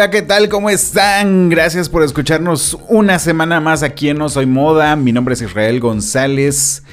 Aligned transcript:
Hola, 0.00 0.10
¿qué 0.10 0.22
tal? 0.22 0.48
¿Cómo 0.48 0.70
están? 0.70 1.50
Gracias 1.50 1.90
por 1.90 2.02
escucharnos 2.02 2.78
una 2.88 3.18
semana 3.18 3.60
más 3.60 3.82
aquí 3.82 4.08
en 4.08 4.16
No 4.16 4.30
Soy 4.30 4.46
Moda. 4.46 4.96
Mi 4.96 5.12
nombre 5.12 5.34
es 5.34 5.42
Israel 5.42 5.78
González. 5.78 6.84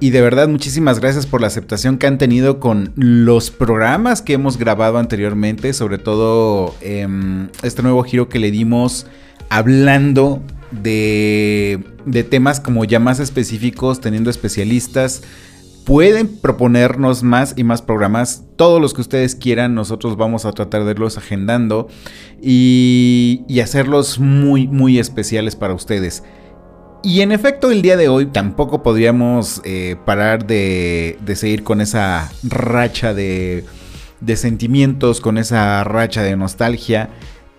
Y 0.00 0.08
de 0.08 0.22
verdad, 0.22 0.48
muchísimas 0.48 0.98
gracias 0.98 1.26
por 1.26 1.42
la 1.42 1.48
aceptación 1.48 1.98
que 1.98 2.06
han 2.06 2.16
tenido 2.16 2.58
con 2.58 2.94
los 2.96 3.50
programas 3.50 4.22
que 4.22 4.32
hemos 4.32 4.56
grabado 4.56 4.96
anteriormente, 4.96 5.74
sobre 5.74 5.98
todo 5.98 6.74
em, 6.80 7.50
este 7.62 7.82
nuevo 7.82 8.02
giro 8.04 8.30
que 8.30 8.38
le 8.38 8.50
dimos 8.50 9.06
hablando 9.50 10.40
de, 10.70 11.84
de 12.06 12.24
temas 12.24 12.58
como 12.58 12.86
ya 12.86 12.98
más 12.98 13.20
específicos, 13.20 14.00
teniendo 14.00 14.30
especialistas 14.30 15.20
pueden 15.86 16.26
proponernos 16.26 17.22
más 17.22 17.54
y 17.56 17.62
más 17.62 17.80
programas, 17.80 18.42
todos 18.56 18.80
los 18.80 18.92
que 18.92 19.02
ustedes 19.02 19.36
quieran, 19.36 19.76
nosotros 19.76 20.16
vamos 20.16 20.44
a 20.44 20.50
tratar 20.50 20.84
de 20.84 20.90
irlos 20.90 21.16
agendando 21.16 21.86
y, 22.42 23.44
hacerlos 23.62 24.18
muy, 24.18 24.66
muy 24.66 24.98
especiales 24.98 25.54
para 25.54 25.74
ustedes. 25.74 26.24
Y 27.04 27.20
en 27.20 27.30
efecto, 27.30 27.70
el 27.70 27.82
día 27.82 27.96
de 27.96 28.08
hoy 28.08 28.26
tampoco 28.26 28.82
podríamos 28.82 29.62
eh, 29.64 29.94
parar 30.04 30.44
de, 30.44 31.18
seguir 31.36 31.62
con 31.62 31.80
esa 31.80 32.32
racha 32.42 33.14
de, 33.14 33.64
sentimientos, 34.34 35.20
con 35.20 35.38
esa 35.38 35.84
racha 35.84 36.24
de 36.24 36.36
nostalgia. 36.36 37.10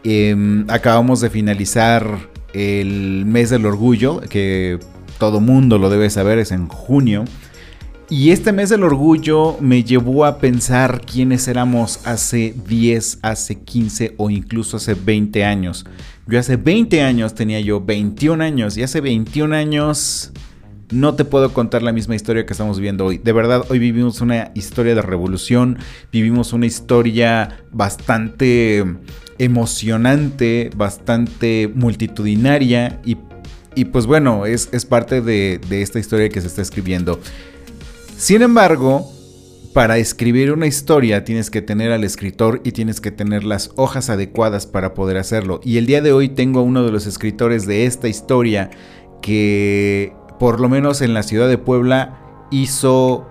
Em, 0.04 0.70
acabamos 0.70 1.22
de 1.22 1.30
finalizar 1.30 2.28
el 2.54 3.24
mes 3.26 3.52
del 3.52 3.66
orgullo, 3.66 4.20
que 4.20 4.80
todo 5.18 5.40
mundo 5.40 5.78
lo 5.78 5.90
debe 5.90 6.10
saber, 6.10 6.40
es 6.40 6.52
en 6.52 6.68
junio. 6.68 7.24
Y 8.10 8.32
este 8.32 8.54
mes 8.54 8.70
del 8.70 8.84
orgullo 8.84 9.58
me 9.60 9.84
llevó 9.84 10.24
a 10.24 10.38
pensar 10.38 11.02
quiénes 11.02 11.46
éramos 11.50 12.00
hace 12.06 12.56
10, 12.66 13.20
hace 13.22 13.56
15 13.56 14.14
o 14.16 14.30
incluso 14.30 14.78
hace 14.78 14.94
20 14.94 15.44
años. 15.44 15.86
Yo 16.26 16.40
hace 16.40 16.56
20 16.56 17.02
años 17.02 17.36
tenía 17.36 17.60
yo 17.60 17.82
21 17.82 18.42
años 18.42 18.78
y 18.78 18.84
hace 18.84 19.02
21 19.02 19.54
años 19.54 20.32
no 20.90 21.16
te 21.16 21.26
puedo 21.26 21.52
contar 21.52 21.84
la 21.84 21.92
misma 21.92 22.16
historia 22.16 22.46
que 22.46 22.54
estamos 22.54 22.78
viviendo 22.78 23.04
hoy. 23.04 23.18
De 23.18 23.34
verdad, 23.34 23.66
hoy 23.70 23.78
vivimos 23.78 24.22
una 24.22 24.52
historia 24.54 24.96
de 24.96 25.02
revolución, 25.02 25.78
vivimos 26.10 26.54
una 26.54 26.66
historia 26.66 27.66
bastante 27.74 28.86
emocionante, 29.38 30.70
bastante 30.78 31.70
multitudinaria 31.76 33.02
y, 33.04 33.18
pues 33.86 34.06
bueno, 34.06 34.46
es, 34.46 34.70
es 34.72 34.86
parte 34.86 35.20
de 35.22 35.60
esta 35.70 36.00
historia 36.00 36.30
que 36.30 36.40
se 36.40 36.48
está 36.48 36.62
escribiendo. 36.62 37.20
Sin 38.18 38.42
embargo, 38.42 39.08
para 39.76 40.00
escribir 40.00 40.52
una 40.52 40.66
historia 40.66 41.24
tienes 41.24 41.52
que 41.52 41.62
tener 41.62 41.92
al 41.92 42.04
escritor 42.04 42.62
y 42.64 42.72
tienes 42.72 43.00
que 43.00 43.12
tener 43.12 43.44
las 43.44 43.70
hojas 43.76 44.10
adecuadas 44.10 44.66
para 44.66 44.96
poder 44.96 45.18
hacerlo. 45.18 45.62
Y 45.64 45.78
el 45.78 45.86
día 45.86 46.02
de 46.02 46.14
hoy 46.14 46.30
tengo 46.30 46.62
a 46.62 46.64
uno 46.64 46.84
de 46.84 46.92
los 46.92 47.06
escritores 47.06 47.68
de 47.68 47.86
esta 47.86 48.08
historia 48.08 48.72
que 49.22 50.14
por 50.40 50.60
lo 50.60 50.68
menos 50.68 51.02
en 51.02 51.14
la 51.14 51.22
ciudad 51.22 51.48
de 51.48 51.60
Puebla 51.60 52.18
hizo, 52.50 53.28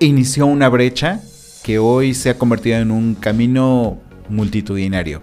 inició 0.00 0.46
una 0.46 0.68
brecha 0.68 1.20
que 1.62 1.78
hoy 1.78 2.14
se 2.14 2.30
ha 2.30 2.38
convertido 2.38 2.78
en 2.78 2.90
un 2.90 3.14
camino 3.14 4.00
multitudinario. 4.28 5.22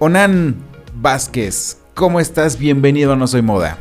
Onan 0.00 0.56
Vázquez, 0.96 1.78
¿cómo 1.94 2.18
estás? 2.18 2.58
Bienvenido 2.58 3.12
a 3.12 3.16
No 3.16 3.28
Soy 3.28 3.42
Moda. 3.42 3.78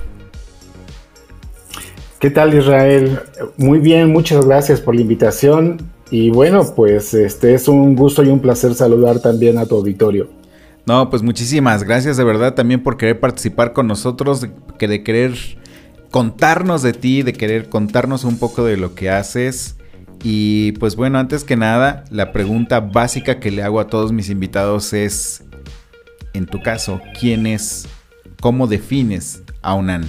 ¿Qué 2.20 2.32
tal 2.32 2.52
Israel? 2.56 3.20
Muy 3.58 3.78
bien, 3.78 4.12
muchas 4.12 4.44
gracias 4.44 4.82
por 4.82 4.96
la 4.96 5.02
invitación 5.02 5.78
y 6.10 6.32
bueno, 6.32 6.66
pues 6.76 7.14
este 7.14 7.54
es 7.54 7.68
un 7.68 7.96
gusto 7.96 8.24
y 8.24 8.30
un 8.30 8.40
placer 8.40 8.74
saludar 8.74 9.20
también 9.20 9.60
a 9.60 9.68
tu 9.68 9.76
auditorio. 9.76 10.28
No, 10.88 11.12
pues 11.12 11.22
muchísimas 11.22 11.84
gracias 11.84 12.18
de 12.18 12.24
verdad 12.24 12.56
también 12.56 12.82
por 12.82 12.98
querer 12.98 13.20
participar 13.20 13.72
con 13.72 13.86
nosotros, 13.86 14.48
que 14.80 14.88
de 14.88 15.04
querer 15.04 15.34
contarnos 16.10 16.82
de 16.82 16.94
ti, 16.94 17.22
de 17.22 17.34
querer 17.34 17.70
contarnos 17.70 18.24
un 18.24 18.40
poco 18.40 18.66
de 18.66 18.78
lo 18.78 18.96
que 18.96 19.12
haces. 19.12 19.76
Y 20.24 20.72
pues 20.74 20.96
bueno, 20.96 21.20
antes 21.20 21.44
que 21.44 21.56
nada, 21.56 22.04
la 22.10 22.32
pregunta 22.32 22.80
básica 22.80 23.40
que 23.40 23.52
le 23.52 23.62
hago 23.62 23.80
a 23.80 23.88
todos 23.88 24.12
mis 24.12 24.32
invitados 24.32 24.92
es, 24.94 25.44
en 26.34 26.48
tu 26.48 26.64
caso, 26.64 27.00
¿quién 27.20 27.46
es, 27.46 27.88
cómo 28.42 28.66
defines 28.66 29.44
a 29.62 29.76
UNAN? 29.76 30.08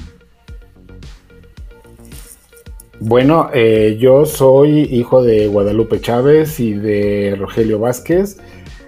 Bueno, 3.00 3.50
eh, 3.54 3.96
yo 4.00 4.26
soy 4.26 4.80
hijo 4.80 5.22
de 5.22 5.46
Guadalupe 5.46 6.00
Chávez 6.00 6.58
y 6.58 6.72
de 6.72 7.36
Rogelio 7.38 7.78
Vázquez. 7.78 8.38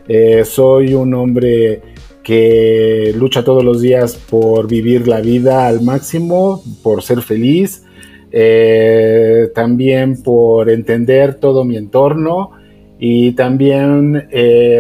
Eh, 0.09 0.45
soy 0.45 0.95
un 0.95 1.15
hombre 1.15 1.81
que 2.25 3.13
lucha 3.17 3.45
todos 3.45 3.63
los 3.63 3.81
días 3.81 4.17
por 4.17 4.67
vivir 4.67 5.07
la 5.07 5.21
vida 5.21 5.69
al 5.69 5.83
máximo, 5.83 6.61
por 6.83 7.05
ser 7.05 7.23
feliz, 7.23 7.85
eh, 8.33 9.49
también 9.55 10.21
por 10.25 10.71
entender 10.71 11.35
todo 11.37 11.65
mi 11.65 11.77
entorno 11.77 12.51
y 12.99 13.33
también 13.33 14.29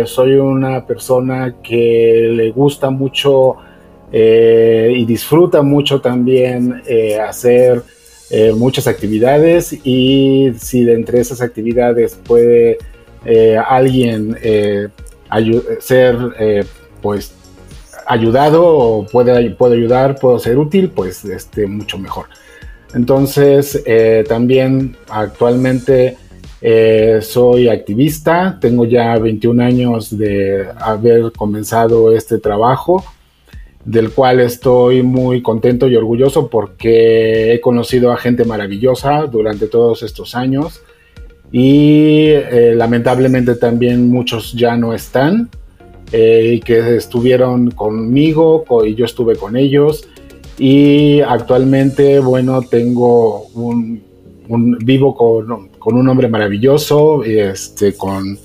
soy 0.06 0.32
una 0.32 0.86
persona 0.86 1.56
que 1.62 2.28
le 2.32 2.50
gusta 2.50 2.90
mucho 2.90 3.56
y 4.12 5.04
disfruta 5.06 5.62
mucho 5.62 6.00
también 6.02 6.82
hacer 7.26 7.82
eh, 8.32 8.52
muchas 8.52 8.86
actividades 8.86 9.72
y 9.84 10.52
si 10.56 10.84
de 10.84 10.94
entre 10.94 11.18
esas 11.18 11.40
actividades 11.40 12.14
puede 12.14 12.78
eh, 13.24 13.56
alguien 13.56 14.36
eh, 14.40 14.86
ser 15.80 16.16
pues 17.02 17.32
ayudado 18.06 18.64
o 18.64 19.06
puede, 19.06 19.32
ayudar, 19.32 20.14
puedo 20.20 20.38
ser 20.38 20.58
útil, 20.58 20.90
pues 20.90 21.24
este, 21.24 21.66
mucho 21.66 21.98
mejor. 21.98 22.26
Entonces, 22.94 23.82
también 24.28 24.96
actualmente 25.08 26.16
soy 27.20 27.68
activista, 27.68 28.58
tengo 28.60 28.84
ya 28.84 29.16
21 29.18 29.62
años 29.62 30.16
de 30.16 30.68
haber 30.78 31.30
comenzado 31.32 32.12
este 32.12 32.38
trabajo 32.38 33.04
del 33.84 34.10
cual 34.10 34.40
estoy 34.40 35.02
muy 35.02 35.42
contento 35.42 35.88
y 35.88 35.96
orgulloso 35.96 36.48
porque 36.48 37.54
he 37.54 37.60
conocido 37.60 38.12
a 38.12 38.16
gente 38.16 38.44
maravillosa 38.44 39.26
durante 39.26 39.66
todos 39.66 40.02
estos 40.02 40.34
años 40.34 40.82
y 41.50 42.26
eh, 42.28 42.74
lamentablemente 42.76 43.54
también 43.56 44.08
muchos 44.08 44.52
ya 44.52 44.76
no 44.76 44.92
están 44.92 45.48
eh, 46.12 46.54
y 46.56 46.60
que 46.60 46.96
estuvieron 46.96 47.70
conmigo 47.70 48.64
y 48.84 48.94
yo 48.94 49.04
estuve 49.04 49.36
con 49.36 49.56
ellos. 49.56 50.06
Y 50.58 51.20
actualmente 51.20 52.20
bueno 52.20 52.60
tengo 52.62 53.46
un, 53.54 54.02
vivo 54.84 55.14
con, 55.14 55.68
con, 55.68 55.96
un 55.96 56.08
hombre 56.08 56.28
maravilloso 56.28 57.24
este 57.24 57.94
con 57.94 58.38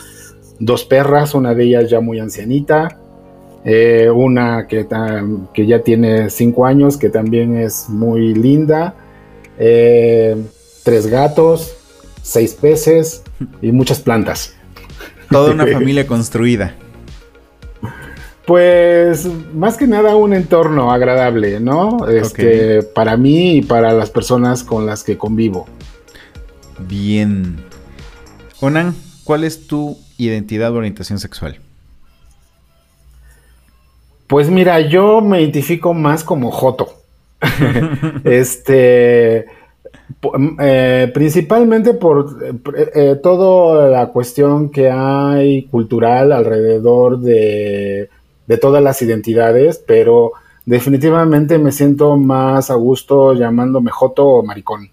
dos 0.60 0.86
perras 0.86 1.34
una 1.34 1.54
de 1.54 1.66
ellas 1.66 1.90
ya 1.90 2.00
muy 2.00 2.20
ancianita 2.20 3.00
eh, 3.68 4.12
una 4.12 4.68
que, 4.68 4.88
que, 5.54 5.66
ya 5.66 5.80
tiene 5.80 6.30
cinco 6.30 6.68
años, 6.68 6.98
que 6.98 7.10
también 7.10 7.58
es 7.58 7.90
muy 7.90 8.36
linda, 8.36 8.94
eh, 9.58 10.38
tres 10.84 11.08
gatos, 11.08 11.76
seis 12.22 12.54
peces 12.54 13.24
y 13.64 13.72
muchas 13.72 14.00
plantas. 14.00 14.54
Toda 15.32 15.52
una 15.52 15.66
familia 15.72 16.06
construida. 16.06 16.76
Pues 18.46 19.28
más 19.56 19.78
que 19.78 19.88
nada 19.88 20.16
un 20.16 20.34
entorno 20.34 20.92
agradable, 20.92 21.60
¿no? 21.60 22.08
Este, 22.08 22.84
Para 22.84 23.18
mí 23.18 23.58
y 23.58 23.62
para 23.64 23.92
las 23.94 24.12
personas 24.12 24.64
con 24.64 24.86
las 24.86 25.04
que 25.04 25.18
convivo. 25.18 25.66
Bien. 26.88 27.56
Onan, 28.62 28.94
¿cuál 29.24 29.44
es 29.44 29.66
tu 29.66 29.98
identidad 30.20 30.72
o 30.72 30.78
orientación 30.78 31.18
sexual? 31.18 31.60
Pues 34.28 34.50
mira, 34.50 34.80
yo 34.82 35.22
me 35.22 35.42
identifico 35.42 35.94
más 35.94 36.24
como 36.24 36.52
Joto. 36.52 36.88
este, 38.24 39.46
Eh, 40.60 41.12
principalmente 41.14 41.94
por 41.94 42.38
eh, 42.44 42.92
eh, 42.96 43.16
toda 43.22 43.90
la 43.90 44.08
cuestión 44.08 44.70
que 44.70 44.90
hay 44.90 45.64
cultural 45.64 46.32
alrededor 46.32 47.20
de, 47.20 48.10
todas 48.62 48.84
las 48.84 49.02
identidades, 49.02 49.84
pero 49.86 50.34
definitivamente 50.66 51.58
me 51.58 51.72
siento 51.72 52.16
más 52.18 52.70
a 52.70 52.76
gusto 52.76 53.34
llamándome 53.34 53.92
Joto 53.92 54.28
o 54.28 54.44
Maricón. 54.44 54.90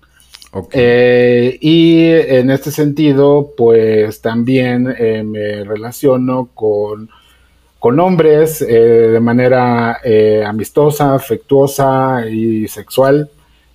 y 1.60 2.04
en 2.10 2.50
este 2.50 2.70
sentido, 2.70 3.52
pues 3.56 4.20
también 4.20 4.84
me 4.84 5.64
relaciono 5.64 6.50
con, 6.54 7.08
con 7.82 7.98
hombres 7.98 8.60
de 8.60 9.18
manera 9.18 9.98
amistosa, 10.46 11.16
afectuosa 11.16 12.24
y 12.30 12.68
sexual. 12.68 13.28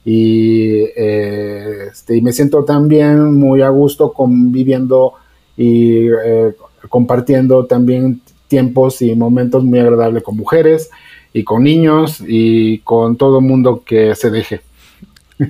Eh, 0.10 1.90
este, 1.92 2.16
y, 2.16 2.22
me 2.22 2.32
siento 2.32 2.64
también 2.64 3.34
muy 3.34 3.62
a 3.62 3.70
gusto 3.70 4.14
conviviendo 4.14 5.16
y 5.58 6.08
eh, 6.08 6.54
compartiendo 6.88 7.66
también 7.66 8.22
tiempos 8.48 9.02
y 9.02 9.14
momentos 9.16 9.66
muy 9.66 9.80
agradables 9.80 10.24
con 10.24 10.38
mujeres 10.38 10.90
y 11.34 11.44
con 11.44 11.64
niños 11.64 12.24
y 12.26 12.78
con 12.80 13.18
todo 13.18 13.42
mundo 13.42 13.84
que 13.86 14.16
se 14.16 14.30
deje. 14.30 14.62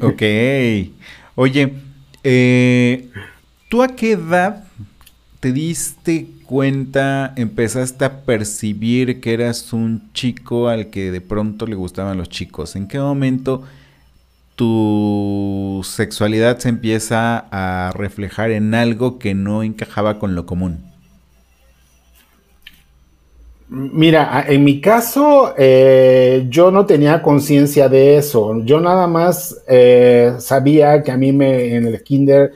Ok. 0.02 0.24
Oye, 1.36 1.74
eh, 2.24 3.10
¿tú 3.70 3.84
a 3.84 3.90
qué 3.90 4.14
edad 4.14 4.64
te 5.40 5.52
diste 5.52 6.26
cuenta, 6.48 7.34
empezaste 7.36 8.06
a 8.06 8.22
percibir 8.22 9.22
que 9.22 9.34
eras 9.34 9.74
un 9.74 10.12
chico 10.14 10.70
al 10.70 10.88
que 10.88 11.12
de 11.12 11.22
pronto 11.22 11.68
le 11.68 11.76
gustaban 11.76 12.18
los 12.18 12.30
chicos? 12.30 12.76
¿En 12.76 12.88
qué 12.88 13.00
momento 13.00 13.64
tu 14.56 15.82
sexualidad 15.84 16.58
se 16.58 16.70
empieza 16.70 17.46
a 17.52 17.92
reflejar 17.92 18.50
en 18.50 18.74
algo 18.74 19.20
que 19.20 19.36
no 19.36 19.62
encajaba 19.62 20.18
con 20.18 20.34
lo 20.34 20.48
común? 20.48 20.80
Mira, 23.70 24.46
en 24.48 24.64
mi 24.64 24.80
caso, 24.80 25.54
eh, 25.58 26.46
yo 26.50 26.72
no 26.72 26.86
tenía 26.86 27.22
conciencia 27.22 27.90
de 27.90 28.18
eso. 28.18 28.64
Yo 28.64 28.80
nada 28.80 29.08
más 29.08 29.62
eh, 29.68 30.34
sabía 30.40 31.04
que 31.04 31.12
a 31.12 31.18
mí 31.18 31.34
me, 31.34 31.76
en 31.76 31.86
el 31.86 32.02
kinder 32.02 32.54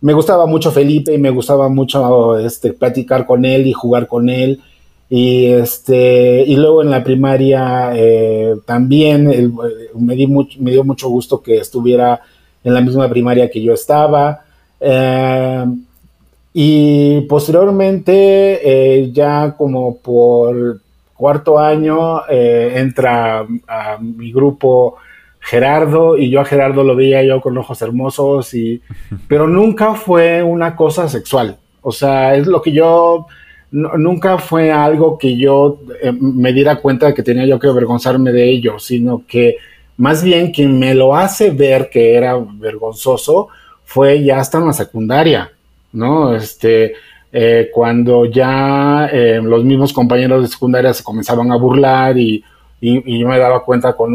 me 0.00 0.12
gustaba 0.12 0.46
mucho 0.46 0.70
Felipe 0.70 1.12
y 1.12 1.18
me 1.18 1.30
gustaba 1.30 1.68
mucho 1.68 2.38
este, 2.38 2.72
platicar 2.72 3.26
con 3.26 3.44
él 3.44 3.66
y 3.66 3.72
jugar 3.72 4.06
con 4.06 4.28
él. 4.28 4.60
Y, 5.08 5.46
este, 5.46 6.44
y 6.46 6.56
luego 6.56 6.82
en 6.82 6.90
la 6.90 7.02
primaria 7.02 7.90
eh, 7.94 8.54
también 8.64 9.52
me, 9.94 10.14
di 10.14 10.26
me 10.58 10.70
dio 10.70 10.84
mucho 10.84 11.08
gusto 11.08 11.42
que 11.42 11.58
estuviera 11.58 12.20
en 12.62 12.74
la 12.74 12.80
misma 12.80 13.08
primaria 13.08 13.50
que 13.50 13.60
yo 13.60 13.74
estaba. 13.74 14.44
Eh, 14.80 15.66
y 16.52 17.20
posteriormente, 17.22 18.60
eh, 18.62 19.12
ya 19.12 19.54
como 19.56 19.96
por 19.98 20.80
cuarto 21.14 21.58
año, 21.58 22.22
entra 22.28 23.46
a 23.68 23.98
mi 24.00 24.32
grupo 24.32 24.96
Gerardo 25.40 26.16
y 26.16 26.30
yo 26.30 26.40
a 26.40 26.44
Gerardo 26.44 26.84
lo 26.84 26.94
veía 26.94 27.22
yo 27.24 27.40
con 27.40 27.56
ojos 27.58 27.80
hermosos, 27.82 28.54
y, 28.54 28.80
pero 29.28 29.48
nunca 29.48 29.94
fue 29.94 30.42
una 30.42 30.76
cosa 30.76 31.08
sexual. 31.08 31.58
O 31.82 31.92
sea, 31.92 32.34
es 32.34 32.46
lo 32.46 32.60
que 32.60 32.72
yo 32.72 33.26
nunca 33.72 34.38
fue 34.38 34.72
algo 34.72 35.16
que 35.16 35.36
yo 35.36 35.80
eh, 36.02 36.12
me 36.12 36.52
diera 36.52 36.76
cuenta 36.76 37.06
de 37.06 37.14
que 37.14 37.22
tenía 37.22 37.46
yo 37.46 37.58
que 37.58 37.68
avergonzarme 37.68 38.32
de 38.32 38.50
ello, 38.50 38.78
sino 38.78 39.22
que 39.26 39.56
más 39.96 40.24
bien 40.24 40.50
quien 40.50 40.78
me 40.78 40.94
lo 40.94 41.14
hace 41.14 41.50
ver 41.50 41.88
que 41.88 42.14
era 42.14 42.36
vergonzoso 42.36 43.48
fue 43.84 44.22
ya 44.22 44.40
hasta 44.40 44.58
en 44.58 44.66
la 44.66 44.72
secundaria, 44.72 45.50
¿no? 45.92 46.34
Este, 46.34 46.94
eh, 47.32 47.70
cuando 47.72 48.24
ya 48.24 49.08
eh, 49.12 49.40
los 49.42 49.64
mismos 49.64 49.92
compañeros 49.92 50.42
de 50.42 50.48
secundaria 50.48 50.92
se 50.92 51.04
comenzaban 51.04 51.52
a 51.52 51.56
burlar 51.56 52.18
y, 52.18 52.42
yo 52.80 53.28
me 53.28 53.38
daba 53.38 53.64
cuenta 53.64 53.94
con, 53.94 54.14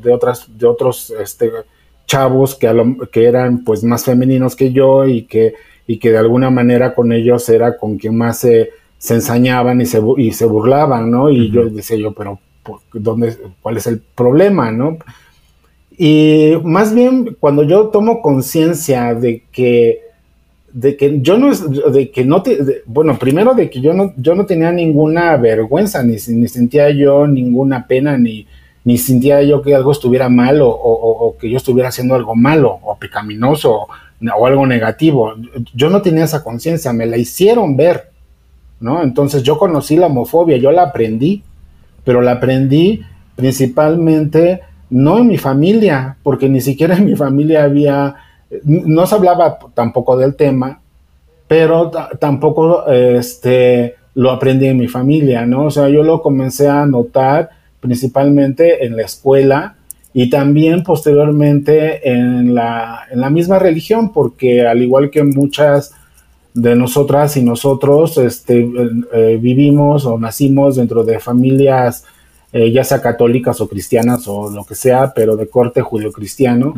de, 0.00 0.12
otras, 0.12 0.46
de 0.56 0.66
otros 0.66 1.12
este, 1.20 1.50
chavos 2.06 2.54
que, 2.54 2.96
que 3.12 3.24
eran 3.24 3.64
pues 3.64 3.84
más 3.84 4.04
femeninos 4.04 4.56
que 4.56 4.72
yo 4.72 5.06
y 5.06 5.24
que, 5.24 5.54
y 5.86 5.98
que 5.98 6.10
de 6.10 6.18
alguna 6.18 6.50
manera 6.50 6.94
con 6.94 7.12
ellos 7.12 7.48
era 7.48 7.76
con 7.76 7.98
quien 7.98 8.16
más 8.16 8.38
se 8.38 8.70
se 8.98 9.14
ensañaban 9.14 9.80
y 9.80 9.86
se, 9.86 10.00
y 10.16 10.32
se 10.32 10.46
burlaban, 10.46 11.10
¿no? 11.10 11.30
Y 11.30 11.50
yo 11.50 11.68
decía 11.68 11.96
yo, 11.96 12.12
pero 12.12 12.38
¿dónde, 12.92 13.36
¿cuál 13.60 13.76
es 13.76 13.86
el 13.86 14.00
problema, 14.00 14.70
no? 14.70 14.98
Y 15.98 16.54
más 16.64 16.94
bien 16.94 17.36
cuando 17.38 17.62
yo 17.62 17.88
tomo 17.88 18.20
conciencia 18.20 19.14
de 19.14 19.44
que, 19.52 20.00
de 20.76 20.94
que 20.94 21.20
yo 21.22 21.38
no, 21.38 21.54
de 21.54 22.10
que 22.10 22.22
no 22.26 22.42
te, 22.42 22.82
bueno, 22.84 23.18
primero 23.18 23.54
de 23.54 23.70
que 23.70 23.80
yo 23.80 23.94
no, 23.94 24.12
yo 24.18 24.34
no 24.34 24.44
tenía 24.44 24.70
ninguna 24.72 25.34
vergüenza, 25.38 26.02
ni, 26.02 26.16
ni 26.28 26.48
sentía 26.48 26.90
yo 26.90 27.26
ninguna 27.26 27.86
pena, 27.86 28.18
ni, 28.18 28.46
ni 28.84 28.98
sentía 28.98 29.40
yo 29.42 29.62
que 29.62 29.74
algo 29.74 29.90
estuviera 29.90 30.28
mal 30.28 30.60
o, 30.60 30.68
o, 30.68 31.34
que 31.38 31.48
yo 31.48 31.56
estuviera 31.56 31.88
haciendo 31.88 32.14
algo 32.14 32.34
malo 32.34 32.78
o 32.82 32.94
pecaminoso 32.98 33.72
o, 33.72 33.88
o 34.36 34.46
algo 34.46 34.66
negativo. 34.66 35.32
Yo 35.74 35.88
no 35.88 36.02
tenía 36.02 36.24
esa 36.24 36.44
conciencia, 36.44 36.92
me 36.92 37.06
la 37.06 37.16
hicieron 37.16 37.74
ver. 37.74 38.10
¿no? 38.78 39.02
Entonces 39.02 39.42
yo 39.42 39.56
conocí 39.56 39.96
la 39.96 40.08
homofobia, 40.08 40.58
yo 40.58 40.72
la 40.72 40.82
aprendí, 40.82 41.42
pero 42.04 42.20
la 42.20 42.32
aprendí 42.32 43.00
principalmente 43.34 44.60
no 44.90 45.18
en 45.18 45.26
mi 45.26 45.38
familia, 45.38 46.18
porque 46.22 46.50
ni 46.50 46.60
siquiera 46.60 46.98
en 46.98 47.06
mi 47.06 47.16
familia 47.16 47.64
había, 47.64 48.14
no 48.64 49.06
se 49.06 49.14
hablaba 49.14 49.58
tampoco 49.74 50.16
del 50.16 50.34
tema, 50.34 50.80
pero 51.48 51.90
tampoco 52.18 52.86
este, 52.86 53.94
lo 54.14 54.30
aprendí 54.30 54.66
en 54.66 54.78
mi 54.78 54.88
familia, 54.88 55.46
¿no? 55.46 55.66
O 55.66 55.70
sea, 55.70 55.88
yo 55.88 56.02
lo 56.02 56.22
comencé 56.22 56.68
a 56.68 56.86
notar 56.86 57.50
principalmente 57.80 58.84
en 58.84 58.96
la 58.96 59.02
escuela 59.02 59.76
y 60.12 60.30
también 60.30 60.82
posteriormente 60.82 62.08
en 62.08 62.54
la, 62.54 63.00
en 63.10 63.20
la 63.20 63.30
misma 63.30 63.58
religión, 63.58 64.12
porque 64.12 64.66
al 64.66 64.82
igual 64.82 65.10
que 65.10 65.22
muchas 65.22 65.92
de 66.54 66.74
nosotras 66.74 67.36
y 67.36 67.42
nosotros 67.42 68.16
este, 68.16 68.66
eh, 69.12 69.38
vivimos 69.40 70.06
o 70.06 70.18
nacimos 70.18 70.76
dentro 70.76 71.04
de 71.04 71.20
familias 71.20 72.04
eh, 72.52 72.72
ya 72.72 72.84
sea 72.84 73.02
católicas 73.02 73.60
o 73.60 73.68
cristianas 73.68 74.26
o 74.28 74.50
lo 74.50 74.64
que 74.64 74.74
sea, 74.74 75.12
pero 75.14 75.36
de 75.36 75.48
corte 75.48 75.82
judio-cristiano. 75.82 76.72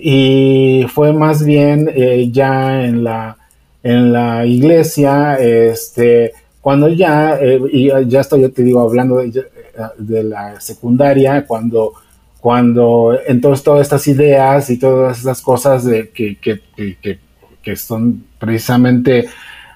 Y 0.00 0.86
fue 0.88 1.12
más 1.12 1.44
bien 1.44 1.90
eh, 1.94 2.30
ya 2.30 2.84
en 2.84 3.04
la, 3.04 3.36
en 3.82 4.12
la 4.12 4.46
iglesia, 4.46 5.36
este, 5.36 6.32
cuando 6.60 6.88
ya, 6.88 7.38
y 7.70 7.90
ya 8.08 8.20
estoy, 8.20 8.42
yo 8.42 8.52
te 8.52 8.62
digo, 8.62 8.80
hablando 8.80 9.18
de, 9.18 10.22
la 10.24 10.60
secundaria, 10.60 11.46
cuando, 11.46 11.92
cuando 12.40 13.18
entonces 13.26 13.62
todas 13.62 13.82
estas 13.82 14.06
ideas 14.08 14.68
y 14.70 14.78
todas 14.78 15.18
estas 15.18 15.40
cosas 15.40 15.84
de, 15.84 16.10
que, 16.10 16.38
que, 16.38 16.60
que 16.76 17.18
que 17.62 17.76
son 17.76 18.24
precisamente 18.38 19.28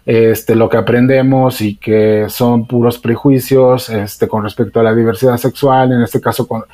este, 0.07 0.55
lo 0.55 0.69
que 0.69 0.77
aprendemos 0.77 1.61
y 1.61 1.77
que 1.77 2.27
son 2.29 2.67
puros 2.67 2.99
prejuicios 2.99 3.89
este, 3.91 4.29
con 4.29 4.43
respecto 4.43 4.81
a 4.81 4.83
la 4.83 4.95
diversidad 4.95 5.37
sexual, 5.37 5.93
en 5.93 6.03
este 6.03 6.21
caso 6.21 6.47
con 6.47 6.65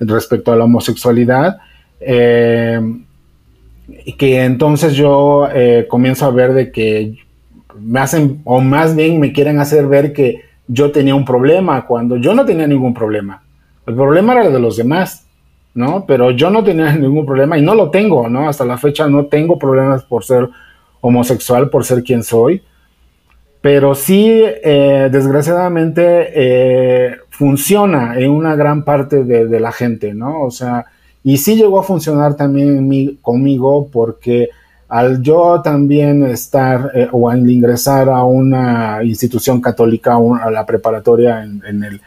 respecto 0.00 0.52
a 0.52 0.56
la 0.56 0.64
homosexualidad. 0.64 1.58
Eh, 2.06 2.80
que 4.18 4.44
entonces 4.44 4.94
yo 4.94 5.48
eh, 5.52 5.86
comienzo 5.88 6.26
a 6.26 6.30
ver 6.30 6.52
de 6.52 6.70
que 6.70 7.16
me 7.78 8.00
hacen, 8.00 8.40
o 8.44 8.60
más 8.60 8.94
bien 8.94 9.18
me 9.18 9.32
quieren 9.32 9.58
hacer 9.58 9.86
ver 9.86 10.12
que 10.12 10.42
yo 10.66 10.92
tenía 10.92 11.14
un 11.14 11.24
problema 11.24 11.86
cuando 11.86 12.16
yo 12.16 12.34
no 12.34 12.44
tenía 12.44 12.66
ningún 12.66 12.94
problema. 12.94 13.42
El 13.86 13.94
problema 13.94 14.34
era 14.34 14.46
el 14.46 14.52
de 14.52 14.60
los 14.60 14.76
demás, 14.76 15.26
¿no? 15.74 16.04
Pero 16.06 16.30
yo 16.30 16.50
no 16.50 16.62
tenía 16.62 16.92
ningún 16.96 17.26
problema 17.26 17.58
y 17.58 17.62
no 17.62 17.74
lo 17.74 17.90
tengo, 17.90 18.28
¿no? 18.28 18.48
Hasta 18.48 18.64
la 18.64 18.78
fecha 18.78 19.08
no 19.08 19.26
tengo 19.26 19.58
problemas 19.58 20.04
por 20.04 20.24
ser 20.24 20.48
homosexual, 21.00 21.70
por 21.70 21.84
ser 21.84 22.02
quien 22.02 22.22
soy. 22.22 22.62
Pero 23.60 23.94
sí, 23.94 24.42
eh, 24.44 25.08
desgraciadamente, 25.10 27.18
funciona 27.30 28.18
en 28.18 28.30
una 28.30 28.56
gran 28.56 28.84
parte 28.84 29.24
de, 29.24 29.60
la 29.60 29.72
gente, 29.72 30.14
¿no? 30.14 30.42
O 30.42 30.50
sea, 30.50 30.84
y 31.24 31.38
sí 31.38 31.56
llegó 31.56 31.80
a 31.80 31.82
funcionar 31.82 32.36
también 32.36 33.18
conmigo 33.22 33.88
porque 33.90 34.50
al 34.88 35.22
yo 35.22 35.60
también 35.64 36.24
estar 36.24 36.92
eh, 36.94 37.08
o 37.10 37.28
al 37.28 37.50
ingresar 37.50 38.08
a 38.10 38.22
una 38.24 39.02
institución 39.02 39.60
católica, 39.60 40.16
a 40.16 40.50
la 40.50 40.66
preparatoria 40.66 41.42
en, 41.42 41.82
el 41.82 42.00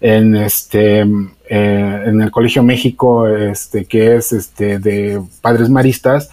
en 0.00 0.36
este 0.36 1.00
en 1.48 2.20
el 2.20 2.30
Colegio 2.30 2.62
México, 2.62 3.28
este 3.28 3.84
que 3.84 4.16
es 4.16 4.32
este 4.32 4.80
de 4.80 5.22
padres 5.40 5.70
maristas, 5.70 6.28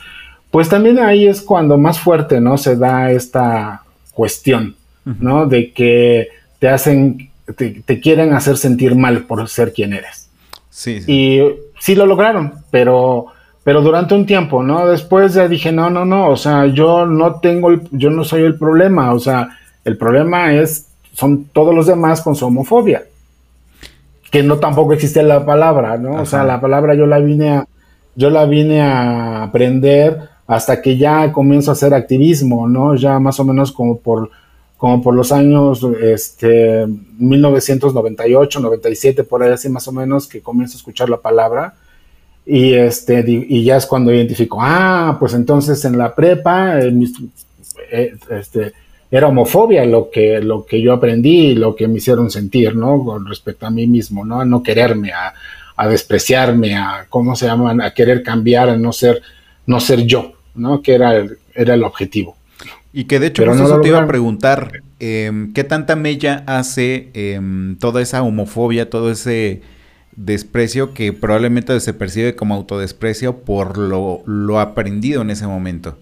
pues 0.54 0.70
también 0.70 1.00
ahí 1.00 1.28
es 1.28 1.42
cuando 1.42 1.78
más 1.78 2.00
fuerte, 2.00 2.42
¿no? 2.42 2.58
Se 2.58 2.76
da 2.76 3.12
esta 3.12 3.84
cuestión, 4.14 4.76
¿no? 5.04 5.48
De 5.48 5.72
que 5.72 6.28
te 6.60 6.70
hacen, 6.70 7.32
te, 7.56 8.00
quieren 8.00 8.34
hacer 8.34 8.58
sentir 8.58 8.96
mal 8.96 9.26
por 9.26 9.48
ser 9.50 9.74
quien 9.74 9.94
eres. 9.94 10.30
Sí, 10.70 11.00
Y 11.08 11.40
sí 11.84 11.96
lo 11.96 12.06
lograron, 12.06 12.54
pero, 12.72 13.26
pero 13.62 13.82
durante 13.82 14.16
un 14.16 14.26
tiempo, 14.26 14.64
¿no? 14.64 14.88
Después 14.88 15.34
ya 15.34 15.50
dije, 15.50 15.70
no, 15.74 15.90
no, 15.90 16.06
no, 16.06 16.30
o 16.30 16.38
sea, 16.38 16.66
yo 16.68 17.06
no 17.06 17.42
tengo, 17.42 17.72
el, 17.72 17.82
yo 17.92 18.10
no 18.10 18.24
soy 18.24 18.44
el 18.44 18.58
problema, 18.58 19.12
o 19.12 19.20
sea, 19.20 19.50
el 19.84 19.98
problema 19.98 20.54
es, 20.54 20.88
son 21.12 21.44
todos 21.52 21.76
los 21.76 21.86
demás 21.86 22.22
con 22.22 22.36
su 22.36 22.46
homofobia, 22.46 23.04
que 24.32 24.44
no 24.44 24.60
tampoco 24.60 24.94
existe 24.94 25.24
la 25.24 25.46
palabra, 25.46 25.98
¿no? 25.98 26.22
O 26.22 26.26
sea, 26.26 26.46
la 26.46 26.62
palabra 26.62 26.96
yo 26.96 27.06
la 27.06 27.20
vine 27.20 27.50
a, 27.50 27.68
yo 28.16 28.30
la 28.30 28.46
vine 28.46 28.82
a 28.82 29.44
aprender 29.44 30.20
hasta 30.48 30.82
que 30.82 30.96
ya 30.96 31.34
comienzo 31.34 31.72
a 31.72 31.74
hacer 31.74 31.94
activismo, 31.94 32.70
¿no? 32.70 32.96
Ya 32.96 33.20
más 33.20 33.42
o 33.42 33.44
menos 33.44 33.74
como 33.74 33.98
por, 33.98 34.30
como 34.84 35.02
por 35.02 35.16
los 35.16 35.32
años, 35.32 35.82
este, 36.02 36.86
1998, 37.18 38.60
97, 38.60 39.24
por 39.24 39.42
ahí 39.42 39.52
así 39.54 39.70
más 39.70 39.88
o 39.88 39.94
menos, 39.94 40.28
que 40.28 40.42
comienzo 40.42 40.76
a 40.76 40.80
escuchar 40.80 41.08
la 41.10 41.22
palabra 41.22 41.76
y, 42.46 42.74
este, 42.74 43.24
y 43.26 43.64
ya 43.64 43.78
es 43.78 43.86
cuando 43.86 44.14
identifico, 44.14 44.58
ah, 44.62 45.16
pues 45.18 45.36
entonces 45.36 45.86
en 45.86 45.98
la 45.98 46.14
prepa 46.14 46.82
eh, 46.82 48.14
este, 48.30 48.74
era 49.10 49.30
homofobia 49.30 49.86
lo 49.86 50.10
que, 50.12 50.42
lo 50.42 50.66
que 50.66 50.82
yo 50.82 50.92
aprendí 50.92 51.52
y 51.52 51.56
lo 51.56 51.78
que 51.78 51.88
me 51.88 52.00
hicieron 52.00 52.30
sentir, 52.30 52.76
¿no? 52.76 53.06
Con 53.06 53.26
respecto 53.26 53.66
a 53.66 53.70
mí 53.70 53.88
mismo, 53.88 54.26
¿no? 54.26 54.42
A 54.42 54.46
no 54.46 54.62
quererme, 54.62 55.14
a, 55.14 55.34
a 55.78 55.88
despreciarme, 55.88 56.76
a, 56.76 57.06
¿cómo 57.08 57.38
se 57.38 57.46
llaman? 57.46 57.80
A 57.80 57.94
querer 57.94 58.22
cambiar, 58.22 58.68
a 58.68 58.76
no 58.76 58.92
ser, 58.92 59.22
no 59.66 59.80
ser 59.80 60.02
yo, 60.02 60.34
¿no? 60.56 60.82
Que 60.82 60.96
era 60.96 61.16
el, 61.16 61.38
era 61.56 61.74
el 61.74 61.86
objetivo. 61.86 62.36
Y 62.94 63.06
que 63.06 63.20
de 63.20 63.28
hecho, 63.28 63.42
Pero 63.42 63.56
eso 63.56 63.82
te 63.82 63.88
iba 63.88 64.00
a 64.00 64.08
preguntar, 64.08 64.84
em, 65.00 65.52
¿qué 65.54 65.64
tanta 65.64 65.96
mella 65.96 66.44
hace 66.46 67.10
em, 67.14 67.76
toda 67.78 68.02
esa 68.02 68.22
homofobia, 68.22 68.90
todo 68.90 69.12
ese 69.12 69.62
desprecio 70.16 70.94
que 70.94 71.14
probablemente 71.14 71.80
se 71.80 71.94
percibe 71.94 72.36
como 72.36 72.56
autodesprecio 72.56 73.38
por 73.40 73.78
lo, 73.78 74.22
lo 74.26 74.60
aprendido 74.60 75.22
en 75.22 75.32
ese 75.32 75.48
momento. 75.48 75.98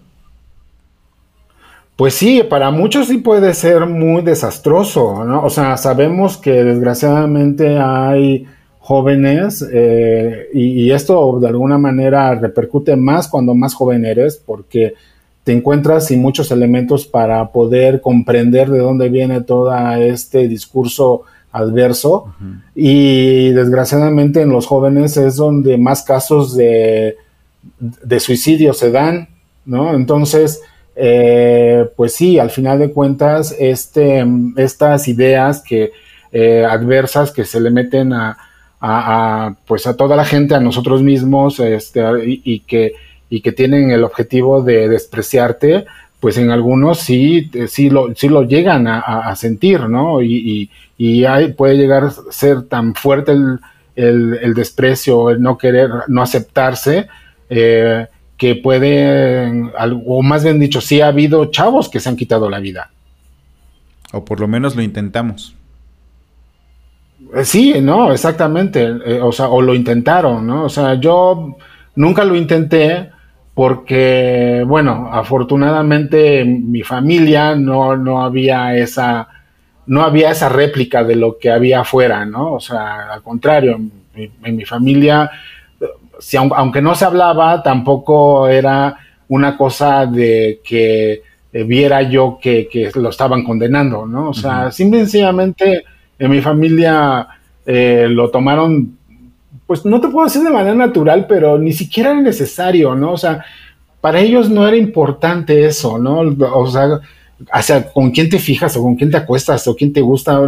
Pues 1.96 2.14
sí, 2.14 2.42
para 2.48 2.70
muchos 2.70 3.08
sí 3.08 3.18
puede 3.18 3.54
ser 3.54 3.86
muy 3.86 4.22
desastroso, 4.22 5.24
¿no? 5.24 5.44
O 5.44 5.50
sea, 5.50 5.76
sabemos 5.76 6.36
que 6.36 6.64
desgraciadamente 6.64 7.78
hay 7.78 8.46
jóvenes 8.78 9.64
eh, 9.72 10.48
y, 10.52 10.90
esto 10.90 11.38
de 11.38 11.48
alguna 11.48 11.78
manera 11.78 12.34
repercute 12.34 12.96
más 12.96 13.28
cuando 13.28 13.54
más 13.54 13.74
joven 13.74 14.04
eres 14.04 14.42
porque 14.44 14.94
te 15.44 15.52
encuentras 15.52 16.06
sin 16.06 16.22
muchos 16.22 16.50
elementos 16.50 17.06
para 17.06 17.50
poder 17.50 18.00
comprender 18.00 18.70
de 18.70 18.78
dónde 18.78 19.08
viene 19.08 19.40
todo 19.40 19.74
este 19.96 20.48
discurso 20.48 21.22
adverso 21.50 22.34
y 22.74 23.50
desgraciadamente 23.50 24.40
en 24.40 24.50
los 24.50 24.66
jóvenes 24.66 25.16
es 25.16 25.36
donde 25.36 25.76
más 25.76 26.02
casos 26.02 26.56
de, 26.56 27.16
de 27.78 28.20
suicidio 28.20 28.72
se 28.72 28.90
dan, 28.90 29.28
¿no? 29.66 29.94
Entonces, 29.94 30.62
eh, 30.94 31.88
pues 31.96 32.14
sí, 32.14 32.38
al 32.38 32.50
final 32.50 32.78
de 32.78 32.92
cuentas, 32.92 33.54
este, 33.58 34.24
estas 34.56 35.08
ideas 35.08 35.62
que 35.62 35.92
eh, 36.32 36.64
adversas 36.64 37.30
que 37.30 37.44
se 37.44 37.60
le 37.60 37.70
meten 37.70 38.12
a, 38.12 38.36
pues 39.66 39.86
a 39.86 39.96
toda 39.96 40.16
la 40.16 40.24
gente, 40.24 40.54
a 40.54 40.60
nosotros 40.60 41.02
mismos, 41.02 41.60
este, 41.60 42.02
y, 42.26 42.60
que, 42.60 42.92
y 43.32 43.40
que 43.40 43.52
tienen 43.52 43.90
el 43.90 44.04
objetivo 44.04 44.62
de 44.62 44.90
despreciarte, 44.90 45.86
pues 46.20 46.36
en 46.36 46.50
algunos 46.50 46.98
sí, 46.98 47.50
sí, 47.66 47.88
lo, 47.88 48.14
sí 48.14 48.28
lo 48.28 48.42
llegan 48.42 48.86
a, 48.86 49.34
sentir, 49.36 49.88
¿no? 49.88 50.20
Y, 50.20 50.68
y, 50.98 51.52
puede 51.56 51.78
llegar 51.78 52.04
a 52.04 52.10
ser 52.30 52.64
tan 52.64 52.94
fuerte 52.94 53.32
el, 53.32 53.58
el, 53.96 54.52
desprecio, 54.52 55.30
el 55.30 55.40
no 55.40 55.56
querer, 55.56 55.88
no 56.08 56.20
aceptarse, 56.20 57.08
eh, 57.48 58.06
que 58.36 58.56
puede, 58.56 59.50
o 60.04 60.20
más 60.20 60.44
bien 60.44 60.60
dicho, 60.60 60.82
sí 60.82 61.00
ha 61.00 61.06
habido 61.06 61.46
chavos 61.46 61.88
que 61.88 62.00
se 62.00 62.10
han 62.10 62.16
quitado 62.16 62.50
la 62.50 62.60
vida. 62.60 62.90
O 64.12 64.26
por 64.26 64.40
lo 64.40 64.46
menos 64.46 64.76
lo 64.76 64.82
intentamos. 64.82 65.54
Eh, 67.34 67.46
sí, 67.46 67.76
no, 67.80 68.12
exactamente. 68.12 68.82
Eh, 69.06 69.20
o 69.22 69.32
sea, 69.32 69.48
o 69.48 69.62
lo 69.62 69.74
intentaron, 69.74 70.46
¿no? 70.46 70.64
O 70.64 70.68
sea, 70.68 70.96
yo 70.96 71.56
nunca 71.94 72.24
lo 72.24 72.36
intenté 72.36 73.10
porque, 73.54 74.64
bueno, 74.66 75.10
afortunadamente 75.12 76.44
mi 76.44 76.82
familia 76.82 77.54
no, 77.54 77.96
no 77.96 78.22
había 78.22 78.74
esa, 78.76 79.28
no 79.86 80.02
había 80.02 80.30
esa 80.30 80.48
réplica 80.48 81.04
de 81.04 81.16
lo 81.16 81.38
que 81.38 81.50
había 81.50 81.80
afuera, 81.80 82.24
¿no? 82.24 82.54
O 82.54 82.60
sea, 82.60 83.12
al 83.12 83.22
contrario, 83.22 83.78
en, 84.14 84.56
mi 84.56 84.64
familia, 84.64 85.30
si, 86.18 86.36
aunque 86.38 86.80
no 86.80 86.94
se 86.94 87.04
hablaba, 87.04 87.62
tampoco 87.62 88.48
era 88.48 88.96
una 89.28 89.56
cosa 89.56 90.06
de 90.06 90.60
que 90.64 91.22
eh, 91.52 91.64
viera 91.64 92.02
yo 92.02 92.38
que, 92.40 92.68
que, 92.68 92.90
lo 92.94 93.10
estaban 93.10 93.44
condenando, 93.44 94.06
¿no? 94.06 94.30
O 94.30 94.34
sea, 94.34 94.70
simplemente 94.70 95.84
en 96.18 96.30
mi 96.30 96.40
familia 96.40 97.26
eh, 97.66 98.06
lo 98.08 98.30
tomaron 98.30 98.98
pues 99.66 99.84
no 99.84 100.00
te 100.00 100.08
puedo 100.08 100.26
decir 100.26 100.42
de 100.42 100.50
manera 100.50 100.74
natural, 100.74 101.26
pero 101.26 101.58
ni 101.58 101.72
siquiera 101.72 102.10
era 102.10 102.20
necesario, 102.20 102.94
¿no? 102.94 103.12
O 103.12 103.18
sea, 103.18 103.44
para 104.00 104.20
ellos 104.20 104.50
no 104.50 104.66
era 104.66 104.76
importante 104.76 105.64
eso, 105.64 105.98
¿no? 105.98 106.20
O 106.54 106.66
sea, 106.70 107.00
hacia 107.50 107.92
con 107.92 108.10
quién 108.10 108.28
te 108.28 108.38
fijas 108.38 108.76
o 108.76 108.82
con 108.82 108.96
quién 108.96 109.10
te 109.10 109.16
acuestas 109.16 109.66
o 109.66 109.74
quién 109.74 109.92
te 109.92 110.00
gusta, 110.00 110.40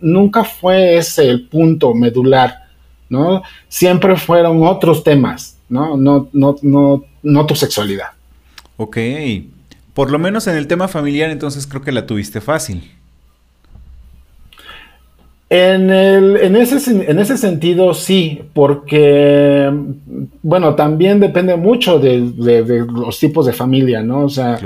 nunca 0.00 0.44
fue 0.44 0.96
ese 0.96 1.28
el 1.28 1.46
punto 1.48 1.94
medular, 1.94 2.64
¿no? 3.08 3.42
Siempre 3.68 4.16
fueron 4.16 4.64
otros 4.66 5.04
temas, 5.04 5.58
¿no? 5.68 5.96
No, 5.96 6.28
no, 6.32 6.56
no, 6.62 7.04
no 7.22 7.46
tu 7.46 7.54
sexualidad. 7.54 8.08
Ok. 8.76 8.98
Por 9.92 10.10
lo 10.10 10.18
menos 10.18 10.46
en 10.46 10.56
el 10.56 10.66
tema 10.66 10.88
familiar, 10.88 11.30
entonces 11.30 11.66
creo 11.66 11.82
que 11.82 11.92
la 11.92 12.06
tuviste 12.06 12.40
fácil. 12.40 12.90
En, 15.56 15.88
el, 15.88 16.36
en, 16.38 16.56
ese, 16.56 17.08
en 17.08 17.16
ese 17.20 17.38
sentido, 17.38 17.94
sí, 17.94 18.42
porque, 18.52 19.70
bueno, 20.42 20.74
también 20.74 21.20
depende 21.20 21.54
mucho 21.54 22.00
de, 22.00 22.18
los 22.92 23.20
tipos 23.20 23.46
de 23.46 23.52
familia, 23.52 24.02
¿no? 24.02 24.24
O 24.24 24.28
sea, 24.28 24.58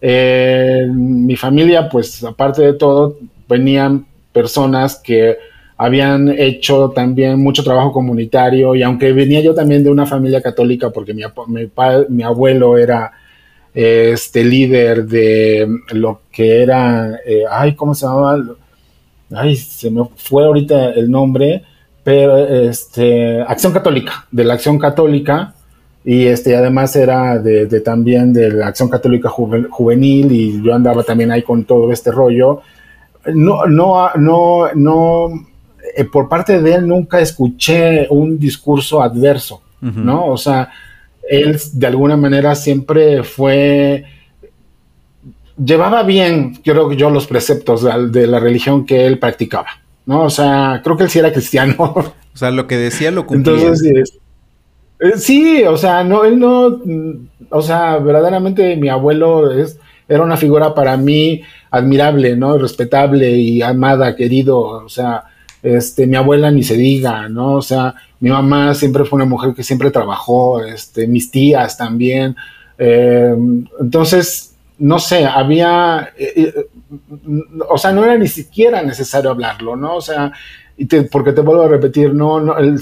eh, 0.00 0.88
mi 0.92 1.36
familia, 1.36 1.88
pues, 1.88 2.24
aparte 2.24 2.62
de 2.62 2.72
todo, 2.72 3.18
venían 3.48 4.04
personas 4.32 4.96
que 4.96 5.36
habían 5.76 6.28
hecho 6.28 6.90
también 6.90 7.38
mucho 7.40 7.62
trabajo 7.62 7.92
comunitario 7.92 8.74
y 8.74 8.82
aunque 8.82 9.12
venía 9.12 9.40
yo 9.42 9.54
también 9.54 9.84
de 9.84 9.90
una 9.90 10.06
familia 10.06 10.42
católica, 10.42 10.90
porque 10.90 11.14
mi, 11.14 11.22
mi, 11.46 11.70
mi 12.08 12.22
abuelo 12.24 12.76
era 12.76 13.12
este 13.72 14.42
líder 14.42 15.06
de 15.06 15.68
lo 15.92 16.22
que 16.32 16.64
era, 16.64 17.20
eh, 17.24 17.44
ay, 17.48 17.76
¿cómo 17.76 17.94
se 17.94 18.06
llamaba? 18.06 18.42
Ay, 19.34 19.56
se 19.56 19.90
me 19.90 20.04
fue 20.16 20.44
ahorita 20.44 20.90
el 20.90 21.10
nombre, 21.10 21.62
pero 22.02 22.36
este, 22.36 23.40
Acción 23.42 23.72
Católica, 23.72 24.26
de 24.30 24.44
la 24.44 24.54
Acción 24.54 24.78
Católica, 24.78 25.54
y 26.04 26.26
este, 26.26 26.56
además 26.56 26.96
era 26.96 27.38
de, 27.38 27.80
también 27.80 28.32
de 28.32 28.50
la 28.50 28.68
Acción 28.68 28.88
Católica 28.88 29.28
Juvenil, 29.28 30.32
y 30.32 30.62
yo 30.62 30.74
andaba 30.74 31.02
también 31.04 31.30
ahí 31.30 31.42
con 31.42 31.64
todo 31.64 31.92
este 31.92 32.10
rollo. 32.10 32.62
No, 33.26 33.66
no, 33.66 34.10
no, 34.16 34.72
no, 34.74 35.28
eh, 35.96 36.04
por 36.04 36.28
parte 36.28 36.60
de 36.60 36.74
él 36.74 36.88
nunca 36.88 37.20
escuché 37.20 38.08
un 38.10 38.38
discurso 38.38 39.00
adverso, 39.00 39.62
¿no? 39.80 40.26
O 40.26 40.36
sea, 40.36 40.70
él 41.28 41.58
de 41.72 41.86
alguna 41.86 42.16
manera 42.16 42.54
siempre 42.54 43.22
fue 43.24 44.04
llevaba 45.56 46.02
bien, 46.02 46.54
creo 46.64 46.88
que 46.88 46.96
yo, 46.96 47.10
los 47.10 47.26
preceptos 47.26 47.82
de, 48.12 48.26
la 48.26 48.40
religión 48.40 48.86
que 48.86 49.06
él 49.06 49.18
practicaba, 49.18 49.68
¿no? 50.06 50.22
O 50.22 50.30
sea, 50.30 50.80
creo 50.82 50.96
que 50.96 51.04
él 51.04 51.10
sí 51.10 51.18
era 51.18 51.32
cristiano. 51.32 51.74
O 51.78 52.36
sea, 52.36 52.50
lo 52.50 52.66
que 52.66 52.76
decía 52.76 53.10
lo 53.10 53.26
cumplía. 53.26 53.54
Entonces, 53.54 54.18
eh, 55.00 55.12
sí, 55.16 55.64
o 55.64 55.76
sea, 55.76 56.04
no, 56.04 56.24
él 56.24 56.38
no, 56.38 56.80
o 57.50 57.62
sea, 57.62 57.98
verdaderamente 57.98 58.76
mi 58.76 58.88
abuelo 58.88 59.50
es, 59.50 59.78
era 60.08 60.22
una 60.22 60.36
figura 60.36 60.74
para 60.74 60.96
mí 60.96 61.42
admirable, 61.70 62.36
¿no? 62.36 62.56
Respetable 62.58 63.30
y 63.32 63.62
amada, 63.62 64.14
querido, 64.14 64.60
o 64.60 64.88
sea, 64.88 65.24
este, 65.62 66.06
mi 66.06 66.16
abuela 66.16 66.50
ni 66.50 66.62
se 66.62 66.76
diga, 66.76 67.28
¿no? 67.28 67.54
O 67.54 67.62
sea, 67.62 67.94
mi 68.20 68.30
mamá 68.30 68.74
siempre 68.74 69.04
fue 69.04 69.16
una 69.16 69.24
mujer 69.24 69.54
que 69.54 69.62
siempre 69.62 69.90
trabajó, 69.90 70.62
este, 70.64 71.06
mis 71.06 71.30
tías 71.30 71.76
también. 71.76 72.36
Eh, 72.78 73.34
entonces, 73.80 74.51
no 74.82 74.98
sé, 74.98 75.24
había, 75.24 76.12
eh, 76.18 76.32
eh, 76.34 76.54
o 77.68 77.78
sea, 77.78 77.92
no 77.92 78.04
era 78.04 78.18
ni 78.18 78.26
siquiera 78.26 78.82
necesario 78.82 79.30
hablarlo, 79.30 79.76
¿no? 79.76 79.94
O 79.94 80.00
sea, 80.00 80.32
porque 81.10 81.32
te 81.32 81.40
vuelvo 81.40 81.62
a 81.62 81.68
repetir, 81.68 82.12
no, 82.12 82.58
el, 82.58 82.80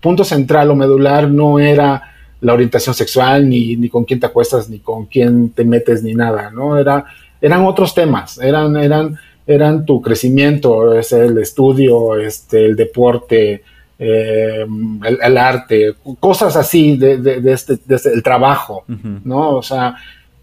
punto 0.00 0.24
central 0.24 0.70
o 0.70 0.74
medular 0.74 1.28
no 1.28 1.60
era 1.60 2.02
la 2.40 2.52
orientación 2.52 2.96
sexual, 2.96 3.48
ni, 3.48 3.76
ni, 3.76 3.88
con 3.88 4.04
quién 4.04 4.18
te 4.18 4.26
acuestas, 4.26 4.68
ni 4.68 4.80
con 4.80 5.06
quién 5.06 5.50
te 5.50 5.64
metes, 5.64 6.02
ni 6.02 6.14
nada, 6.14 6.50
¿no? 6.50 6.76
Era, 6.76 7.04
eran 7.40 7.64
otros 7.64 7.94
temas, 7.94 8.38
eran, 8.38 8.76
eran, 8.76 9.16
eran 9.46 9.86
tu 9.86 10.02
crecimiento, 10.02 10.98
es 10.98 11.12
el 11.12 11.38
estudio, 11.38 12.16
este, 12.16 12.66
el 12.66 12.74
deporte, 12.74 13.62
eh, 14.00 14.66
el, 15.04 15.36
arte, 15.38 15.94
cosas 16.18 16.56
así 16.56 16.96
de, 16.96 17.18
de, 17.18 17.52
este, 17.52 17.78
este, 17.88 18.12
el 18.12 18.22
trabajo, 18.22 18.84
¿no? 19.24 19.56
O 19.56 19.62
sea, 19.62 19.94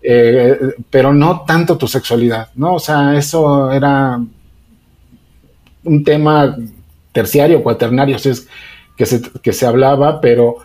eh, 0.08 0.58
pero 0.90 1.14
no 1.14 1.42
tanto 1.42 1.78
tu 1.78 1.88
sexualidad, 1.88 2.50
¿no? 2.56 2.76
O 2.76 2.80
sea, 2.80 3.18
eso 3.18 3.72
era 3.72 4.20
un 5.84 6.04
tema 6.04 6.56
terciario, 7.12 7.64
cuaternario, 7.64 8.18
es 8.18 8.48
que 8.96 9.06
se, 9.06 9.22
que 9.42 9.54
se 9.54 9.66
hablaba, 9.66 10.22
pero, 10.22 10.58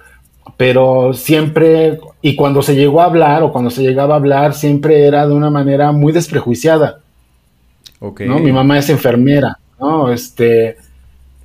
pero 0.57 1.13
siempre, 1.15 2.01
y 2.23 2.37
cuando 2.37 2.63
se 2.63 2.75
llegó 2.75 3.01
a 3.01 3.07
hablar 3.07 3.43
o 3.43 3.53
cuando 3.53 3.71
se 3.71 3.83
llegaba 3.83 4.15
a 4.15 4.19
hablar, 4.19 4.55
siempre 4.55 5.07
era 5.07 5.27
de 5.27 5.35
una 5.35 5.51
manera 5.51 5.93
muy 5.93 6.13
desprejuiciada. 6.13 7.01
¿no? 8.01 8.39
Mi 8.39 8.53
mamá 8.53 8.79
es 8.79 8.89
enfermera, 8.89 9.59
¿no? 9.79 10.11
Este, 10.11 10.77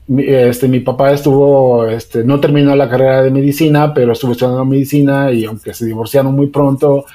mi, 0.07 0.23
este, 0.23 0.67
mi 0.67 0.79
papá 0.79 1.11
estuvo, 1.11 1.85
este, 1.87 2.23
no 2.23 2.39
terminó 2.39 2.75
la 2.75 2.89
carrera 2.89 3.21
de 3.23 3.31
medicina, 3.31 3.93
pero 3.93 4.13
estuvo 4.13 4.31
estudiando 4.31 4.63
medicina 4.63 5.31
y 5.31 5.45
aunque 5.45 5.73
se 5.73 5.85
divorciaron 5.85 6.33
muy 6.33 6.47
pronto, 6.47 7.05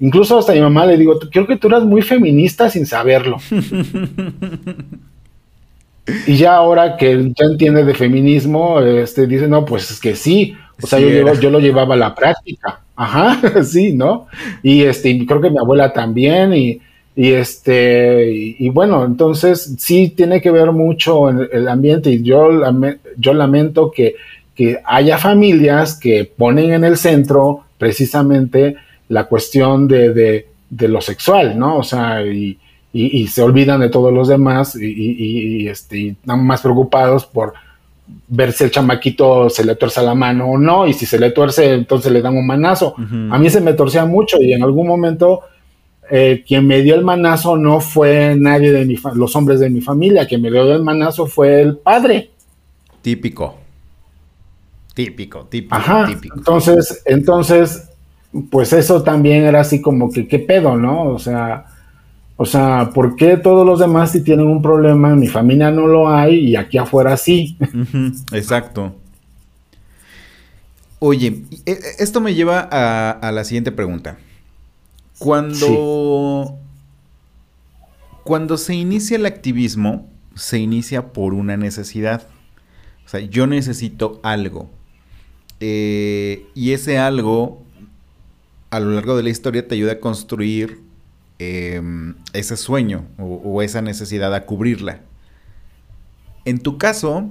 incluso 0.00 0.38
hasta 0.38 0.52
mi 0.52 0.60
mamá 0.60 0.86
le 0.86 0.96
digo, 0.96 1.18
creo 1.30 1.46
que 1.46 1.56
tú 1.56 1.68
eras 1.68 1.84
muy 1.84 2.02
feminista 2.02 2.68
sin 2.68 2.86
saberlo. 2.86 3.36
y 6.26 6.36
ya 6.36 6.56
ahora 6.56 6.96
que 6.96 7.32
ya 7.38 7.46
entiende 7.46 7.84
de 7.84 7.94
feminismo, 7.94 8.80
este, 8.80 9.26
dice, 9.26 9.46
no, 9.46 9.64
pues 9.64 9.90
es 9.90 10.00
que 10.00 10.16
sí, 10.16 10.56
o 10.82 10.86
sea, 10.86 10.98
yo, 10.98 11.34
yo, 11.34 11.50
lo 11.50 11.60
llevaba 11.60 11.94
a 11.94 11.98
la 11.98 12.14
práctica, 12.14 12.80
ajá, 12.96 13.38
sí, 13.64 13.92
¿no? 13.92 14.26
Y 14.62 14.82
este, 14.82 15.26
creo 15.26 15.40
que 15.40 15.50
mi 15.50 15.58
abuela 15.58 15.92
también, 15.92 16.54
y 16.54 16.80
y 17.16 17.32
este, 17.32 18.32
y, 18.32 18.68
bueno, 18.70 19.04
entonces 19.04 19.74
sí 19.78 20.12
tiene 20.16 20.40
que 20.40 20.50
ver 20.50 20.72
mucho 20.72 21.28
en 21.28 21.48
el 21.52 21.68
ambiente 21.68 22.10
y 22.10 22.22
yo, 22.22 22.50
yo 23.18 23.34
lamento 23.34 23.90
que, 23.90 24.14
que 24.54 24.78
haya 24.84 25.18
familias 25.18 25.98
que 25.98 26.24
ponen 26.24 26.72
en 26.72 26.84
el 26.84 26.96
centro 26.96 27.64
precisamente 27.78 28.76
la 29.10 29.24
cuestión 29.24 29.88
de, 29.88 30.46
de, 30.70 30.88
lo 30.88 31.00
sexual, 31.00 31.58
¿no? 31.58 31.78
O 31.78 31.82
sea, 31.82 32.24
y, 32.24 32.56
y, 32.92 33.26
se 33.26 33.42
olvidan 33.42 33.80
de 33.80 33.88
todos 33.88 34.12
los 34.12 34.28
demás 34.28 34.76
y, 34.80 35.68
este, 35.68 36.10
están 36.10 36.46
más 36.46 36.62
preocupados 36.62 37.26
por 37.26 37.52
ver 38.28 38.52
si 38.52 38.64
el 38.64 38.70
chamaquito 38.70 39.50
se 39.50 39.64
le 39.64 39.74
tuerce 39.74 40.00
la 40.02 40.14
mano 40.14 40.46
o 40.50 40.58
no, 40.58 40.86
y 40.86 40.92
si 40.92 41.06
se 41.06 41.18
le 41.18 41.32
tuerce, 41.32 41.74
entonces 41.74 42.10
le 42.12 42.22
dan 42.22 42.36
un 42.36 42.46
manazo. 42.46 42.94
A 43.30 43.38
mí 43.38 43.50
se 43.50 43.60
me 43.60 43.74
torcía 43.74 44.04
mucho 44.04 44.38
y 44.40 44.52
en 44.52 44.62
algún 44.62 44.86
momento 44.86 45.40
eh, 46.08 46.44
quien 46.46 46.66
me 46.66 46.82
dio 46.82 46.94
el 46.94 47.04
manazo 47.04 47.56
no 47.56 47.80
fue 47.80 48.36
nadie 48.38 48.72
de 48.72 48.84
mi 48.84 48.96
los 49.14 49.34
hombres 49.34 49.58
de 49.58 49.70
mi 49.70 49.80
familia, 49.80 50.26
quien 50.26 50.40
me 50.42 50.50
dio 50.50 50.72
el 50.72 50.84
manazo 50.84 51.26
fue 51.26 51.62
el 51.62 51.76
padre. 51.78 52.30
Típico. 53.02 53.56
Típico, 54.94 55.46
típico, 55.46 55.74
Ajá. 55.74 56.06
típico. 56.06 56.36
Entonces, 56.36 57.02
entonces, 57.06 57.89
pues 58.50 58.72
eso 58.72 59.02
también 59.02 59.44
era 59.44 59.60
así 59.60 59.80
como 59.80 60.10
que, 60.10 60.28
¿qué 60.28 60.38
pedo, 60.38 60.76
no? 60.76 61.04
O 61.04 61.18
sea, 61.18 61.66
o 62.36 62.46
sea, 62.46 62.90
¿por 62.94 63.16
qué 63.16 63.36
todos 63.36 63.66
los 63.66 63.80
demás 63.80 64.12
si 64.12 64.22
tienen 64.22 64.46
un 64.46 64.62
problema, 64.62 65.10
en 65.10 65.20
mi 65.20 65.28
familia 65.28 65.70
no 65.70 65.86
lo 65.86 66.08
hay 66.08 66.38
y 66.38 66.56
aquí 66.56 66.78
afuera 66.78 67.16
sí? 67.16 67.56
exacto. 68.32 68.94
Oye, 70.98 71.42
e, 71.66 71.72
e, 71.72 71.78
esto 71.98 72.20
me 72.20 72.34
lleva 72.34 72.60
a 72.60 73.32
la 73.32 73.44
siguiente 73.44 73.72
pregunta. 73.72 74.18
Cuando, 75.20 76.58
cuando 78.24 78.56
se 78.56 78.74
inicia 78.74 79.18
el 79.18 79.26
activismo, 79.26 80.08
se 80.34 80.58
inicia 80.58 81.12
por 81.12 81.34
una 81.34 81.58
necesidad. 81.58 82.26
O 83.04 83.08
sea, 83.10 83.20
yo 83.20 83.46
necesito 83.46 84.18
algo. 84.22 84.70
Eh, 85.60 86.46
y 86.54 86.72
ese 86.72 86.96
algo, 86.96 87.62
a 88.70 88.80
lo 88.80 88.92
largo 88.92 89.16
de 89.16 89.24
la 89.24 89.30
historia, 89.30 89.66
te 89.66 89.74
ayuda 89.74 89.92
a 89.92 90.00
construir 90.00 90.80
em, 91.38 92.14
ese 92.32 92.56
sueño 92.56 93.06
o, 93.18 93.62
esa 93.62 93.82
necesidad, 93.82 94.34
a 94.34 94.46
cubrirla. 94.46 95.00
En 96.44 96.58
tu 96.60 96.78
caso, 96.78 97.28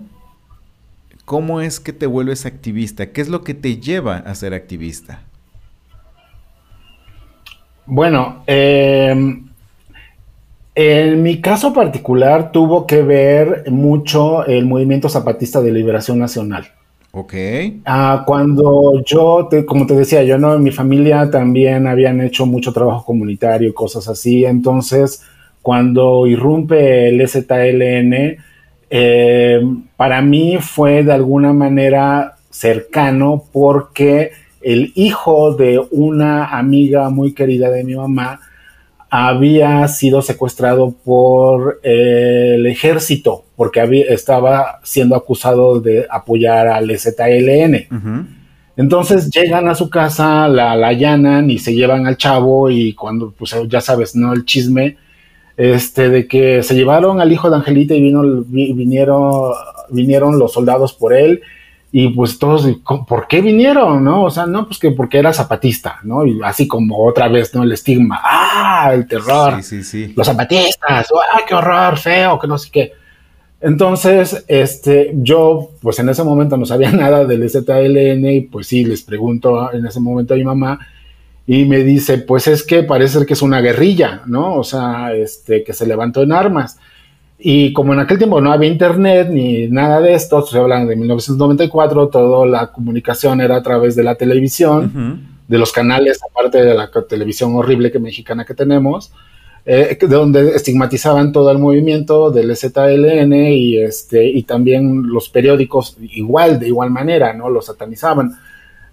¿cómo 1.26 1.62
es 1.62 1.80
que 1.80 1.94
te 1.94 2.06
vuelves 2.06 2.46
activista? 2.46 3.12
¿Qué 3.12 3.22
es 3.22 3.30
lo 3.30 3.44
que 3.44 3.54
te 3.54 3.78
lleva 3.78 4.18
a 4.18 4.36
ser 4.36 4.54
activista? 4.54 5.22
Bueno, 7.86 8.44
em, 8.46 9.48
en 10.76 11.24
mi 11.24 11.42
caso 11.42 11.74
particular 11.74 12.52
tuvo 12.52 12.86
que 12.86 13.02
ver 13.02 13.64
mucho 13.72 14.46
el 14.46 14.66
movimiento 14.66 15.10
zapatista 15.10 15.62
de 15.62 15.72
liberación 15.72 16.20
nacional. 16.20 16.68
Ok. 17.20 17.34
Ah, 17.84 18.24
cuando 18.26 19.04
yo, 19.06 19.50
como 19.66 19.86
te 19.86 19.94
decía, 19.94 20.24
yo 20.24 20.38
no, 20.38 20.58
mi 20.58 20.72
familia 20.72 21.30
también 21.30 21.86
habían 21.86 22.22
hecho 22.22 22.46
mucho 22.46 22.72
trabajo 22.72 23.04
comunitario 23.04 23.74
cosas 23.74 24.08
así. 24.08 24.46
Entonces, 24.46 25.22
cuando 25.62 26.28
irrumpe 26.28 27.10
el 27.10 27.28
ZLN, 27.28 28.38
em, 28.90 29.84
para 29.98 30.22
mí 30.22 30.60
fue 30.62 31.04
de 31.04 31.12
alguna 31.12 31.52
manera 31.52 32.38
cercano 32.50 33.44
porque 33.52 34.32
el 34.62 34.94
hijo 34.96 35.56
de 35.56 35.82
una 35.92 36.58
amiga 36.58 37.10
muy 37.10 37.34
querida 37.34 37.70
de 37.70 37.84
mi 37.84 37.96
mamá 37.96 38.40
había 39.10 39.86
sido 39.90 40.22
secuestrado 40.22 40.92
por 41.04 41.82
eh, 41.84 42.54
el 42.56 42.66
ejército 42.66 43.44
porque 43.60 43.82
había, 43.82 44.06
estaba 44.06 44.80
siendo 44.84 45.18
acusado 45.18 45.82
de 45.82 46.08
apoyar 46.10 46.70
al 46.70 46.98
ZLN. 46.98 47.90
Entonces 48.78 49.30
llegan 49.30 49.68
a 49.68 49.76
su 49.76 49.90
casa, 49.90 50.48
la, 50.48 50.78
la 50.78 50.88
allanan 50.88 51.52
y 51.52 51.60
se 51.60 51.76
llevan 51.76 52.08
al 52.08 52.16
chavo 52.16 52.70
y 52.70 52.94
cuando, 52.94 53.34
pues 53.38 53.54
ya 53.68 53.82
sabes, 53.82 54.16
¿no? 54.16 54.32
El 54.32 54.46
chisme, 54.46 54.96
este, 55.58 56.08
de 56.08 56.26
que 56.26 56.64
se 56.64 56.74
llevaron 56.74 57.20
al 57.20 57.34
hijo 57.34 57.50
de 57.50 57.58
Angelita 57.58 57.94
y 57.94 58.02
vino, 58.02 58.22
vinieron, 58.48 59.52
vinieron 59.90 60.40
los 60.40 60.54
soldados 60.54 60.94
por 60.94 61.12
él 61.12 61.42
y 61.92 62.12
pues 62.12 62.40
todos, 62.40 62.66
¿por 63.10 63.28
qué 63.28 63.42
vinieron? 63.42 64.06
¿No? 64.06 64.24
O 64.24 64.32
sea, 64.32 64.46
no, 64.46 64.68
pues 64.68 64.80
que 64.80 64.92
porque 64.92 65.18
era 65.18 65.34
zapatista, 65.34 66.00
¿no? 66.04 66.26
Y 66.26 66.40
así 66.46 66.66
como 66.66 67.06
otra 67.06 67.28
vez, 67.28 67.54
¿no? 67.54 67.64
El 67.64 67.74
estigma, 67.74 68.22
¡ah! 68.24 68.92
El 68.94 69.06
terror. 69.06 69.62
Sí, 69.62 69.84
sí, 69.84 69.84
sí. 69.84 70.14
Los 70.16 70.28
zapatistas, 70.28 71.08
¡ah! 71.34 71.42
¡Qué 71.46 71.56
horror! 71.56 71.98
Feo, 71.98 72.40
que 72.40 72.48
no 72.48 72.58
sé 72.58 72.70
qué. 72.72 72.99
Entonces, 73.62 74.46
este, 74.48 75.12
yo, 75.16 75.72
pues 75.82 76.00
en 76.00 76.10
ese 76.10 76.24
momento 76.24 76.56
no 76.58 76.66
sabía 76.66 76.92
nada 76.94 77.26
del 77.26 77.50
ZLN 77.50 78.26
y 78.30 78.42
pues 78.42 78.68
sí, 78.68 78.86
les 78.86 79.02
pregunto 79.02 79.72
en 79.74 79.86
ese 79.86 80.00
momento 80.00 80.34
a 80.34 80.38
mi 80.38 80.44
mamá 80.44 80.80
y 81.46 81.66
me 81.66 81.84
dice, 81.84 82.20
pues 82.20 82.48
es 82.48 82.64
que 82.64 82.84
parece 82.84 83.26
que 83.26 83.34
es 83.34 83.42
una 83.42 83.60
guerrilla, 83.60 84.22
¿no? 84.28 84.56
O 84.56 84.64
sea, 84.64 85.14
este, 85.14 85.64
que 85.64 85.74
se 85.74 85.88
levantó 85.88 86.22
en 86.22 86.32
armas. 86.32 86.78
Y 87.40 87.74
como 87.74 87.94
en 87.94 88.00
aquel 88.00 88.18
tiempo 88.18 88.40
no 88.42 88.52
había 88.52 88.70
internet 88.70 89.30
ni 89.32 89.68
nada 89.68 90.02
de 90.02 90.14
esto, 90.14 90.46
se 90.46 90.58
hablan 90.58 90.88
de 90.88 90.96
1994, 90.96 92.10
toda 92.10 92.46
la 92.46 92.72
comunicación 92.72 93.42
era 93.42 93.56
a 93.56 93.64
través 93.64 93.96
de 93.96 94.04
la 94.04 94.16
televisión, 94.16 95.40
de 95.48 95.58
los 95.58 95.72
canales, 95.72 96.20
aparte 96.30 96.64
de 96.64 96.76
la 96.76 96.92
televisión 97.08 97.56
horrible 97.56 97.92
que 97.92 97.98
mexicana 97.98 98.46
que 98.46 98.54
tenemos, 98.54 99.12
eh, 99.66 99.98
de 100.00 100.08
donde 100.08 100.50
estigmatizaban 100.56 101.32
todo 101.32 101.52
el 101.52 101.60
movimiento 101.60 102.32
del 102.32 102.56
ZLN 102.56 103.34
y, 103.34 103.78
este, 103.78 104.26
y 104.26 104.44
también 104.44 105.08
los 105.08 105.30
periódicos 105.30 105.98
igual, 106.00 106.60
de 106.60 106.68
igual 106.68 106.92
manera, 106.92 107.34
¿no? 107.34 107.50
Los 107.50 107.68
satanizaban. 107.68 108.36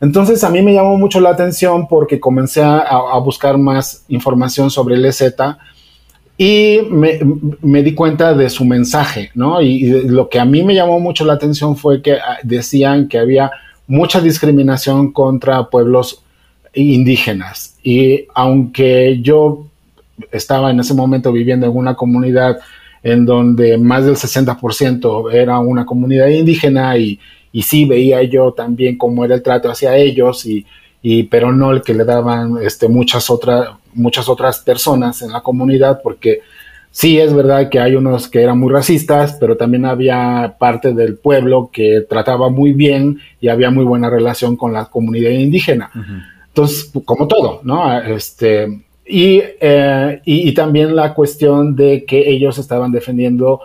Entonces 0.00 0.44
a 0.44 0.50
mí 0.50 0.62
me 0.62 0.74
llamó 0.74 0.98
mucho 0.98 1.20
la 1.20 1.30
atención 1.30 1.88
porque 1.88 2.20
comencé 2.20 2.62
a, 2.62 2.78
a 2.78 3.18
buscar 3.18 3.56
más 3.56 4.04
información 4.08 4.70
sobre 4.70 4.96
el 4.96 5.12
Z 5.12 5.58
y 6.38 6.80
me, 6.90 7.82
di 7.82 7.94
cuenta 7.94 8.34
de 8.34 8.50
su 8.50 8.64
mensaje, 8.64 9.30
¿no? 9.34 9.62
Y, 9.62 10.02
lo 10.02 10.28
que 10.28 10.38
a 10.38 10.44
mí 10.44 10.62
me 10.62 10.74
llamó 10.74 11.00
mucho 11.00 11.24
la 11.24 11.32
atención 11.32 11.76
fue 11.76 12.02
que 12.02 12.12
ah, 12.14 12.38
decían 12.42 13.08
que 13.08 13.18
había 13.18 13.50
mucha 13.86 14.20
discriminación 14.20 15.12
contra 15.12 15.70
pueblos 15.70 16.22
indígenas. 16.74 17.76
Y 17.82 18.26
aunque 18.34 19.20
yo 19.22 19.66
estaba 20.30 20.70
en 20.70 20.80
ese 20.80 20.94
momento 20.94 21.32
viviendo 21.32 21.66
en 21.66 21.76
una 21.76 21.94
comunidad 21.94 22.58
en 23.02 23.24
donde 23.24 23.78
más 23.78 24.04
del 24.04 24.16
60% 24.16 25.32
era 25.32 25.58
una 25.58 25.86
comunidad 25.86 26.28
indígena 26.28 26.96
y, 26.96 27.20
y 27.52 27.62
sí 27.62 27.84
veía 27.84 28.22
yo 28.22 28.52
también 28.52 28.98
cómo 28.98 29.24
era 29.24 29.34
el 29.34 29.42
trato 29.42 29.70
hacia 29.70 29.96
ellos 29.96 30.44
y, 30.46 30.66
y 31.02 31.24
pero 31.24 31.52
no 31.52 31.70
el 31.70 31.82
que 31.82 31.94
le 31.94 32.04
daban 32.04 32.56
este, 32.62 32.88
muchas, 32.88 33.30
otras 33.30 33.68
muchas 33.96 34.28
otras 34.28 34.60
personas 34.60 35.22
en 35.22 35.32
la 35.32 35.40
comunidad, 35.40 36.00
porque 36.02 36.40
sí 36.90 37.18
es 37.18 37.34
verdad 37.34 37.68
que 37.68 37.80
hay 37.80 37.96
unos 37.96 38.28
que 38.28 38.42
eran 38.42 38.58
muy 38.58 38.72
racistas, 38.72 39.36
pero 39.40 39.56
también 39.56 39.84
había 39.86 40.56
parte 40.58 40.92
del 40.92 41.16
pueblo 41.16 41.70
que 41.72 42.04
trataba 42.08 42.50
muy 42.50 42.72
bien 42.72 43.18
y 43.40 43.48
había 43.48 43.70
muy 43.70 43.84
buena 43.84 44.08
relación 44.10 44.56
con 44.56 44.72
la 44.72 44.86
comunidad 44.86 45.30
indígena. 45.30 45.90
Entonces, 46.48 46.90
como 47.04 47.26
todo, 47.26 47.60
¿no? 47.64 48.00
Este, 48.00 48.85
y, 49.06 49.42
eh, 49.60 50.20
y, 50.24 50.48
y, 50.48 50.54
también 50.54 50.96
la 50.96 51.14
cuestión 51.14 51.76
de 51.76 52.04
que 52.04 52.28
ellos 52.28 52.58
estaban 52.58 52.90
defendiendo 52.90 53.60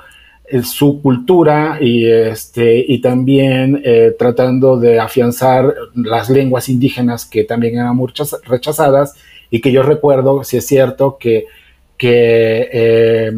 su 0.64 1.02
cultura 1.02 1.78
y, 1.80 2.06
este, 2.06 2.84
y 2.86 3.00
también 3.00 3.82
eh, 3.86 4.14
tratando 4.18 4.78
de 4.78 5.00
afianzar 5.00 5.74
las 5.96 6.30
lenguas 6.30 6.68
indígenas 6.68 7.26
que 7.26 7.46
también 7.46 7.78
eran 7.78 7.96
muchas 7.96 8.36
rechazadas 8.46 9.14
y 9.50 9.62
que 9.62 9.72
yo 9.72 9.84
recuerdo, 9.84 10.44
si 10.44 10.58
es 10.58 10.68
cierto, 10.68 11.18
que, 11.18 11.46
que 11.98 12.70
eh, 12.72 13.32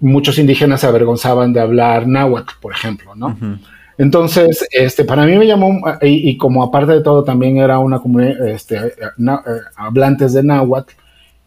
muchos 0.00 0.38
indígenas 0.38 0.80
se 0.80 0.86
avergonzaban 0.86 1.52
de 1.52 1.60
hablar 1.60 2.06
náhuatl, 2.06 2.54
por 2.60 2.72
ejemplo, 2.72 3.14
¿no? 3.14 3.36
Entonces, 3.98 4.66
este, 4.72 5.04
para 5.04 5.26
mí 5.26 5.36
me 5.36 5.46
llamó, 5.46 5.80
y, 6.00 6.36
como 6.36 6.62
aparte 6.62 6.92
de 6.92 7.02
todo 7.02 7.22
también 7.22 7.58
era 7.58 7.78
una 7.78 7.98
comunidad, 7.98 8.48
este, 8.48 8.78
hablantes 9.76 10.32
de 10.32 10.42
náhuatl, 10.42 10.94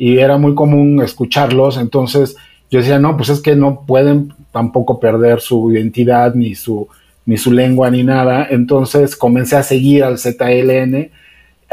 y 0.04 0.20
era 0.20 0.38
muy 0.38 0.54
común 0.54 1.02
escucharlos, 1.02 1.78
entonces 1.78 2.36
yo 2.70 2.80
decía, 2.80 3.00
no, 3.00 3.16
pues 3.16 3.30
es 3.30 3.40
que 3.40 3.56
no 3.56 3.86
pueden 3.88 4.34
tampoco 4.52 5.00
perder 5.00 5.40
su 5.40 5.72
identidad, 5.72 6.36
ni 6.36 6.56
su, 6.56 6.90
ni 7.26 7.38
su 7.38 7.54
lengua, 7.54 7.90
ni 7.90 8.04
nada. 8.04 8.46
Entonces 8.50 9.16
comencé 9.16 9.56
a 9.56 9.64
seguir 9.64 10.04
al 10.04 10.18
ZLN. 10.18 10.94
Eh, 10.96 11.12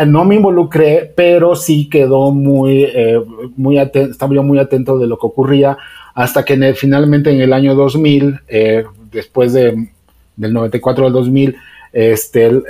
no 0.06 0.24
me 0.24 0.36
involucré, 0.36 1.12
pero 1.16 1.56
sí 1.56 1.88
quedó 1.88 2.30
muy, 2.30 2.84
eh, 2.84 3.20
muy 3.56 3.78
atento, 3.78 4.12
estaba 4.12 4.32
yo 4.32 4.44
muy 4.44 4.60
atento 4.60 4.96
de 4.96 5.08
lo 5.08 5.18
que 5.18 5.26
ocurría, 5.26 5.76
hasta 6.14 6.44
que 6.44 6.74
finalmente 6.74 7.32
en 7.32 7.40
el 7.40 7.52
año 7.52 7.74
2000, 7.74 8.42
eh, 8.46 8.84
después 9.10 9.52
de, 9.52 9.88
del 10.36 10.52
94 10.52 11.08
al 11.08 11.12
2000, 11.12 11.56
este, 11.92 12.62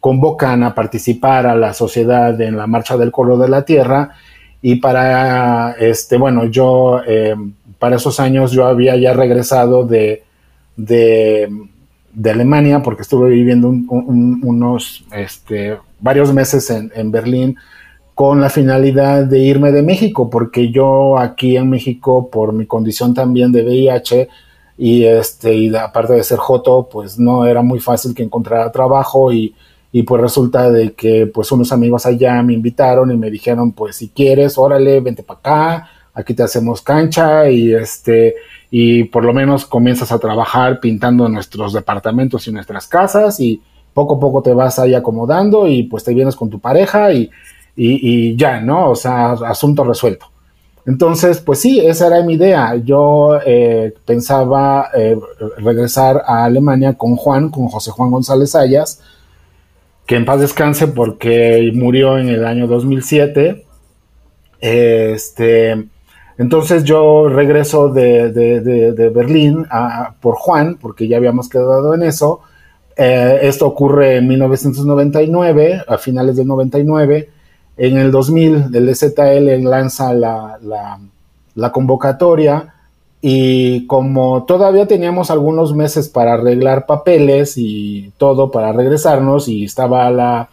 convocan 0.00 0.62
a 0.62 0.74
participar 0.74 1.46
a 1.46 1.56
la 1.56 1.74
sociedad 1.74 2.40
en 2.40 2.56
la 2.56 2.66
Marcha 2.66 2.96
del 2.96 3.12
Color 3.12 3.38
de 3.38 3.48
la 3.48 3.64
Tierra. 3.64 4.10
Y 4.62 4.76
para, 4.76 5.72
este, 5.72 6.16
bueno, 6.16 6.46
yo, 6.46 7.00
eh, 7.06 7.34
para 7.78 7.96
esos 7.96 8.20
años 8.20 8.52
yo 8.52 8.66
había 8.66 8.96
ya 8.96 9.12
regresado 9.12 9.84
de, 9.84 10.24
de, 10.76 11.48
Alemania 12.24 12.82
porque 12.82 13.02
estuve 13.02 13.30
viviendo 13.30 13.68
unos, 13.68 15.04
este, 15.12 15.78
varios 16.00 16.32
meses 16.32 16.68
en, 16.70 16.90
en, 16.94 17.10
Berlín 17.10 17.56
con 18.14 18.40
la 18.40 18.50
finalidad 18.50 19.24
de 19.24 19.38
irme 19.38 19.70
de 19.70 19.82
México, 19.82 20.28
porque 20.28 20.72
yo 20.72 21.18
aquí 21.18 21.56
en 21.56 21.70
México, 21.70 22.28
por 22.28 22.52
mi 22.52 22.66
condición 22.66 23.14
también 23.14 23.52
de 23.52 23.62
VIH, 23.62 24.28
y 24.78 25.04
este, 25.04 25.54
y 25.54 25.74
aparte 25.74 26.14
de 26.14 26.22
ser 26.22 26.38
joto, 26.38 26.88
pues 26.90 27.18
no 27.18 27.44
era 27.46 27.62
muy 27.62 27.80
fácil 27.80 28.14
que 28.14 28.22
encontrara 28.22 28.70
trabajo 28.70 29.32
y 29.32 29.54
y 29.90 30.02
pues 30.02 30.20
resulta 30.20 30.70
de 30.70 30.92
que 30.92 31.26
pues 31.26 31.50
unos 31.50 31.72
amigos 31.72 32.04
allá 32.06 32.42
me 32.42 32.54
invitaron 32.54 33.10
y 33.10 33.16
me 33.16 33.30
dijeron 33.30 33.72
pues 33.72 33.96
si 33.96 34.08
quieres 34.08 34.58
órale 34.58 35.00
vente 35.00 35.22
para 35.22 35.40
acá 35.40 35.90
aquí 36.14 36.34
te 36.34 36.42
hacemos 36.42 36.82
cancha 36.82 37.48
y 37.48 37.72
este 37.72 38.34
y 38.70 39.04
por 39.04 39.24
lo 39.24 39.32
menos 39.32 39.64
comienzas 39.64 40.12
a 40.12 40.18
trabajar 40.18 40.80
pintando 40.80 41.28
nuestros 41.28 41.72
departamentos 41.72 42.46
y 42.46 42.52
nuestras 42.52 42.86
casas 42.86 43.40
y 43.40 43.62
poco 43.94 44.16
a 44.16 44.20
poco 44.20 44.42
te 44.42 44.52
vas 44.52 44.78
ahí 44.78 44.94
acomodando 44.94 45.66
y 45.66 45.84
pues 45.84 46.04
te 46.04 46.14
vienes 46.14 46.36
con 46.36 46.50
tu 46.50 46.60
pareja 46.60 47.12
y, 47.12 47.30
y, 47.74 48.36
ya, 48.36 48.60
¿no? 48.60 48.90
O 48.90 48.94
sea, 48.96 49.32
asunto 49.32 49.84
resuelto. 49.84 50.26
Entonces, 50.86 51.40
pues 51.40 51.60
sí, 51.60 51.80
esa 51.80 52.06
era 52.06 52.22
mi 52.22 52.34
idea. 52.34 52.76
Yo 52.76 53.38
eh, 53.44 53.92
pensaba 54.04 54.88
eh, 54.94 55.18
regresar 55.58 56.22
a 56.26 56.44
Alemania 56.44 56.94
con 56.94 57.16
Juan, 57.16 57.50
con 57.50 57.68
José 57.68 57.90
Juan 57.90 58.10
González 58.10 58.54
Ayas, 58.54 59.00
que 60.08 60.16
en 60.16 60.24
paz 60.24 60.40
descanse 60.40 60.88
porque 60.88 61.70
murió 61.74 62.16
en 62.16 62.30
el 62.30 62.46
año 62.46 62.66
2007. 62.66 63.66
Este, 64.58 65.86
entonces 66.38 66.82
yo 66.84 67.28
regreso 67.28 67.90
de, 67.90 69.12
Berlín 69.14 69.66
por 70.20 70.36
Juan, 70.36 70.78
porque 70.80 71.08
ya 71.08 71.18
habíamos 71.18 71.50
quedado 71.50 71.94
en 71.94 72.04
eso. 72.04 72.40
Eh, 72.96 73.40
esto 73.42 73.66
ocurre 73.66 74.16
en 74.16 74.28
1999, 74.28 75.84
a 75.86 75.98
finales 75.98 76.36
del 76.36 76.46
99. 76.46 77.28
En 77.76 77.98
el 77.98 78.10
2000, 78.10 78.74
el 78.74 78.96
ZL 78.96 79.62
lanza 79.62 80.14
la, 80.14 80.58
la 81.54 81.70
convocatoria 81.70 82.76
y 83.20 83.86
como 83.86 84.44
todavía 84.44 84.86
teníamos 84.86 85.30
algunos 85.30 85.74
meses 85.74 86.08
para 86.08 86.34
arreglar 86.34 86.86
papeles 86.86 87.54
y 87.56 88.12
todo 88.16 88.50
para 88.50 88.72
regresarnos 88.72 89.48
y 89.48 89.64
estaba 89.64 90.10
la, 90.10 90.48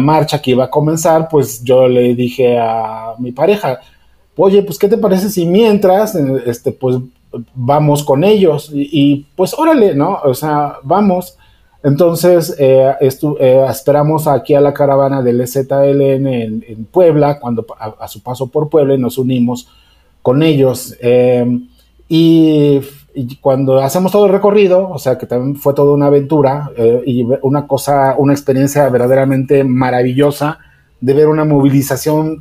marcha 0.00 0.42
que 0.42 0.50
iba 0.50 0.64
a 0.64 0.70
comenzar, 0.70 1.28
pues 1.30 1.62
yo 1.64 1.88
le 1.88 2.14
dije 2.14 2.58
a 2.58 3.14
mi 3.18 3.32
pareja, 3.32 3.80
oye, 4.36 4.62
pues 4.62 4.78
¿qué 4.78 4.88
te 4.88 4.98
parece 4.98 5.30
si 5.30 5.46
mientras, 5.46 6.14
este, 6.14 6.72
pues 6.72 6.96
vamos 7.54 8.04
con 8.04 8.22
ellos? 8.22 8.70
Y, 8.74 9.26
pues 9.34 9.54
órale, 9.56 9.94
¿no? 9.94 10.18
O 10.24 10.34
sea, 10.34 10.76
vamos. 10.82 11.38
Entonces 11.82 12.54
eh, 12.58 12.92
eh, 13.00 13.66
esperamos 13.70 14.26
aquí 14.26 14.52
a 14.54 14.60
la 14.60 14.74
caravana 14.74 15.22
del 15.22 15.46
ZLN 15.46 16.26
en, 16.26 16.84
Puebla, 16.90 17.38
cuando 17.38 17.64
a, 17.78 18.08
su 18.08 18.20
paso 18.20 18.48
por 18.48 18.68
Puebla 18.68 18.94
y 18.94 18.98
nos 18.98 19.16
unimos 19.16 19.68
con 20.20 20.42
ellos. 20.42 20.94
Eh, 21.00 21.46
y, 22.08 22.80
cuando 23.40 23.80
hacemos 23.82 24.12
todo 24.12 24.26
el 24.26 24.32
recorrido, 24.32 24.88
o 24.90 24.98
sea 24.98 25.18
que 25.18 25.26
también 25.26 25.56
fue 25.56 25.74
toda 25.74 25.92
una 25.92 26.06
aventura 26.06 26.70
eh, 26.76 27.02
y 27.04 27.26
una 27.42 27.66
cosa, 27.66 28.14
una 28.16 28.32
experiencia 28.32 28.88
verdaderamente 28.90 29.64
maravillosa 29.64 30.58
de 31.00 31.14
ver 31.14 31.26
una 31.26 31.44
movilización 31.44 32.38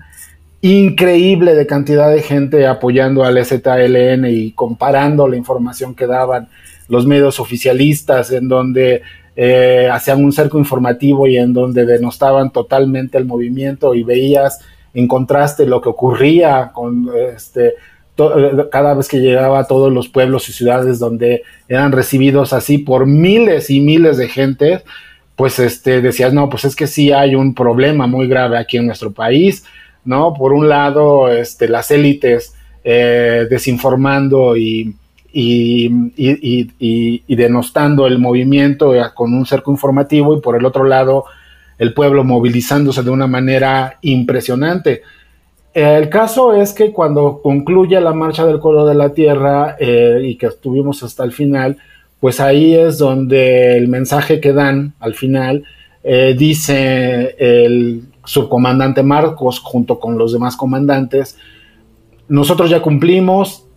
increíble 0.62 1.56
de 1.56 1.66
cantidad 1.66 2.12
de 2.12 2.22
gente 2.22 2.68
apoyando 2.68 3.24
al 3.24 3.44
ZLN 3.44 4.26
y 4.28 4.52
comparando 4.52 5.28
la 5.28 5.36
información 5.36 5.96
que 5.96 6.06
daban 6.06 6.48
los 6.90 7.08
medios 7.08 7.40
oficialistas, 7.40 8.32
en 8.32 8.48
donde 8.48 9.02
eh, 9.36 9.90
hacían 9.92 10.24
un 10.24 10.32
cerco 10.32 10.60
informativo 10.60 11.28
y 11.28 11.38
en 11.38 11.54
donde 11.54 11.86
denostaban 11.86 12.52
totalmente 12.52 13.18
el 13.18 13.26
movimiento 13.26 13.96
y 13.96 14.04
veías 14.04 14.60
en 14.94 15.08
contraste 15.08 15.66
lo 15.66 15.82
que 15.82 15.90
ocurría 15.90 16.72
con 16.74 17.10
este 17.36 17.76
cada 18.72 18.94
vez 18.94 19.08
que 19.08 19.20
llegaba 19.20 19.60
a 19.60 19.68
todos 19.68 19.92
los 19.92 20.08
pueblos 20.08 20.50
y 20.50 20.54
ciudades 20.54 21.00
donde 21.00 21.44
eran 21.68 21.92
recibidos 21.92 22.54
así 22.54 22.80
por 22.80 23.06
miles 23.06 23.70
y 23.70 23.80
miles 23.80 24.18
de 24.18 24.28
gente, 24.28 24.84
pues 25.36 25.60
este, 25.60 26.02
decías, 26.02 26.34
no, 26.34 26.50
pues 26.50 26.66
es 26.66 26.76
que 26.76 26.88
sí 26.88 27.12
hay 27.12 27.36
un 27.36 27.54
problema 27.54 28.08
muy 28.08 28.28
grave 28.28 28.58
aquí 28.58 28.78
en 28.78 28.88
nuestro 28.88 29.12
país, 29.12 29.64
¿no? 30.04 30.34
Por 30.34 30.52
un 30.52 30.68
lado, 30.68 31.32
este, 31.32 31.70
las 31.70 31.92
élites 31.92 32.56
eh, 32.84 33.46
desinformando 33.50 34.58
y, 34.58 34.96
y, 35.32 35.92
y, 36.18 37.36
denostando 37.36 38.08
el 38.08 38.18
movimiento 38.18 38.96
eh, 38.96 39.04
con 39.14 39.34
un 39.34 39.46
cerco 39.46 39.72
informativo 39.72 40.36
y 40.36 40.42
por 40.42 40.56
el 40.56 40.66
otro 40.66 40.86
lado, 40.86 41.26
el 41.78 41.94
pueblo 41.94 42.24
movilizándose 42.24 43.04
de 43.04 43.12
una 43.12 43.28
manera 43.28 44.00
impresionante. 44.02 45.04
El 45.78 46.10
caso 46.10 46.54
es 46.54 46.74
que 46.74 46.92
cuando 46.92 47.40
concluye 47.44 48.02
la 48.02 48.12
marcha 48.12 48.48
del 48.48 48.60
coro 48.60 48.84
de 48.84 48.96
la 48.96 49.14
tierra 49.14 49.76
eh, 49.80 50.22
y 50.24 50.36
que 50.36 50.48
estuvimos 50.48 51.04
hasta 51.04 51.24
el 51.24 51.32
final, 51.32 51.78
pues 52.20 52.40
ahí 52.40 52.74
es 52.74 52.98
donde 52.98 53.78
el 53.78 53.88
mensaje 53.88 54.40
que 54.42 54.54
dan 54.54 54.96
al 55.00 55.14
final 55.14 55.66
eh, 56.04 56.34
dice 56.36 57.36
el 57.38 58.06
subcomandante 58.26 59.04
Marcos 59.04 59.60
junto 59.60 60.00
con 60.00 60.18
los 60.18 60.34
demás 60.34 60.58
comandantes, 60.58 61.38
nosotros 62.28 62.72
ya 62.72 62.82
cumplimos 62.82 63.68